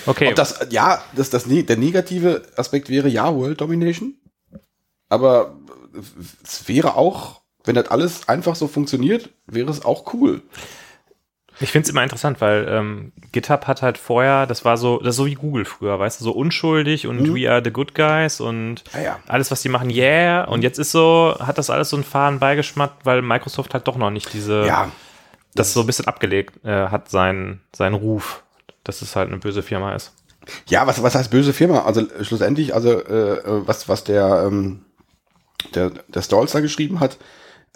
[0.05, 0.29] Okay.
[0.29, 4.15] Ob das, ja, das, das, ne- der negative Aspekt wäre ja World Domination.
[5.09, 5.55] Aber
[6.43, 10.41] es wäre auch, wenn das alles einfach so funktioniert, wäre es auch cool.
[11.59, 15.09] Ich finde es immer interessant, weil ähm, GitHub hat halt vorher, das war so, das
[15.11, 17.35] ist so wie Google früher, weißt du, so unschuldig und Mhm.
[17.35, 19.19] we are the good guys und Ja, ja.
[19.27, 20.43] alles, was die machen, yeah.
[20.45, 23.95] Und jetzt ist so, hat das alles so einen faden Beigeschmack, weil Microsoft halt doch
[23.97, 24.91] noch nicht diese, Ja,
[25.55, 28.43] das so ein bisschen abgelegt äh, hat, seinen, seinen Ruf,
[28.83, 30.11] dass es halt eine böse Firma ist.
[30.67, 31.83] ja, was, was heißt böse Firma?
[31.85, 34.83] Also äh, schlussendlich, also äh, äh, was, was der, ähm,
[35.75, 37.17] der, der Stolz da geschrieben hat,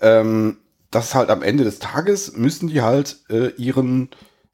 [0.01, 0.57] ähm,
[0.91, 4.09] dass halt am Ende des Tages müssen die halt äh, ihren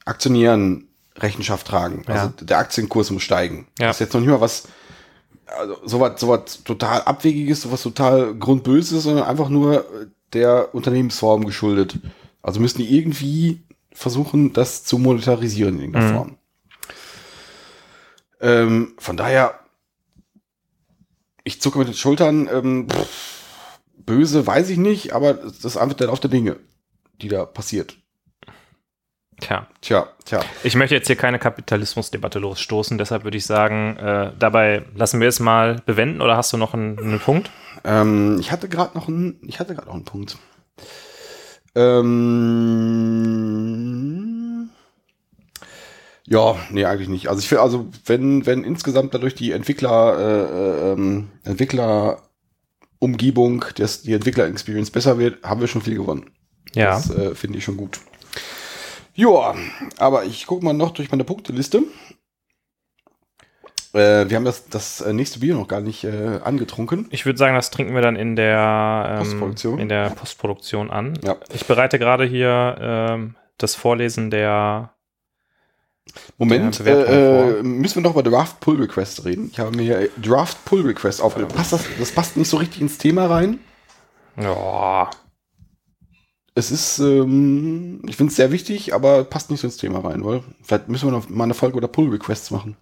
[0.05, 2.03] Aktionären Rechenschaft tragen.
[2.07, 2.33] Also Ja.
[2.41, 3.67] der Aktienkurs muss steigen.
[3.79, 3.87] Ja.
[3.87, 4.63] Das ist jetzt noch nicht mal was,
[5.45, 11.99] also sowas, sowas total Abwegiges, sowas total Grundböses, sondern einfach nur äh, der Unternehmensform geschuldet.
[12.41, 13.61] Also müssen die irgendwie
[13.91, 16.15] versuchen, das zu monetarisieren in irgendeiner Mhm.
[16.15, 16.37] Form.
[18.41, 19.59] Ähm, von daher,
[21.43, 23.32] ich zucke mit den Schultern, ähm, pff,
[23.97, 26.57] böse weiß ich nicht, aber das ist einfach der Lauf der Dinge,
[27.21, 27.97] die da passiert.
[29.39, 29.67] Tja.
[29.81, 30.39] Tja, tja.
[30.63, 35.27] Ich möchte jetzt hier keine Kapitalismusdebatte losstoßen, deshalb würde ich sagen, äh, dabei lassen wir
[35.27, 37.51] es mal bewenden oder hast du noch einen, einen Punkt?
[37.83, 40.37] Ähm, ich hatte gerade noch einen, ich hatte gerade noch einen Punkt.
[41.75, 42.13] Ähm,
[46.25, 47.27] ja, nee, eigentlich nicht.
[47.27, 51.29] Also ich finde, also wenn, wenn insgesamt dadurch die Entwickler, äh, ähm,
[53.03, 56.31] Entwickler-Umgebung, das, die Entwickler-Experience besser wird, haben wir schon viel gewonnen.
[56.73, 56.91] Ja.
[56.91, 57.99] Das äh, finde ich schon gut.
[59.15, 59.53] Ja,
[59.97, 61.83] aber ich gucke mal noch durch meine Punkteliste.
[63.93, 67.07] Äh, wir haben das, das äh, nächste Bier noch gar nicht äh, angetrunken.
[67.11, 69.79] Ich würde sagen, das trinken wir dann in der ähm, Postproduktion?
[69.79, 71.19] in der Postproduktion an.
[71.23, 71.35] Ja.
[71.53, 74.95] Ich bereite gerade hier ähm, das Vorlesen der
[76.37, 79.49] Moment, äh, äh, müssen wir noch über Draft Pull Request reden?
[79.51, 81.53] Ich habe mir hier Draft Pull Request aufgenommen.
[81.53, 83.59] Passt das, das passt nicht so richtig ins Thema rein.
[84.39, 85.09] Ja.
[86.55, 90.23] Es ist, ähm, ich finde es sehr wichtig, aber passt nicht so ins Thema rein,
[90.23, 92.77] weil vielleicht müssen wir noch mal eine Folge oder Pull Requests machen.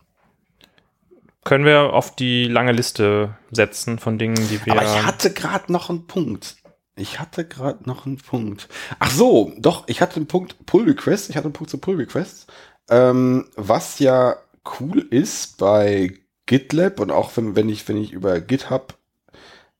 [1.43, 4.74] Können wir auf die lange Liste setzen von Dingen, die wir.
[4.74, 6.57] Aber ich hatte gerade noch einen Punkt.
[6.95, 8.67] Ich hatte gerade noch einen Punkt.
[8.99, 11.30] Ach so, doch, ich hatte einen Punkt Pull Request.
[11.30, 12.45] Ich hatte einen Punkt zu Pull Requests.
[12.91, 14.35] Ähm, was ja
[14.79, 16.13] cool ist bei
[16.45, 18.95] GitLab und auch wenn, wenn ich, wenn ich über GitHub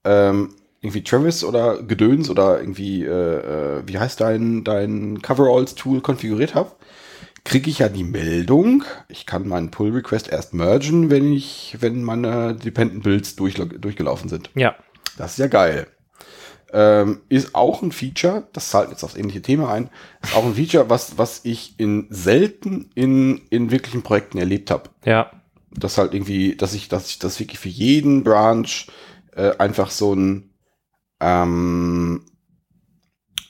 [0.04, 6.56] ähm, irgendwie Travis oder Gedöns oder irgendwie, äh, äh, wie heißt dein, dein Coveralls-Tool konfiguriert
[6.56, 6.72] habe,
[7.44, 12.56] kriege ich ja die Meldung, ich kann meinen Pull-Request erst mergen, wenn ich, wenn meine
[12.56, 14.50] Dependent Builds durch, durchgelaufen sind.
[14.56, 14.76] ja,
[15.18, 15.88] Das ist ja geil.
[16.74, 19.90] Ähm, ist auch ein Feature, das zahlt jetzt aufs ähnliche Thema ein,
[20.24, 24.90] ist auch ein Feature, was, was ich in selten in, in wirklichen Projekten erlebt habe.
[25.04, 25.30] ja,
[25.70, 28.88] Das halt irgendwie, dass ich, dass ich das wirklich für jeden Branch
[29.36, 30.50] äh, einfach so ein,
[31.20, 32.26] ähm,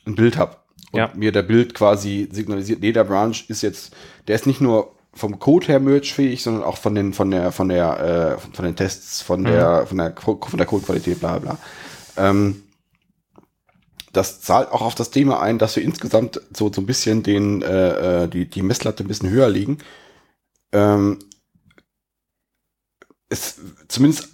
[0.05, 0.57] ein Bild habe.
[0.91, 1.11] Und Ja.
[1.15, 3.95] mir der Bild quasi signalisiert, nee, der Branch ist jetzt,
[4.27, 7.69] der ist nicht nur vom Code her mergefähig, sondern auch von den, von der, von
[7.69, 11.53] der, äh, von den Tests, von der, von der, von der Codequalität, bla bla.
[12.15, 12.29] bla.
[12.29, 12.63] Ähm,
[14.11, 17.61] das zahlt auch auf das Thema ein, dass wir insgesamt so, so ein bisschen den,
[17.61, 19.77] äh, äh, die, die Messlatte ein bisschen höher liegen.
[20.71, 21.19] Ähm,
[23.29, 24.29] es, zumindest,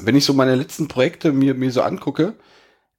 [0.00, 2.34] wenn ich so meine letzten Projekte mir, mir so angucke,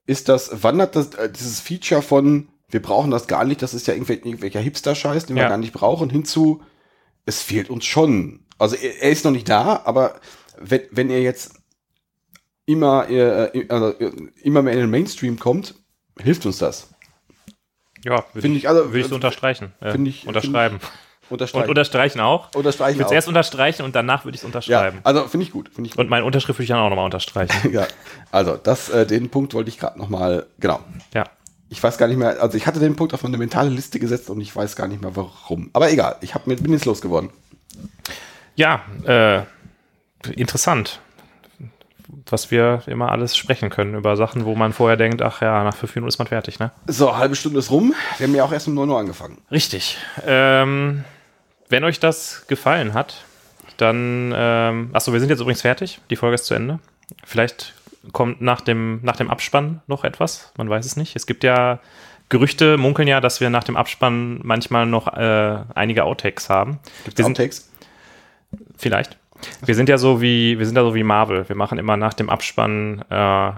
[0.05, 3.87] ist das, wandert das, äh, dieses Feature von, wir brauchen das gar nicht, das ist
[3.87, 5.49] ja irgendwel, irgendwelcher Hipster-Scheiß, den wir Ja.
[5.49, 6.61] gar nicht brauchen, hinzu,
[7.25, 8.45] es fehlt uns schon.
[8.57, 10.19] Also er, er ist noch nicht da, aber
[10.59, 11.56] wenn, wenn er jetzt
[12.67, 14.11] immer, äh, also, äh,
[14.43, 15.73] immer mehr in den Mainstream kommt,
[16.19, 16.89] hilft uns das.
[18.03, 19.73] ja, würde Finde ich, ich, also, würde ich so unterstreichen.
[19.81, 20.75] Äh, finde ich- unterschreiben.
[21.29, 21.69] Und Unterstreichen.
[21.69, 22.49] unterstreichen auch.
[22.51, 24.99] Ich unterstreichen würde es erst unterstreichen und danach würde ich es ja, unterschreiben.
[25.03, 25.99] also finde ich gut, finde ich gut.
[25.99, 27.69] Und meine Unterschrift würde ich dann auch nochmal unterstreichen.
[27.73, 27.85] ja,
[28.31, 30.79] also das, äh, den Punkt wollte ich gerade noch mal, genau.
[31.13, 31.25] ja.
[31.69, 34.29] Ich weiß gar nicht mehr, also ich hatte den Punkt auf meine mentale Liste gesetzt
[34.29, 35.69] und ich weiß gar nicht mehr warum.
[35.73, 37.29] Aber egal, ich hab, mir- bin jetzt losgeworden.
[38.55, 39.41] Ja, äh,
[40.31, 41.01] interessant,
[42.29, 45.75] was wir immer alles sprechen können über Sachen, wo man vorher denkt, ach ja, nach
[45.75, 46.71] fünf Minuten ist man fertig, ne?
[46.87, 47.93] So, halbe Stunde ist rum.
[48.17, 49.39] Wir haben ja auch erst um 9 Uhr angefangen.
[49.51, 49.97] Richtig.
[50.25, 51.03] Ähm,
[51.69, 53.23] wenn euch das gefallen hat,
[53.77, 55.99] dann, ähm, achso, wir sind jetzt übrigens fertig.
[56.09, 56.79] Die Folge ist zu Ende.
[57.25, 57.73] Vielleicht
[58.13, 60.51] kommt nach dem, nach dem Abspann noch etwas.
[60.57, 61.15] Man weiß es nicht.
[61.15, 61.79] Es gibt ja
[62.29, 66.79] Gerüchte, munkeln ja, dass wir nach dem Abspann manchmal noch äh, einige Outtakes haben.
[67.05, 67.69] Wir sind- Outtakes?
[68.77, 69.17] Vielleicht.
[69.65, 71.47] Wir sind ja so wie, wir sind ja so wie Marvel.
[71.47, 73.51] Wir machen immer nach dem Abspann, äh,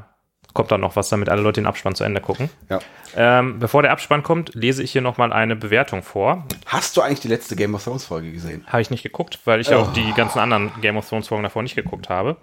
[0.53, 2.49] kommt dann noch was, damit alle Leute den Abspann zu Ende gucken.
[2.69, 2.79] Ja.
[3.15, 6.45] Ähm, bevor der Abspann kommt, lese ich hier nochmal eine Bewertung vor.
[6.65, 8.65] Hast du eigentlich die letzte Game of Thrones Folge gesehen?
[8.67, 11.63] Habe ich nicht geguckt, weil ich auch die ganzen anderen Game of Thrones Folgen davor
[11.63, 12.37] nicht geguckt habe.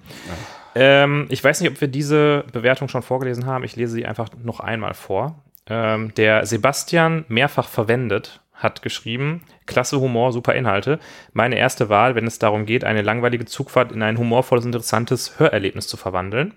[0.74, 3.64] Ähm, ich weiß nicht, ob wir diese Bewertung schon vorgelesen haben.
[3.64, 5.42] Ich lese sie einfach noch einmal vor.
[5.68, 10.98] Ähm, der Sebastian mehrfach verwendet hat geschrieben, klasse Humor, super Inhalte.
[11.32, 15.88] Meine erste Wahl, wenn es darum geht, eine langweilige Zugfahrt in ein humorvolles, interessantes Hörerlebnis
[15.88, 16.54] zu verwandeln.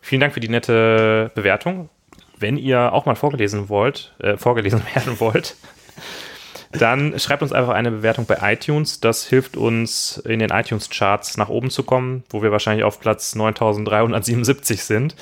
[0.00, 1.90] Vielen Dank für die nette Bewertung.
[2.38, 5.56] Wenn ihr auch mal vorgelesen wollt, äh, vorgelesen werden wollt,
[6.72, 9.00] dann schreibt uns einfach eine Bewertung bei iTunes.
[9.00, 13.34] Das hilft uns in den iTunes-Charts nach oben zu kommen, wo wir wahrscheinlich auf Platz
[13.34, 15.16] 9377 sind.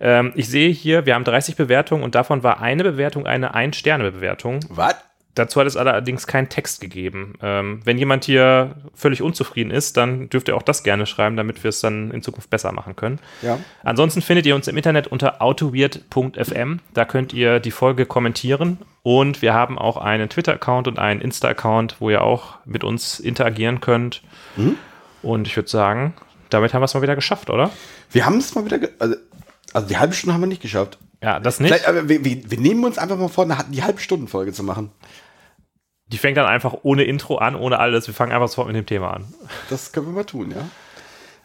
[0.00, 4.60] Ähm, ich sehe hier, wir haben 30 Bewertungen und davon war eine Bewertung eine Ein-Sterne-Bewertung.
[4.68, 4.96] Was?
[5.38, 7.34] Dazu hat es allerdings keinen Text gegeben.
[7.42, 11.62] Ähm, wenn jemand hier völlig unzufrieden ist, dann dürft ihr auch das gerne schreiben, damit
[11.62, 13.20] wir es dann in Zukunft besser machen können.
[13.42, 13.58] Ja.
[13.84, 16.80] Ansonsten findet ihr uns im Internet unter autoweird.fm.
[16.94, 18.78] Da könnt ihr die Folge kommentieren.
[19.02, 23.80] Und wir haben auch einen Twitter-Account und einen Insta-Account, wo ihr auch mit uns interagieren
[23.80, 24.22] könnt.
[25.22, 26.14] Und ich würde sagen,
[26.50, 27.70] damit haben wir es mal wieder geschafft, oder?
[28.10, 29.16] Wir haben es mal wieder, also,
[29.72, 30.98] also die halbe Stunde haben wir nicht geschafft.
[31.22, 31.70] Ja, das nicht.
[31.70, 34.52] Vielleicht, aber wir, wir, wir nehmen uns einfach mal vor, eine, die halbe Stunden Folge
[34.52, 34.90] zu machen.
[36.08, 38.06] Die fängt dann einfach ohne Intro an, ohne alles.
[38.06, 39.32] Wir fangen einfach sofort mit dem Thema an.
[39.68, 40.68] Das können wir mal tun, ja.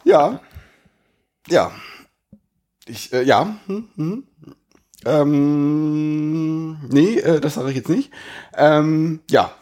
[0.04, 0.40] Ja.
[1.48, 1.72] Ja.
[2.86, 3.56] Ich, äh, ja.
[3.66, 4.24] Hm, hm.
[5.04, 8.10] Ähm, nee, äh, das sage ich jetzt nicht.
[8.56, 9.52] Ähm, ja.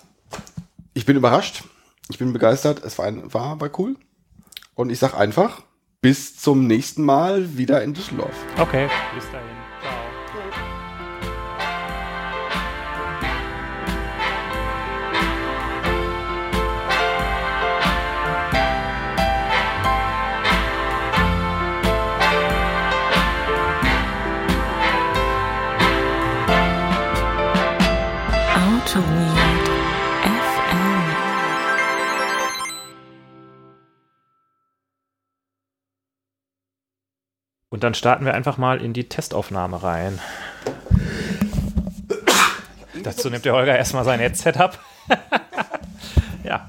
[0.95, 1.65] Ich bin überrascht.
[2.09, 2.83] Ich bin begeistert.
[2.85, 3.97] Es war, ein, war, war cool.
[4.75, 5.63] Und ich sag einfach,
[6.01, 8.35] bis zum nächsten Mal wieder in Düsseldorf.
[8.59, 9.62] Okay, bis dahin.
[37.73, 40.21] Und dann starten wir einfach mal in die Testaufnahme rein.
[43.03, 44.79] Dazu nimmt der Holger erstmal sein Headset ab.
[46.45, 46.69] ja.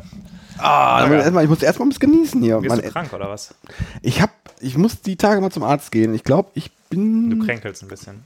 [0.57, 1.13] Ah, Ja.
[1.15, 2.59] erstmal, ich muss erstmal was genießen hier.
[2.59, 3.53] Bist du krank oder was?
[4.01, 6.13] ich hab, ich muss die Tage mal zum Arzt gehen.
[6.15, 7.43] Ich glaube, ich Du bin.
[7.45, 8.25] kränkelst ein bisschen.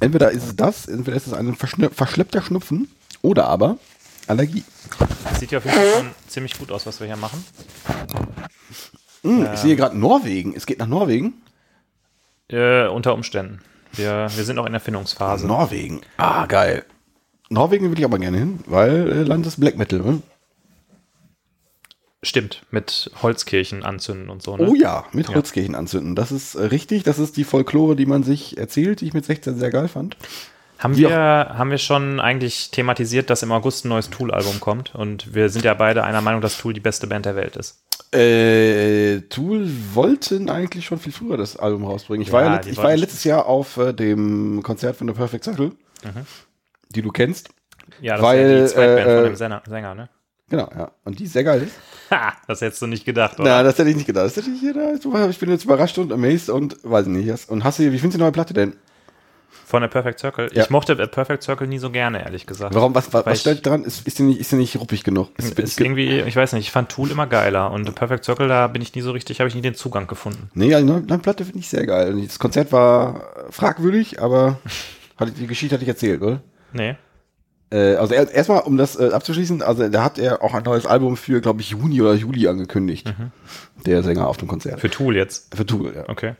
[0.00, 2.88] Entweder ist es das, entweder ist es ein verschleppter Schnupfen
[3.20, 3.76] oder aber
[4.26, 4.64] Allergie.
[5.24, 7.44] Das sieht ja auf jeden Fall schon ziemlich gut aus, was wir hier machen.
[9.22, 10.54] Hm, Ich sehe gerade Norwegen.
[10.54, 11.34] Es geht nach Norwegen.
[12.52, 13.60] Äh, unter Umständen.
[13.94, 15.46] Wir, wir sind noch in der Findungsphase.
[15.46, 16.00] Norwegen.
[16.16, 16.84] Ah, geil.
[17.50, 20.00] Norwegen will ich aber gerne hin, weil äh, Land ist Black Metal.
[20.00, 20.22] Ne?
[22.22, 24.56] Stimmt, mit Holzkirchen anzünden und so.
[24.56, 24.68] Ne?
[24.68, 25.34] Oh ja, mit Ja.
[25.34, 26.14] Holzkirchen anzünden.
[26.14, 27.02] Das ist äh, richtig.
[27.02, 30.16] Das ist die Folklore, die man sich erzählt, die ich mit 16 sehr geil fand.
[30.78, 34.94] Haben wir, haben wir schon eigentlich thematisiert, dass im August ein neues Tool-Album kommt?
[34.96, 37.84] Und wir sind ja beide einer Meinung, dass Tool die beste Band der Welt ist.
[38.12, 39.61] Äh, Tool
[39.94, 42.22] wollten eigentlich schon viel früher das Album rausbringen.
[42.22, 45.14] Ich, Ja, war, ja, ich war ja letztes Jahr auf äh, dem Konzert von The
[45.14, 45.72] Perfect Circle,
[46.90, 47.50] die du kennst.
[48.00, 50.08] Ja, das Weil, ist ja die Zweitband äh, von äh, dem Sänger, Sänger, ne?
[50.48, 50.90] Genau, ja.
[51.04, 51.74] Und die ist sehr geil ist.
[52.10, 53.48] Ha, das hättest du nicht gedacht, oder?
[53.48, 54.26] Na, das hätte ich nicht gedacht.
[54.26, 57.48] Das hätte ich, ja, ich bin jetzt überrascht und amazed und weiß nicht.
[57.48, 58.76] Und hast du, wie findest du die neue Platte denn?
[59.72, 60.50] Von der Perfect Circle.
[60.52, 60.64] Ja.
[60.64, 62.74] Ich mochte A Perfect Circle nie so gerne, ehrlich gesagt.
[62.74, 63.84] Warum, was, was, was stört dran?
[63.84, 65.30] Ist, ist, die nicht, ist die nicht ruppig genug?
[65.38, 68.48] Ist, Ist irgendwie, ich weiß nicht, ich fand Tool immer geiler und A Perfect Circle,
[68.48, 70.50] da bin ich nie so richtig, habe ich nie den Zugang gefunden.
[70.52, 72.20] nee, also die neue, Platte finde ich sehr geil.
[72.26, 74.58] Das Konzert war fragwürdig, aber
[75.16, 76.42] hatte, die Geschichte hatte ich erzählt, oder?
[76.74, 76.96] Nee.
[77.70, 80.84] Äh, also er- erstmal, um das äh, abzuschließen, also da hat er auch ein neues
[80.84, 83.10] Album für, glaube ich, Juni oder Juli angekündigt.
[83.86, 84.80] Der Sänger auf dem Konzert.
[84.80, 85.56] Für Tool jetzt.
[85.56, 86.06] Für Tool, ja.
[86.10, 86.34] Okay.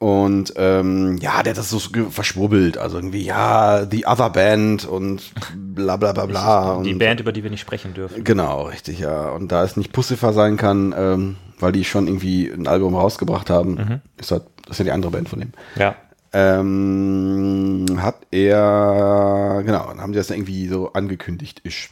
[0.00, 1.80] Und ähm, ja, der hat das so
[2.10, 2.78] verschwurbelt.
[2.78, 6.82] Also irgendwie, ja, The Other Band und bla bla bla bla.
[6.84, 8.22] Die und, Band, über die wir nicht sprechen dürfen.
[8.22, 9.30] Genau, richtig, ja.
[9.30, 13.50] Und da es nicht Pussifer sein kann, ähm, weil die schon irgendwie ein Album rausgebracht
[13.50, 15.52] haben, ist das, das ist ja die andere Band von dem.
[15.74, 15.96] Ja.
[16.32, 21.90] Ähm, hat er, genau, dann haben sie das irgendwie so angekündigt ist.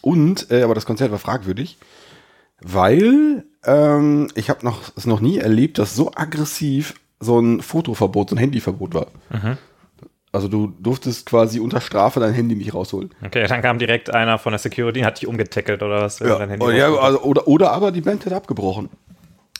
[0.00, 1.76] Und, äh, aber das Konzert war fragwürdig,
[2.62, 8.30] weil ähm, ich habe noch, es noch nie erlebt, dass so aggressiv so ein Fotoverbot,
[8.30, 9.06] so ein Handyverbot war.
[10.32, 13.10] Also du durftest quasi unter Strafe dein Handy nicht rausholen.
[13.24, 16.20] Okay, dann kam direkt einer von der Security und hat dich umgetackelt oder was?
[16.20, 18.88] Handy Oh, ja, also, oder, oder aber die Band hätte abgebrochen.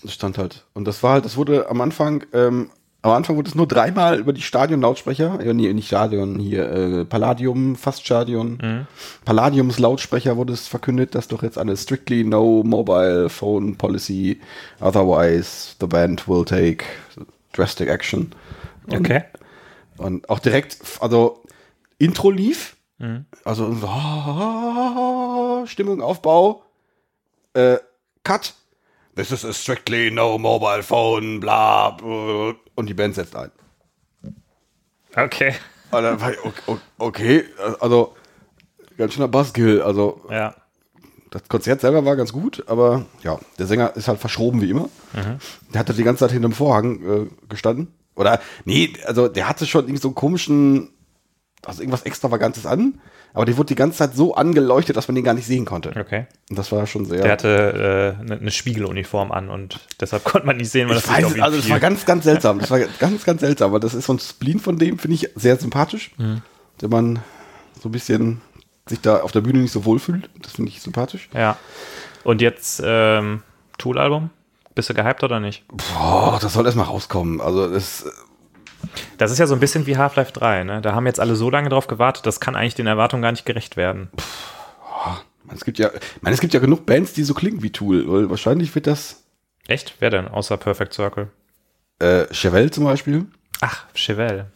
[0.03, 0.65] Das stand halt.
[0.73, 2.71] Und das war halt, das wurde am Anfang, ähm,
[3.03, 7.05] am Anfang wurde es nur dreimal über die Stadion-Lautsprecher, ja, nee, nicht Stadion, hier, äh,
[7.05, 8.87] Palladium, fast Stadion,
[9.25, 14.41] Palladiums Lautsprecher wurde es verkündet, dass doch jetzt eine strictly no mobile phone policy,
[14.81, 16.85] otherwise the band will take
[17.53, 18.33] drastic action.
[18.87, 19.23] Und, Okay.
[19.99, 21.43] und auch direkt, also
[21.99, 22.77] Intro lief,
[23.45, 26.63] also so, ah, Stimmung, Aufbau,
[27.55, 27.79] äh,
[28.23, 28.55] Cut.
[29.15, 33.51] This is a strictly no mobile phone, bla, bla und die Band setzt ein.
[35.17, 35.55] Okay.
[35.91, 37.45] Und dann war ich, okay, okay,
[37.81, 38.15] also
[38.97, 39.83] ganz schöner Buzzkill.
[39.83, 40.55] Also Ja.
[41.31, 44.89] das Konzert selber war ganz gut, aber ja, der Sänger ist halt verschroben wie immer.
[45.73, 47.95] Der hatte die ganze Zeit hinter dem Vorhang äh, gestanden.
[48.15, 50.91] Oder, nee, also der hatte schon irgendwie so einen komischen,
[51.65, 53.01] also irgendwas Extravagantes an,
[53.35, 55.95] aber der wurde die ganze Zeit so angeleuchtet, dass man den gar nicht sehen konnte.
[55.99, 56.27] Okay.
[56.51, 57.23] Und das war schon sehr.
[57.23, 61.13] Der hatte eine eine Spiegeluniform an und deshalb konnte man nicht sehen, weil ich das
[61.13, 62.59] weiß also das war ganz, ganz seltsam.
[62.59, 65.31] Das war ganz, ganz seltsam, aber das ist so ein Spleen von dem, finde ich
[65.35, 66.11] sehr sympathisch.
[66.19, 67.21] Wenn man
[67.81, 68.41] so ein bisschen
[68.89, 71.29] sich da auf der Bühne nicht so wohlfühlt, das finde ich sympathisch.
[71.33, 71.57] Ja.
[72.25, 73.43] Und jetzt ähm,
[73.79, 74.31] Tool-Album?
[74.75, 75.65] Bist du gehypt oder nicht?
[75.69, 77.41] Boah, das soll erstmal rauskommen.
[77.41, 78.07] Also das,
[79.19, 80.81] Das ist ja so ein bisschen wie Half-Life 3, ne?
[80.81, 83.47] Da haben jetzt alle so lange drauf gewartet, das kann eigentlich den Erwartungen gar nicht
[83.47, 84.11] gerecht werden.
[85.45, 87.71] Man, es gibt ja, ich meine, es gibt ja genug Bands, die so klingen wie
[87.71, 88.09] Tool.
[88.11, 89.23] Weil wahrscheinlich wird das
[89.69, 89.95] Echt?
[90.01, 90.29] Wer denn?
[90.29, 91.29] Außer Perfect Circle.
[92.01, 93.27] äh, Chevelle zum Beispiel.
[93.61, 94.47] Ach, Chevelle.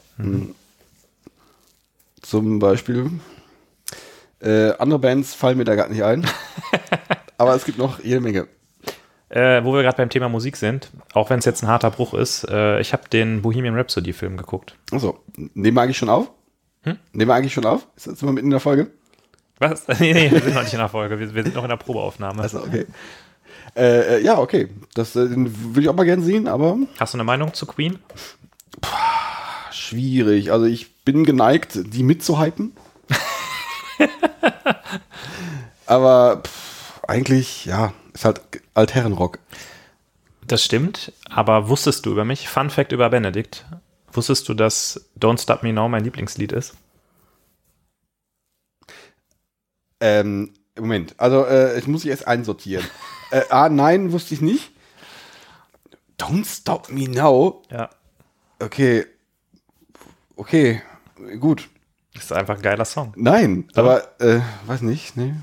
[2.22, 3.10] Zum Beispiel.
[4.40, 6.26] Äh, andere Bands fallen mir da gar nicht ein.
[7.38, 8.48] Aber es gibt noch jede Menge.
[9.28, 12.14] Äh, wo wir gerade beim Thema Musik sind, auch wenn es jetzt ein harter Bruch
[12.14, 14.76] ist, äh, ich habe den Bohemian Rhapsody Film geguckt.
[14.92, 16.30] Achso, nehmen wir eigentlich schon auf?
[16.84, 17.88] Nehmen wir eigentlich schon auf?
[17.96, 18.92] Ist jetzt mal mitten in der Folge?
[19.58, 19.88] Was?
[19.98, 21.76] nee, nee, wir sind noch nicht in der Folge, wir, wir sind noch in der
[21.76, 22.42] Probeaufnahme.
[22.42, 22.86] Also, okay.
[23.74, 24.68] Äh, äh, ja, okay.
[24.94, 27.98] Das äh, würde ich auch mal gern sehen, aber Hast du eine Meinung zu Queen?
[29.86, 30.52] schwierig.
[30.52, 32.72] Also ich bin geneigt, die mitzuhypen.
[35.86, 38.40] aber pff, eigentlich, ja, ist halt
[38.74, 39.38] Altherrenrock.
[40.46, 43.66] Das stimmt, aber wusstest du über mich, Fun Fact über Benedikt,
[44.12, 46.74] wusstest du, dass Don't Stop Me Now mein Lieblingslied ist?
[50.00, 52.86] Ähm, Moment, also äh, ich muss ich erst einsortieren.
[53.30, 54.70] äh, A, nein, wusste ich nicht.
[56.18, 57.62] Don't Stop Me Now.
[57.70, 57.90] Ja.
[58.60, 59.06] okay.
[60.36, 60.82] Okay,
[61.40, 61.68] gut.
[62.14, 63.12] Ist einfach ein geiler Song.
[63.16, 65.34] Nein, aber, äh, weiß nicht, nee.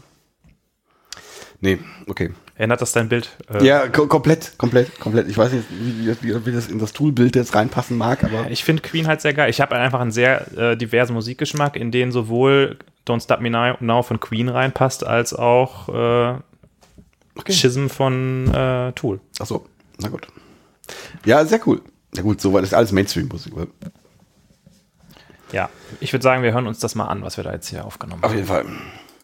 [1.64, 2.32] Nee, okay.
[2.58, 3.30] Ändert das dein Bild?
[3.50, 5.30] Äh, Ja, ko komplett, komplett, komplett.
[5.30, 8.52] Ich weiß nicht, wie, wie, wie das in das Toolbild jetzt reinpassen mag, aber.
[8.52, 9.50] Ich finde Queen halt sehr geil.
[9.50, 12.78] Ich habe einfach einen sehr äh, diversen Musikgeschmack, in den sowohl
[13.08, 16.38] Don't Stop Me Now von Queen reinpasst, als auch äh,
[17.36, 17.54] Okay.
[17.54, 19.20] Schism von äh, Tool.
[19.40, 19.66] Achso,
[20.00, 20.28] na gut.
[21.26, 21.82] Ja, sehr cool.
[22.14, 23.54] Na gut, soweit ist alles Mainstream-Musik.
[25.52, 25.70] Ja,
[26.00, 28.22] ich würde sagen, wir hören uns das mal an, was wir da jetzt hier aufgenommen
[28.22, 28.30] haben.
[28.30, 28.66] Auf jeden Fall.